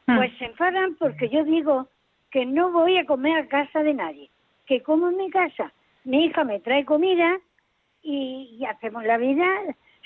Mm. 0.06 0.16
Pues 0.16 0.36
se 0.38 0.46
enfadan 0.46 0.94
porque 0.96 1.28
yo 1.28 1.44
digo 1.44 1.88
que 2.30 2.44
no 2.46 2.70
voy 2.70 2.98
a 2.98 3.06
comer 3.06 3.38
a 3.38 3.46
casa 3.48 3.82
de 3.82 3.94
nadie, 3.94 4.30
que 4.66 4.82
como 4.82 5.08
en 5.10 5.16
mi 5.16 5.30
casa. 5.30 5.72
Mi 6.04 6.26
hija 6.26 6.44
me 6.44 6.60
trae 6.60 6.84
comida 6.84 7.38
y, 8.02 8.56
y 8.58 8.64
hacemos 8.64 9.04
la 9.04 9.16
vida 9.16 9.46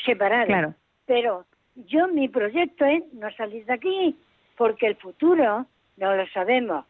separada. 0.04 0.46
Claro. 0.46 0.74
Pero 1.06 1.44
yo 1.74 2.08
mi 2.08 2.28
proyecto 2.28 2.84
es 2.84 3.02
no 3.12 3.30
salir 3.32 3.64
de 3.66 3.74
aquí 3.74 4.16
porque 4.56 4.86
el 4.86 4.96
futuro 4.96 5.66
no 5.96 6.16
lo 6.16 6.26
sabemos. 6.28 6.84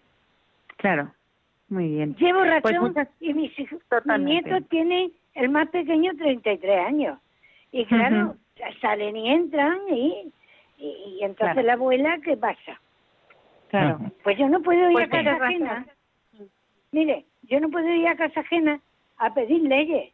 Claro. 0.77 1.13
Muy 1.71 1.89
bien. 1.89 2.15
Llevo 2.17 2.41
Pues 2.41 2.51
razón 2.75 2.89
muchas- 2.89 3.09
y 3.21 3.33
mis, 3.33 3.59
hijos, 3.59 3.81
Totalmente. 3.89 4.49
nietos 4.51 4.69
tienen 4.69 5.13
el 5.35 5.49
más 5.49 5.69
pequeño 5.71 6.13
33 6.17 6.87
años. 6.87 7.19
Y 7.73 7.85
claro, 7.87 8.37
salen 8.81 9.17
y 9.17 9.31
entran 9.31 9.79
y, 9.89 10.33
y, 10.77 10.87
y 10.87 11.23
entonces 11.25 11.55
Claro. 11.55 11.67
la 11.67 11.73
abuela, 11.75 12.19
¿qué 12.25 12.37
pasa? 12.37 12.81
Claro. 13.69 14.01
Pues 14.25 14.37
yo 14.37 14.49
no 14.49 14.61
puedo 14.61 14.89
ir 14.91 14.93
Pues 14.95 15.07
a 15.07 15.11
casa 15.11 15.23
muchas 15.23 15.39
gracias. 15.39 15.63
ajena. 15.71 15.87
Mire, 16.93 17.25
yo 17.43 17.61
no 17.61 17.71
puedo 17.71 17.89
ir 17.89 18.09
a 18.09 18.17
casa 18.17 18.41
ajena 18.41 18.81
a 19.19 19.33
pedir 19.33 19.63
leyes. 19.63 20.13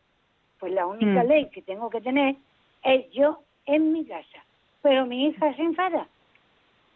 Pues 0.61 0.73
la 0.73 0.87
única 0.87 1.25
Mm. 1.25 1.27
ley 1.29 1.49
que 1.51 1.63
tengo 1.63 1.89
que 1.89 2.03
tener 2.03 2.37
es 2.85 3.11
yo 3.13 3.43
en 3.65 3.93
mi 3.95 4.05
casa. 4.07 4.45
Pero 4.83 5.07
mi 5.07 5.27
hija 5.29 5.55
se 5.55 5.63
enfada. 5.63 6.07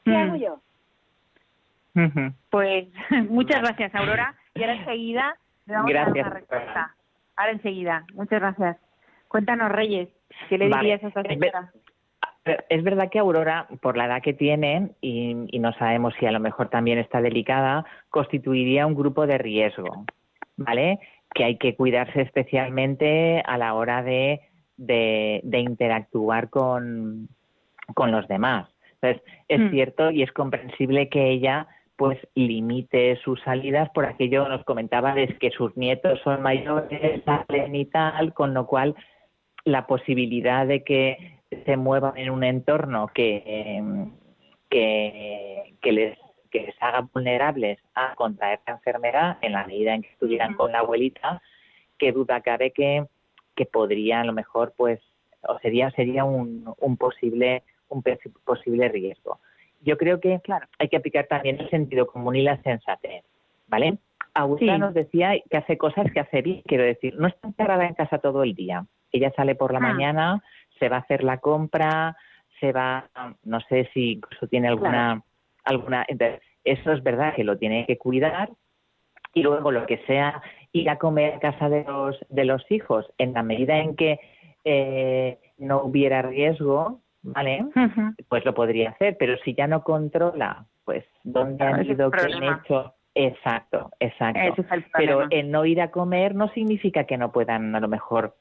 ¿Qué 0.04 0.10
Mm. 0.10 0.16
hago 0.16 0.36
yo? 0.36 0.60
Ujú. 1.94 2.32
Pues 2.50 2.88
muchas 3.30 3.62
gracias, 3.62 3.94
Aurora. 3.94 4.34
Y 4.60 4.62
ahora 4.64 4.74
enseguida 4.78 5.36
le 5.66 5.74
vamos 5.74 5.90
a 5.90 5.92
Gracias. 5.94 6.14
dar 6.14 6.26
una 6.26 6.34
respuesta. 6.40 6.94
Ahora 7.36 7.52
enseguida. 7.52 8.04
Muchas 8.14 8.40
gracias. 8.40 8.76
Cuéntanos, 9.28 9.72
Reyes, 9.72 10.08
¿qué 10.48 10.58
le 10.58 10.68
Vale. 10.68 10.82
dirías 10.82 11.02
a 11.04 11.08
esta 11.08 11.22
señora? 11.22 11.72
Es 12.68 12.82
verdad 12.82 13.08
que 13.10 13.18
Aurora, 13.18 13.68
por 13.80 13.96
la 13.96 14.06
edad 14.06 14.22
que 14.22 14.32
tiene, 14.34 14.90
y, 15.00 15.46
y 15.50 15.58
no 15.60 15.72
sabemos 15.74 16.14
si 16.18 16.26
a 16.26 16.32
lo 16.32 16.40
mejor 16.40 16.68
también 16.68 16.98
está 16.98 17.20
delicada, 17.20 17.84
constituiría 18.10 18.86
un 18.86 18.94
grupo 18.94 19.26
de 19.26 19.38
riesgo, 19.38 20.04
¿vale? 20.56 20.98
Que 21.34 21.44
hay 21.44 21.56
que 21.58 21.74
cuidarse 21.76 22.22
especialmente 22.22 23.42
a 23.46 23.56
la 23.58 23.74
hora 23.74 24.02
de, 24.02 24.40
de, 24.76 25.40
de 25.44 25.58
interactuar 25.58 26.48
con, 26.50 27.28
con 27.94 28.10
los 28.10 28.26
demás. 28.28 28.68
Entonces, 29.00 29.22
es 29.48 29.60
Mm. 29.60 29.70
cierto 29.70 30.10
y 30.10 30.22
es 30.22 30.32
comprensible 30.32 31.08
que 31.08 31.28
ella 31.30 31.66
pues 32.00 32.18
limite 32.34 33.16
sus 33.16 33.38
salidas 33.42 33.90
por 33.90 34.06
aquello 34.06 34.44
que 34.44 34.48
nos 34.48 34.64
comentaba 34.64 35.12
de 35.12 35.36
que 35.36 35.50
sus 35.50 35.76
nietos 35.76 36.18
son 36.24 36.40
mayores, 36.40 37.22
salen 37.26 37.74
y 37.76 37.84
tal, 37.84 38.32
con 38.32 38.54
lo 38.54 38.66
cual 38.66 38.94
la 39.66 39.86
posibilidad 39.86 40.66
de 40.66 40.82
que 40.82 41.42
se 41.66 41.76
muevan 41.76 42.16
en 42.16 42.30
un 42.30 42.42
entorno 42.42 43.08
que, 43.12 43.42
eh, 43.44 43.82
que, 44.70 45.74
que 45.82 45.92
les, 45.92 46.18
que 46.50 46.62
les 46.62 46.74
haga 46.80 47.06
vulnerables 47.12 47.78
a 47.94 48.14
contraer 48.14 48.60
la 48.66 48.72
enfermedad 48.72 49.36
en 49.42 49.52
la 49.52 49.66
medida 49.66 49.94
en 49.94 50.00
que 50.00 50.08
estuvieran 50.08 50.54
con 50.54 50.72
la 50.72 50.78
abuelita, 50.78 51.42
que 51.98 52.12
duda 52.12 52.40
cabe 52.40 52.70
que, 52.70 53.04
que 53.54 53.66
podría 53.66 54.22
a 54.22 54.24
lo 54.24 54.32
mejor 54.32 54.72
pues 54.74 55.00
o 55.42 55.58
sería 55.58 55.90
sería 55.90 56.24
un, 56.24 56.64
un 56.78 56.96
posible 56.96 57.62
un 57.90 58.02
pos- 58.02 58.18
posible 58.44 58.88
riesgo. 58.88 59.38
Yo 59.80 59.96
creo 59.96 60.20
que 60.20 60.40
hay 60.78 60.88
que 60.88 60.96
aplicar 60.96 61.26
también 61.26 61.58
el 61.60 61.70
sentido 61.70 62.06
común 62.06 62.36
y 62.36 62.42
la 62.42 62.60
sensatez, 62.62 63.24
¿vale? 63.68 63.98
Agustina 64.34 64.74
Sí. 64.74 64.78
nos 64.80 64.94
decía 64.94 65.32
que 65.50 65.56
hace 65.56 65.76
cosas 65.78 66.10
que 66.12 66.20
hace 66.20 66.42
bien, 66.42 66.62
quiero 66.66 66.84
decir, 66.84 67.14
no 67.18 67.26
está 67.26 67.48
encerrada 67.48 67.86
en 67.86 67.94
casa 67.94 68.18
todo 68.18 68.42
el 68.42 68.54
día. 68.54 68.84
Ella 69.12 69.32
sale 69.34 69.54
por 69.54 69.72
la 69.72 69.78
Ah. 69.78 69.82
mañana, 69.82 70.42
se 70.78 70.88
va 70.88 70.96
a 70.96 71.00
hacer 71.00 71.24
la 71.24 71.38
compra, 71.38 72.16
se 72.60 72.72
va, 72.72 73.08
no 73.42 73.60
sé 73.62 73.88
si 73.94 74.12
incluso 74.12 74.46
tiene 74.46 74.68
alguna, 74.68 75.22
alguna, 75.64 76.04
entonces, 76.08 76.40
eso 76.64 76.92
es 76.92 77.02
verdad 77.02 77.34
que 77.34 77.42
lo 77.44 77.56
tiene 77.56 77.86
que 77.86 77.96
cuidar 77.96 78.50
y 79.32 79.42
luego 79.42 79.70
lo 79.72 79.86
que 79.86 79.98
sea 80.06 80.42
ir 80.72 80.90
a 80.90 80.98
comer 80.98 81.34
a 81.34 81.40
casa 81.40 81.68
de 81.70 81.84
los 81.84 82.18
de 82.28 82.44
los 82.44 82.70
hijos 82.70 83.10
en 83.18 83.32
la 83.32 83.42
medida 83.42 83.78
en 83.78 83.96
que 83.96 84.20
eh, 84.64 85.38
no 85.56 85.82
hubiera 85.82 86.20
riesgo, 86.22 87.00
¿vale? 87.22 87.64
Pues 88.28 88.44
lo 88.44 88.54
podría 88.54 88.90
hacer, 88.90 89.16
pero 89.18 89.36
si 89.44 89.54
ya 89.54 89.66
no 89.66 89.82
controla, 89.82 90.66
pues 90.84 91.04
dónde 91.24 91.56
Claro, 91.58 91.74
han 91.76 91.86
ido, 91.86 92.10
qué 92.10 92.20
han 92.20 92.42
hecho, 92.42 92.94
exacto, 93.14 93.90
exacto. 94.00 94.62
Es 94.62 94.84
Pero 94.92 95.26
el 95.30 95.50
no 95.50 95.64
ir 95.66 95.80
a 95.80 95.90
comer 95.90 96.34
no 96.34 96.48
significa 96.48 97.04
que 97.04 97.16
no 97.18 97.32
puedan 97.32 97.74
a 97.74 97.80
lo 97.80 97.88
mejor 97.88 98.36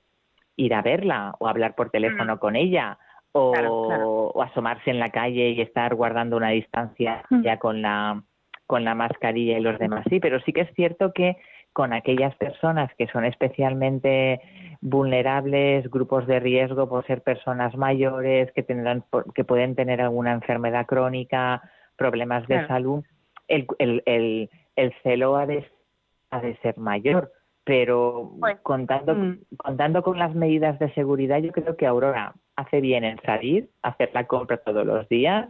ir 0.55 0.73
a 0.73 0.81
verla 0.81 1.35
o 1.39 1.47
hablar 1.47 1.75
por 1.75 1.89
teléfono 1.89 2.39
con 2.39 2.55
ella 2.55 2.97
o, 3.31 3.51
Mm. 3.51 3.53
Claro, 3.53 3.83
claro. 3.87 4.09
o 4.09 4.41
asomarse 4.43 4.89
en 4.89 4.99
la 4.99 5.09
calle 5.09 5.49
y 5.51 5.61
estar 5.61 5.93
guardando 5.95 6.35
una 6.35 6.49
distancia 6.49 7.23
Mm. 7.29 7.41
ya 7.43 7.57
con 7.57 7.81
la 7.81 8.23
con 8.65 8.83
la 8.83 8.93
mascarilla 8.93 9.57
y 9.57 9.61
los 9.61 9.79
demás 9.79 10.03
sí, 10.09 10.19
pero 10.19 10.39
sí 10.41 10.53
que 10.53 10.61
es 10.61 10.73
cierto 10.75 11.11
que 11.11 11.37
con 11.73 11.91
aquellas 11.93 12.35
personas 12.35 12.93
que 12.97 13.07
son 13.07 13.25
especialmente 13.25 14.41
vulnerables, 14.81 15.89
grupos 15.89 16.25
de 16.25 16.39
riesgo 16.39 16.87
por 16.87 17.05
ser 17.05 17.21
personas 17.21 17.75
mayores 17.75 18.51
que 18.53 18.63
tendrán 18.63 19.03
que 19.35 19.43
pueden 19.43 19.75
tener 19.75 20.01
alguna 20.01 20.33
enfermedad 20.33 20.85
crónica, 20.85 21.61
problemas 21.97 22.47
de 22.47 22.55
Claro. 22.55 22.67
salud, 22.67 23.03
el, 23.47 23.67
el, 23.77 24.03
el, 24.05 24.49
el 24.75 24.93
celo 25.03 25.35
ha 25.35 25.45
de, 25.45 25.65
ha 26.31 26.39
de 26.39 26.55
ser 26.57 26.77
mayor, 26.77 27.31
pero 27.65 28.31
Pues, 28.39 28.57
contando, 28.61 29.15
mm. 29.15 29.39
contando 29.57 30.01
con 30.01 30.17
las 30.17 30.33
medidas 30.33 30.79
de 30.79 30.93
seguridad, 30.93 31.39
yo 31.39 31.51
creo 31.51 31.75
que 31.75 31.85
Aurora 31.85 32.33
hace 32.55 32.79
bien 32.79 33.03
en 33.03 33.21
salir, 33.23 33.69
hacer 33.81 34.11
la 34.13 34.25
compra 34.27 34.57
todos 34.57 34.85
los 34.85 35.07
días, 35.09 35.49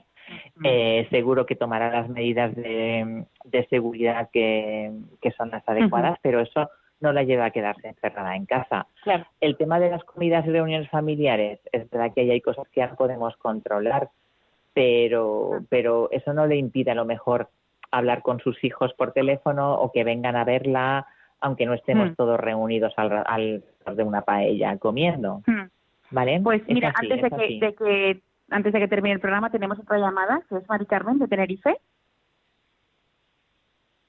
eh, 0.64 1.08
seguro 1.10 1.46
que 1.46 1.56
tomará 1.56 1.92
las 1.92 2.10
medidas 2.10 2.56
de, 2.56 3.26
de 3.46 3.68
seguridad 3.68 4.30
que, 4.32 4.92
que 5.22 5.32
son 5.32 5.50
las 5.50 5.68
adecuadas, 5.68 6.20
pero 6.22 6.40
eso 6.40 6.70
no 7.02 7.14
la 7.14 7.24
lleva 7.24 7.46
a 7.46 7.52
quedarse 7.52 7.88
encerrada 7.88 8.36
en 8.36 8.46
casa. 8.46 8.88
Claro. 9.04 9.26
El 9.40 9.56
tema 9.58 9.80
de 9.80 9.90
las 9.90 10.04
comidas 10.04 10.46
y 10.46 10.50
reuniones 10.50 10.90
familiares, 10.90 11.60
es 11.72 11.90
verdad 11.90 12.12
que 12.14 12.22
ahí 12.22 12.32
hay 12.32 12.42
cosas 12.42 12.68
que 12.70 12.82
ya 12.82 12.88
no 12.88 12.96
podemos 12.96 13.36
controlar, 13.38 14.10
pero, 14.74 15.62
pero 15.70 16.10
eso 16.12 16.34
no 16.34 16.46
le 16.46 16.58
impide 16.58 16.92
a 16.92 16.96
lo 16.96 17.06
mejor 17.06 17.50
hablar 17.92 18.22
con 18.22 18.40
sus 18.40 18.64
hijos 18.64 18.94
por 18.94 19.14
teléfono 19.14 19.74
o 19.76 19.92
que 19.92 20.04
vengan 20.04 20.36
a 20.36 20.44
verla 20.44 21.08
aunque 21.42 21.66
no 21.66 21.74
estemos 21.74 22.12
Mm. 22.12 22.16
todos 22.16 22.38
reunidos 22.40 22.94
al, 22.98 23.24
al 23.26 23.64
de 23.96 24.04
una 24.04 24.22
paella 24.24 24.78
comiendo. 24.78 25.42
Hmm. 25.48 25.68
¿Vale? 26.12 26.40
Pues 26.44 26.62
Es 26.64 26.68
mira, 26.74 26.90
así, 26.94 27.10
antes 27.10 27.22
de 27.22 27.38
que, 27.38 27.60
de 27.66 27.76
que 27.76 28.22
antes 28.50 28.74
de 28.74 28.80
que 28.80 28.88
termine 28.90 29.14
el 29.14 29.22
programa 29.22 29.50
tenemos 29.50 29.80
otra 29.80 29.98
llamada, 30.00 30.42
que 30.50 30.58
es 30.58 30.68
Mari 30.68 30.86
Carmen 30.86 31.18
de 31.18 31.28
Tenerife. 31.30 31.78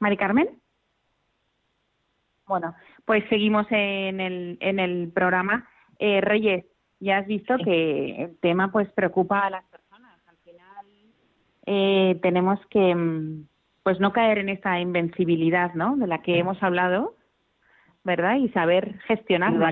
Mari 0.01 0.17
Carmen. 0.17 0.49
Bueno, 2.51 2.75
pues 3.05 3.23
seguimos 3.29 3.65
en 3.71 4.21
el 4.21 4.59
en 4.61 4.81
el 4.81 5.13
programa. 5.15 5.69
Eh, 6.01 6.21
Reyes, 6.21 6.65
ya 6.99 7.19
has 7.19 7.27
visto 7.29 7.57
que 7.59 8.25
el 8.25 8.39
tema 8.41 8.73
pues 8.73 8.91
preocupa 8.91 9.47
a 9.47 9.51
las 9.51 9.65
personas. 9.67 10.19
Al 10.27 10.37
final 10.39 10.87
eh, 11.67 12.19
tenemos 12.21 12.59
que 12.67 12.93
mm, 12.93 13.47
pues 13.85 14.01
no 14.01 14.13
caer 14.13 14.39
en 14.39 14.49
esta 14.49 14.81
invencibilidad, 14.81 15.75
¿no? 15.75 15.97
De 15.97 16.09
la 16.09 16.23
que 16.23 16.41
hemos 16.41 16.61
hablado, 16.61 17.15
¿verdad? 18.03 18.35
Y 18.35 18.49
saber 18.49 18.99
gestionar 19.07 19.53
la, 19.53 19.71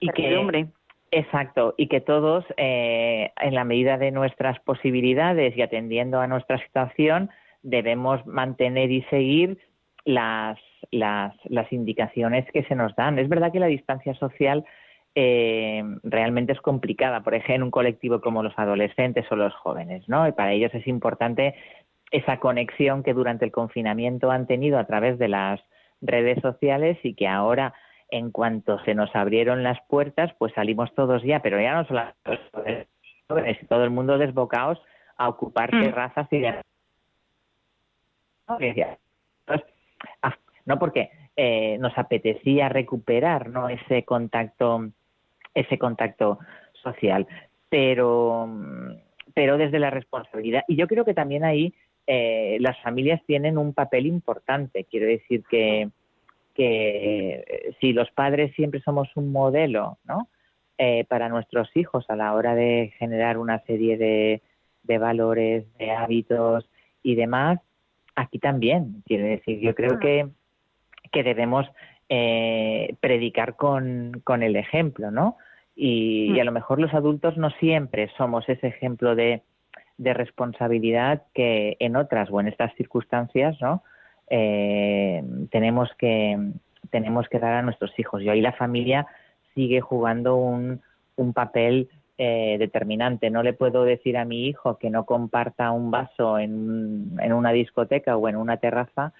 incertidumbre. 0.00 0.68
Exacto, 1.10 1.74
y 1.76 1.88
que 1.88 2.00
todos, 2.00 2.42
eh, 2.56 3.32
en 3.38 3.54
la 3.54 3.64
medida 3.64 3.98
de 3.98 4.12
nuestras 4.12 4.58
posibilidades 4.60 5.54
y 5.54 5.60
atendiendo 5.60 6.20
a 6.20 6.26
nuestra 6.26 6.56
situación, 6.64 7.28
debemos 7.62 8.24
mantener 8.26 8.90
y 8.90 9.02
seguir 9.10 9.58
las, 10.06 10.58
las, 10.90 11.34
las 11.44 11.72
indicaciones 11.72 12.50
que 12.52 12.64
se 12.64 12.74
nos 12.74 12.94
dan. 12.96 13.18
Es 13.18 13.28
verdad 13.28 13.52
que 13.52 13.60
la 13.60 13.66
distancia 13.66 14.14
social 14.14 14.64
eh, 15.14 15.82
realmente 16.02 16.52
es 16.52 16.60
complicada, 16.60 17.20
por 17.20 17.34
ejemplo, 17.34 17.54
en 17.54 17.62
un 17.64 17.70
colectivo 17.70 18.20
como 18.20 18.42
los 18.42 18.58
adolescentes 18.58 19.30
o 19.30 19.36
los 19.36 19.54
jóvenes, 19.54 20.08
¿no? 20.08 20.26
Y 20.26 20.32
para 20.32 20.52
ellos 20.52 20.74
es 20.74 20.86
importante 20.86 21.54
esa 22.10 22.38
conexión 22.38 23.02
que 23.02 23.14
durante 23.14 23.44
el 23.44 23.52
confinamiento 23.52 24.30
han 24.30 24.46
tenido 24.46 24.78
a 24.78 24.86
través 24.86 25.18
de 25.18 25.28
las 25.28 25.60
redes 26.00 26.40
sociales 26.40 26.98
y 27.02 27.14
que 27.14 27.28
ahora 27.28 27.74
en 28.10 28.30
cuanto 28.30 28.78
se 28.84 28.94
nos 28.94 29.14
abrieron 29.16 29.62
las 29.62 29.78
puertas, 29.88 30.32
pues 30.38 30.52
salimos 30.52 30.94
todos 30.94 31.22
ya, 31.22 31.40
pero 31.40 31.60
ya 31.60 31.74
no 31.74 31.86
solo 31.86 32.02
los 32.24 32.38
jóvenes, 33.28 33.58
todo 33.68 33.84
el 33.84 33.90
mundo 33.90 34.18
desbocados 34.18 34.78
a 35.16 35.28
ocupar 35.28 35.74
Mm. 35.74 35.80
terrazas 35.80 36.28
y 36.30 36.40
de... 36.40 36.54
¿no? 40.66 40.74
Ah, 40.74 40.78
porque 40.78 41.10
eh, 41.36 41.76
nos 41.78 41.96
apetecía 41.96 42.68
recuperar 42.68 43.48
no 43.48 43.68
ese 43.68 44.04
contacto 44.04 44.90
ese 45.54 45.78
contacto 45.78 46.38
social. 46.82 47.26
Pero 47.68 48.48
pero 49.34 49.56
desde 49.56 49.78
la 49.78 49.90
responsabilidad 49.90 50.64
y 50.68 50.76
yo 50.76 50.86
creo 50.86 51.04
que 51.04 51.14
también 51.14 51.44
ahí 51.44 51.72
eh, 52.06 52.56
las 52.60 52.80
familias 52.82 53.20
tienen 53.26 53.58
un 53.58 53.72
papel 53.72 54.06
importante. 54.06 54.84
Quiero 54.90 55.06
decir 55.06 55.42
que 55.50 55.88
que 56.54 57.44
eh, 57.46 57.74
si 57.80 57.92
los 57.92 58.10
padres 58.10 58.54
siempre 58.54 58.80
somos 58.80 59.08
un 59.16 59.32
modelo 59.32 59.98
no 60.04 60.28
Eh, 60.78 61.04
para 61.04 61.28
nuestros 61.28 61.68
hijos 61.76 62.04
a 62.08 62.16
la 62.16 62.32
hora 62.34 62.54
de 62.54 62.90
generar 62.98 63.36
una 63.36 63.58
serie 63.66 63.96
de, 63.96 64.40
de 64.82 64.98
valores 64.98 65.64
de 65.78 65.90
hábitos 65.90 66.64
y 67.04 67.14
demás 67.14 67.60
aquí 68.16 68.38
también. 68.38 69.02
Quiero 69.06 69.24
decir 69.26 69.60
yo 69.60 69.74
creo 69.74 69.98
que 69.98 70.26
que 71.12 71.22
debemos 71.22 71.70
eh, 72.08 72.94
predicar 73.00 73.56
con, 73.56 74.20
con 74.24 74.42
el 74.42 74.56
ejemplo, 74.56 75.10
¿no? 75.10 75.36
Y, 75.74 76.32
y 76.34 76.40
a 76.40 76.44
lo 76.44 76.52
mejor 76.52 76.80
los 76.80 76.92
adultos 76.92 77.36
no 77.36 77.50
siempre 77.50 78.10
somos 78.16 78.48
ese 78.48 78.66
ejemplo 78.66 79.14
de, 79.14 79.42
de 79.96 80.14
responsabilidad 80.14 81.22
que 81.34 81.76
en 81.78 81.96
otras 81.96 82.28
o 82.30 82.40
en 82.40 82.48
estas 82.48 82.74
circunstancias, 82.74 83.56
¿no? 83.60 83.82
Eh, 84.28 85.22
tenemos 85.50 85.90
que 85.98 86.38
tenemos 86.90 87.28
que 87.28 87.38
dar 87.38 87.54
a 87.54 87.62
nuestros 87.62 87.96
hijos. 87.98 88.22
Y 88.22 88.28
ahí 88.28 88.40
la 88.40 88.52
familia 88.52 89.06
sigue 89.54 89.80
jugando 89.80 90.36
un, 90.36 90.82
un 91.16 91.32
papel 91.32 91.88
eh, 92.18 92.56
determinante. 92.58 93.30
No 93.30 93.42
le 93.42 93.52
puedo 93.52 93.84
decir 93.84 94.16
a 94.16 94.24
mi 94.24 94.46
hijo 94.46 94.78
que 94.78 94.90
no 94.90 95.06
comparta 95.06 95.70
un 95.70 95.90
vaso 95.90 96.38
en, 96.38 97.16
en 97.20 97.32
una 97.32 97.52
discoteca 97.52 98.16
o 98.16 98.28
en 98.28 98.36
una 98.36 98.58
terraza 98.58 99.12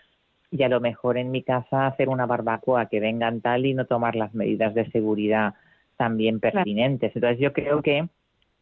y 0.52 0.62
a 0.62 0.68
lo 0.68 0.80
mejor 0.80 1.16
en 1.16 1.30
mi 1.30 1.42
casa 1.42 1.86
hacer 1.86 2.10
una 2.10 2.26
barbacoa 2.26 2.86
que 2.86 3.00
vengan 3.00 3.40
tal 3.40 3.64
y 3.64 3.72
no 3.72 3.86
tomar 3.86 4.14
las 4.14 4.34
medidas 4.34 4.74
de 4.74 4.88
seguridad 4.90 5.54
también 5.96 6.40
pertinentes. 6.40 7.10
Entonces 7.16 7.40
yo 7.40 7.54
creo 7.54 7.80
que 7.80 8.06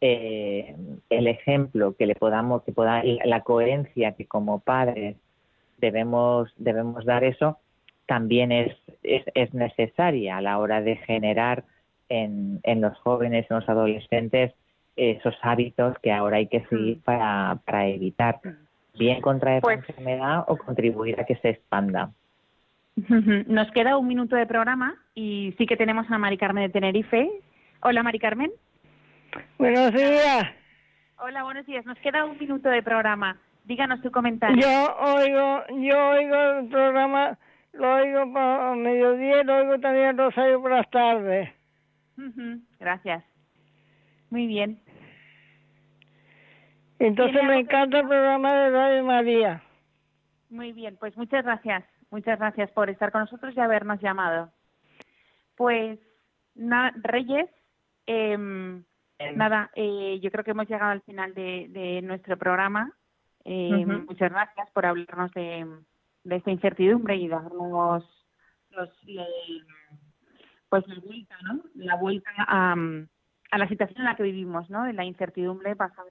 eh, 0.00 0.76
el 1.10 1.26
ejemplo 1.26 1.96
que 1.96 2.06
le 2.06 2.14
podamos, 2.14 2.62
que 2.62 2.70
pueda, 2.72 3.02
la 3.24 3.40
coherencia 3.42 4.12
que 4.12 4.26
como 4.26 4.60
padres 4.60 5.16
debemos, 5.78 6.52
debemos 6.56 7.04
dar 7.04 7.24
eso, 7.24 7.58
también 8.06 8.52
es, 8.52 8.76
es, 9.02 9.24
es 9.34 9.52
necesaria 9.52 10.36
a 10.36 10.42
la 10.42 10.58
hora 10.58 10.82
de 10.82 10.96
generar 10.96 11.64
en, 12.08 12.60
en 12.62 12.80
los 12.80 12.96
jóvenes, 12.98 13.46
en 13.50 13.56
los 13.56 13.68
adolescentes, 13.68 14.52
esos 14.94 15.34
hábitos 15.42 15.98
que 16.02 16.12
ahora 16.12 16.36
hay 16.36 16.46
que 16.46 16.64
seguir 16.66 17.00
para, 17.02 17.58
para 17.64 17.88
evitar 17.88 18.40
bien 18.98 19.20
contraer 19.20 19.62
Pues- 19.62 19.78
la 19.78 19.86
enfermedad 19.86 20.44
o 20.48 20.56
contribuir 20.56 21.20
a 21.20 21.24
que 21.24 21.36
se 21.36 21.50
expanda. 21.50 22.10
Nos 23.46 23.70
queda 23.72 23.96
un 23.96 24.06
minuto 24.06 24.36
de 24.36 24.46
programa 24.46 24.94
y 25.14 25.54
sí 25.58 25.66
que 25.66 25.76
tenemos 25.76 26.10
a 26.10 26.18
Mari 26.18 26.36
Carmen 26.36 26.64
de 26.64 26.70
Tenerife. 26.70 27.30
Hola, 27.82 28.02
Mari 28.02 28.18
Carmen. 28.18 28.50
Buenos 29.58 29.92
días. 29.92 30.44
Hola, 31.18 31.44
buenos 31.44 31.66
días. 31.66 31.84
Nos 31.86 31.98
queda 31.98 32.24
un 32.24 32.38
minuto 32.38 32.68
de 32.68 32.82
programa. 32.82 33.38
Díganos 33.64 34.00
tu 34.02 34.10
comentario. 34.10 34.60
Yo 34.60 34.96
oigo, 34.96 35.62
yo 35.82 36.08
oigo 36.10 36.36
el 36.60 36.68
programa, 36.68 37.38
lo 37.72 37.94
oigo 37.94 38.32
por 38.32 38.76
mediodía 38.76 39.42
y 39.42 39.44
lo 39.44 39.56
oigo 39.56 39.78
también 39.80 40.18
Rosario 40.18 40.60
por 40.60 40.70
las 40.72 40.90
tardes. 40.90 41.50
Gracias. 42.78 43.24
Muy 44.30 44.46
bien. 44.46 44.80
Entonces 47.00 47.32
¿Tiene 47.32 47.48
me 47.48 47.54
que 47.54 47.60
encanta 47.60 47.98
el 48.00 48.06
programa 48.06 48.54
de 48.54 48.70
Radio 48.70 49.04
María. 49.04 49.62
Muy 50.50 50.72
bien, 50.72 50.96
pues 50.98 51.16
muchas 51.16 51.44
gracias. 51.44 51.84
Muchas 52.10 52.38
gracias 52.38 52.70
por 52.72 52.90
estar 52.90 53.10
con 53.10 53.22
nosotros 53.22 53.54
y 53.56 53.60
habernos 53.60 54.00
llamado. 54.00 54.52
Pues, 55.56 55.98
na- 56.54 56.92
Reyes, 57.02 57.48
em, 58.06 58.84
nada, 59.34 59.70
eh, 59.76 60.18
yo 60.22 60.30
creo 60.30 60.44
que 60.44 60.50
hemos 60.50 60.68
llegado 60.68 60.90
al 60.92 61.02
final 61.02 61.32
de, 61.34 61.66
de 61.70 62.02
nuestro 62.02 62.36
programa. 62.36 62.92
Eh. 63.44 63.86
Muchas 63.86 64.30
gracias 64.30 64.70
por 64.72 64.84
hablarnos 64.86 65.30
de, 65.32 65.66
de 66.24 66.36
esta 66.36 66.50
incertidumbre 66.50 67.16
y 67.16 67.28
darnos 67.28 68.04
los, 68.70 69.04
le- 69.06 69.24
pues 70.68 70.86
la 70.86 71.00
vuelta, 71.00 71.36
¿no? 71.44 71.62
La 71.76 71.96
vuelta 71.96 72.30
a, 72.38 72.74
a 73.52 73.58
la 73.58 73.68
situación 73.68 73.98
en 74.00 74.04
la 74.04 74.16
que 74.16 74.22
vivimos, 74.24 74.68
¿no? 74.68 74.84
De 74.84 74.92
la 74.92 75.04
incertidumbre 75.04 75.74
pasar 75.76 76.04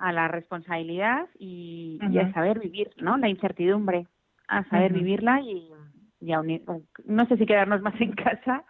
a 0.00 0.12
la 0.12 0.28
responsabilidad 0.28 1.28
y, 1.38 1.98
y 2.10 2.18
a 2.18 2.32
saber 2.32 2.58
vivir, 2.58 2.90
¿no? 2.96 3.18
La 3.18 3.28
incertidumbre, 3.28 4.06
a 4.48 4.64
saber 4.64 4.94
vivirla 4.94 5.40
y, 5.42 5.70
y 6.20 6.32
a 6.32 6.40
unir, 6.40 6.64
no 7.04 7.26
sé 7.26 7.36
si 7.36 7.44
quedarnos 7.44 7.82
más 7.82 8.00
en 8.00 8.12
casa, 8.12 8.64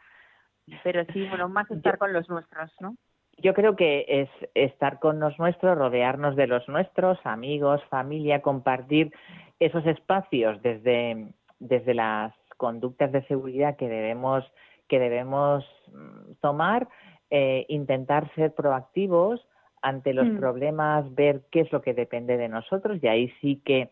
pero 0.83 1.05
sí, 1.12 1.26
bueno, 1.28 1.49
más 1.49 1.70
estar 1.70 1.99
con 1.99 2.12
los 2.12 2.28
nuestros, 2.28 2.72
¿no? 2.81 2.97
Yo 3.39 3.55
creo 3.55 3.76
que 3.76 4.05
es 4.09 4.28
estar 4.55 4.99
con 4.99 5.20
los 5.20 5.39
nuestros, 5.39 5.78
rodearnos 5.78 6.37
de 6.37 6.49
los 6.49 6.68
nuestros, 6.68 7.18
amigos, 7.24 7.81
familia, 7.89 8.43
compartir 8.43 9.12
esos 9.61 9.87
espacios 9.87 10.61
desde, 10.62 11.33
desde 11.61 11.95
las 11.95 12.35
conductas 12.57 13.12
de 13.12 13.22
seguridad 13.28 13.76
que 13.76 13.89
debemos, 13.89 14.45
que 14.89 14.99
debemos 14.99 15.64
mm, 15.93 16.33
tomar, 16.41 16.89
eh, 17.31 17.64
intentar 17.68 18.31
ser 18.35 18.53
proactivos 18.53 19.41
ante 19.83 20.12
los 20.14 20.28
Mm. 20.28 20.37
problemas, 20.37 21.14
ver 21.14 21.43
qué 21.51 21.61
es 21.61 21.72
lo 21.72 21.81
que 21.83 21.95
depende 21.95 22.37
de 22.37 22.49
nosotros 22.49 22.99
y 23.03 23.09
ahí 23.09 23.33
sí 23.41 23.62
que 23.64 23.91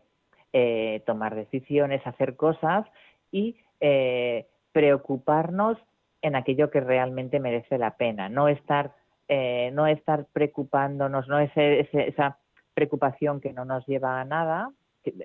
eh, 0.53 1.01
tomar 1.05 1.35
decisiones, 1.35 2.05
hacer 2.05 2.35
cosas 2.35 2.85
y 3.31 3.57
eh, 3.79 4.47
preocuparnos 4.71 5.77
en 6.21 6.35
aquello 6.35 6.69
que 6.69 6.81
realmente 6.81 7.39
merece 7.39 7.77
la 7.77 7.95
pena, 7.97 8.29
no 8.29 8.47
estar 8.47 8.91
eh, 9.31 9.69
no 9.73 9.85
estar 9.85 10.25
preocupándonos, 10.33 11.27
no 11.27 11.37
ese, 11.39 11.81
ese- 11.81 12.07
esa 12.07 12.39
preocupación 12.73 13.39
que 13.39 13.53
no 13.53 13.63
nos 13.63 13.85
lleva 13.85 14.19
a 14.19 14.25
nada. 14.25 14.71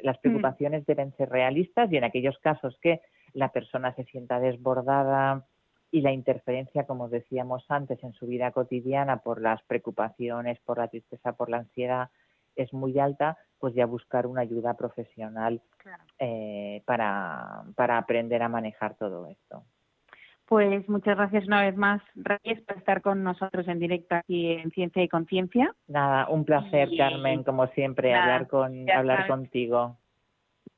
Las 0.03 0.19
preocupaciones 0.19 0.85
deben 0.85 1.17
ser 1.17 1.31
realistas 1.31 1.91
y 1.91 1.97
en 1.97 2.05
aquellos 2.05 2.39
casos 2.41 2.79
que 2.83 3.01
la 3.33 3.49
persona 3.49 3.95
se 3.95 4.05
sienta 4.05 4.41
desbordada 4.41 5.47
y 5.95 6.01
la 6.01 6.11
interferencia, 6.11 6.87
como 6.89 7.09
decíamos 7.09 7.65
antes, 7.69 8.03
en 8.03 8.13
su 8.15 8.27
vida 8.27 8.51
cotidiana 8.51 9.19
por 9.19 9.41
las 9.41 9.63
preocupaciones, 9.63 10.59
por 10.63 10.79
la 10.79 10.89
tristeza, 10.89 11.35
por 11.35 11.49
la 11.49 11.59
ansiedad 11.59 12.11
es 12.57 12.73
muy 12.73 12.99
alta, 12.99 13.39
pues 13.61 13.75
ya 13.77 13.87
buscar 13.87 14.27
una 14.27 14.41
ayuda 14.41 14.75
profesional 14.75 15.63
eh, 16.19 16.83
para, 16.85 17.63
para 17.77 17.99
aprender 17.99 18.43
a 18.43 18.49
manejar 18.49 18.97
todo 18.97 19.29
esto. 19.29 19.63
Pues 20.47 20.89
muchas 20.89 21.17
gracias 21.17 21.47
una 21.47 21.63
vez 21.63 21.77
más, 21.77 22.03
Reyes, 22.17 22.61
por 22.63 22.77
estar 22.77 23.01
con 23.01 23.23
nosotros 23.23 23.69
en 23.69 23.79
directo 23.79 24.17
aquí 24.17 24.51
en 24.51 24.73
Ciencia 24.73 25.01
y 25.01 25.09
Conciencia. 25.09 25.77
Nada, 25.87 26.29
un 26.29 26.45
placer, 26.45 26.89
Y- 26.93 26.99
Carmen, 26.99 27.45
como 27.45 27.69
siempre, 27.69 28.11
nada, 28.11 28.25
hablar 28.25 28.49
con 28.49 28.91
hablar 28.91 29.19
sabes. 29.19 29.31
contigo. 29.31 29.97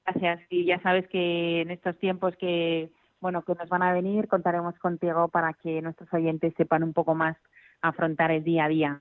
Gracias. 0.05 0.41
Y 0.51 0.67
ya 0.67 0.79
sabes 0.83 1.09
que 1.09 1.63
en 1.63 1.71
estos 1.71 1.99
tiempos 1.99 2.37
que 2.37 2.91
bueno 3.21 3.43
que 3.43 3.55
nos 3.55 3.69
van 3.69 3.83
a 3.83 3.93
venir 3.93 4.29
contaremos 4.29 4.79
contigo 4.79 5.29
para 5.29 5.53
que 5.55 5.81
nuestros 5.83 6.13
oyentes 6.13 6.55
sepan 6.57 6.83
un 6.83 6.93
poco 6.93 7.15
más 7.15 7.37
afrontar 7.83 8.31
el 8.31 8.45
día 8.45 8.65
a 8.65 8.69
día. 8.69 9.01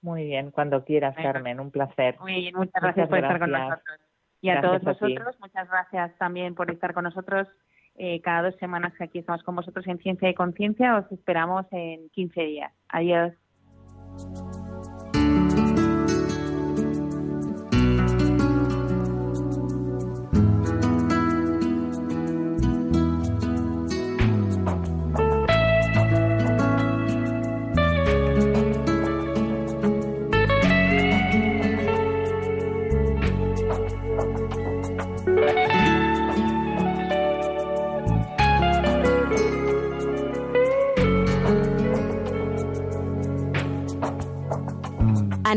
Muy 0.00 0.24
bien, 0.24 0.50
cuando 0.50 0.84
quieras. 0.84 1.16
Carmen, 1.16 1.58
un 1.60 1.70
placer. 1.70 2.16
Muy 2.20 2.34
bien, 2.34 2.54
muchas 2.54 2.80
gracias 2.80 3.08
por 3.08 3.18
estar 3.18 3.38
con 3.38 3.50
nosotros. 3.50 4.00
Y 4.40 4.50
a 4.50 4.60
todos 4.60 4.86
a 4.86 4.94
ti. 4.94 5.14
vosotros, 5.14 5.36
muchas 5.40 5.68
gracias 5.68 6.16
también 6.18 6.54
por 6.54 6.70
estar 6.70 6.94
con 6.94 7.04
nosotros. 7.04 7.48
Eh, 7.96 8.20
cada 8.20 8.42
dos 8.42 8.56
semanas 8.60 8.92
que 8.96 9.04
aquí 9.04 9.18
estamos 9.18 9.42
con 9.42 9.56
vosotros 9.56 9.84
en 9.88 9.98
Ciencia 9.98 10.28
y 10.28 10.34
Conciencia, 10.34 10.98
os 10.98 11.10
esperamos 11.10 11.66
en 11.72 12.08
15 12.10 12.40
días. 12.42 12.72
Adiós. 12.88 13.32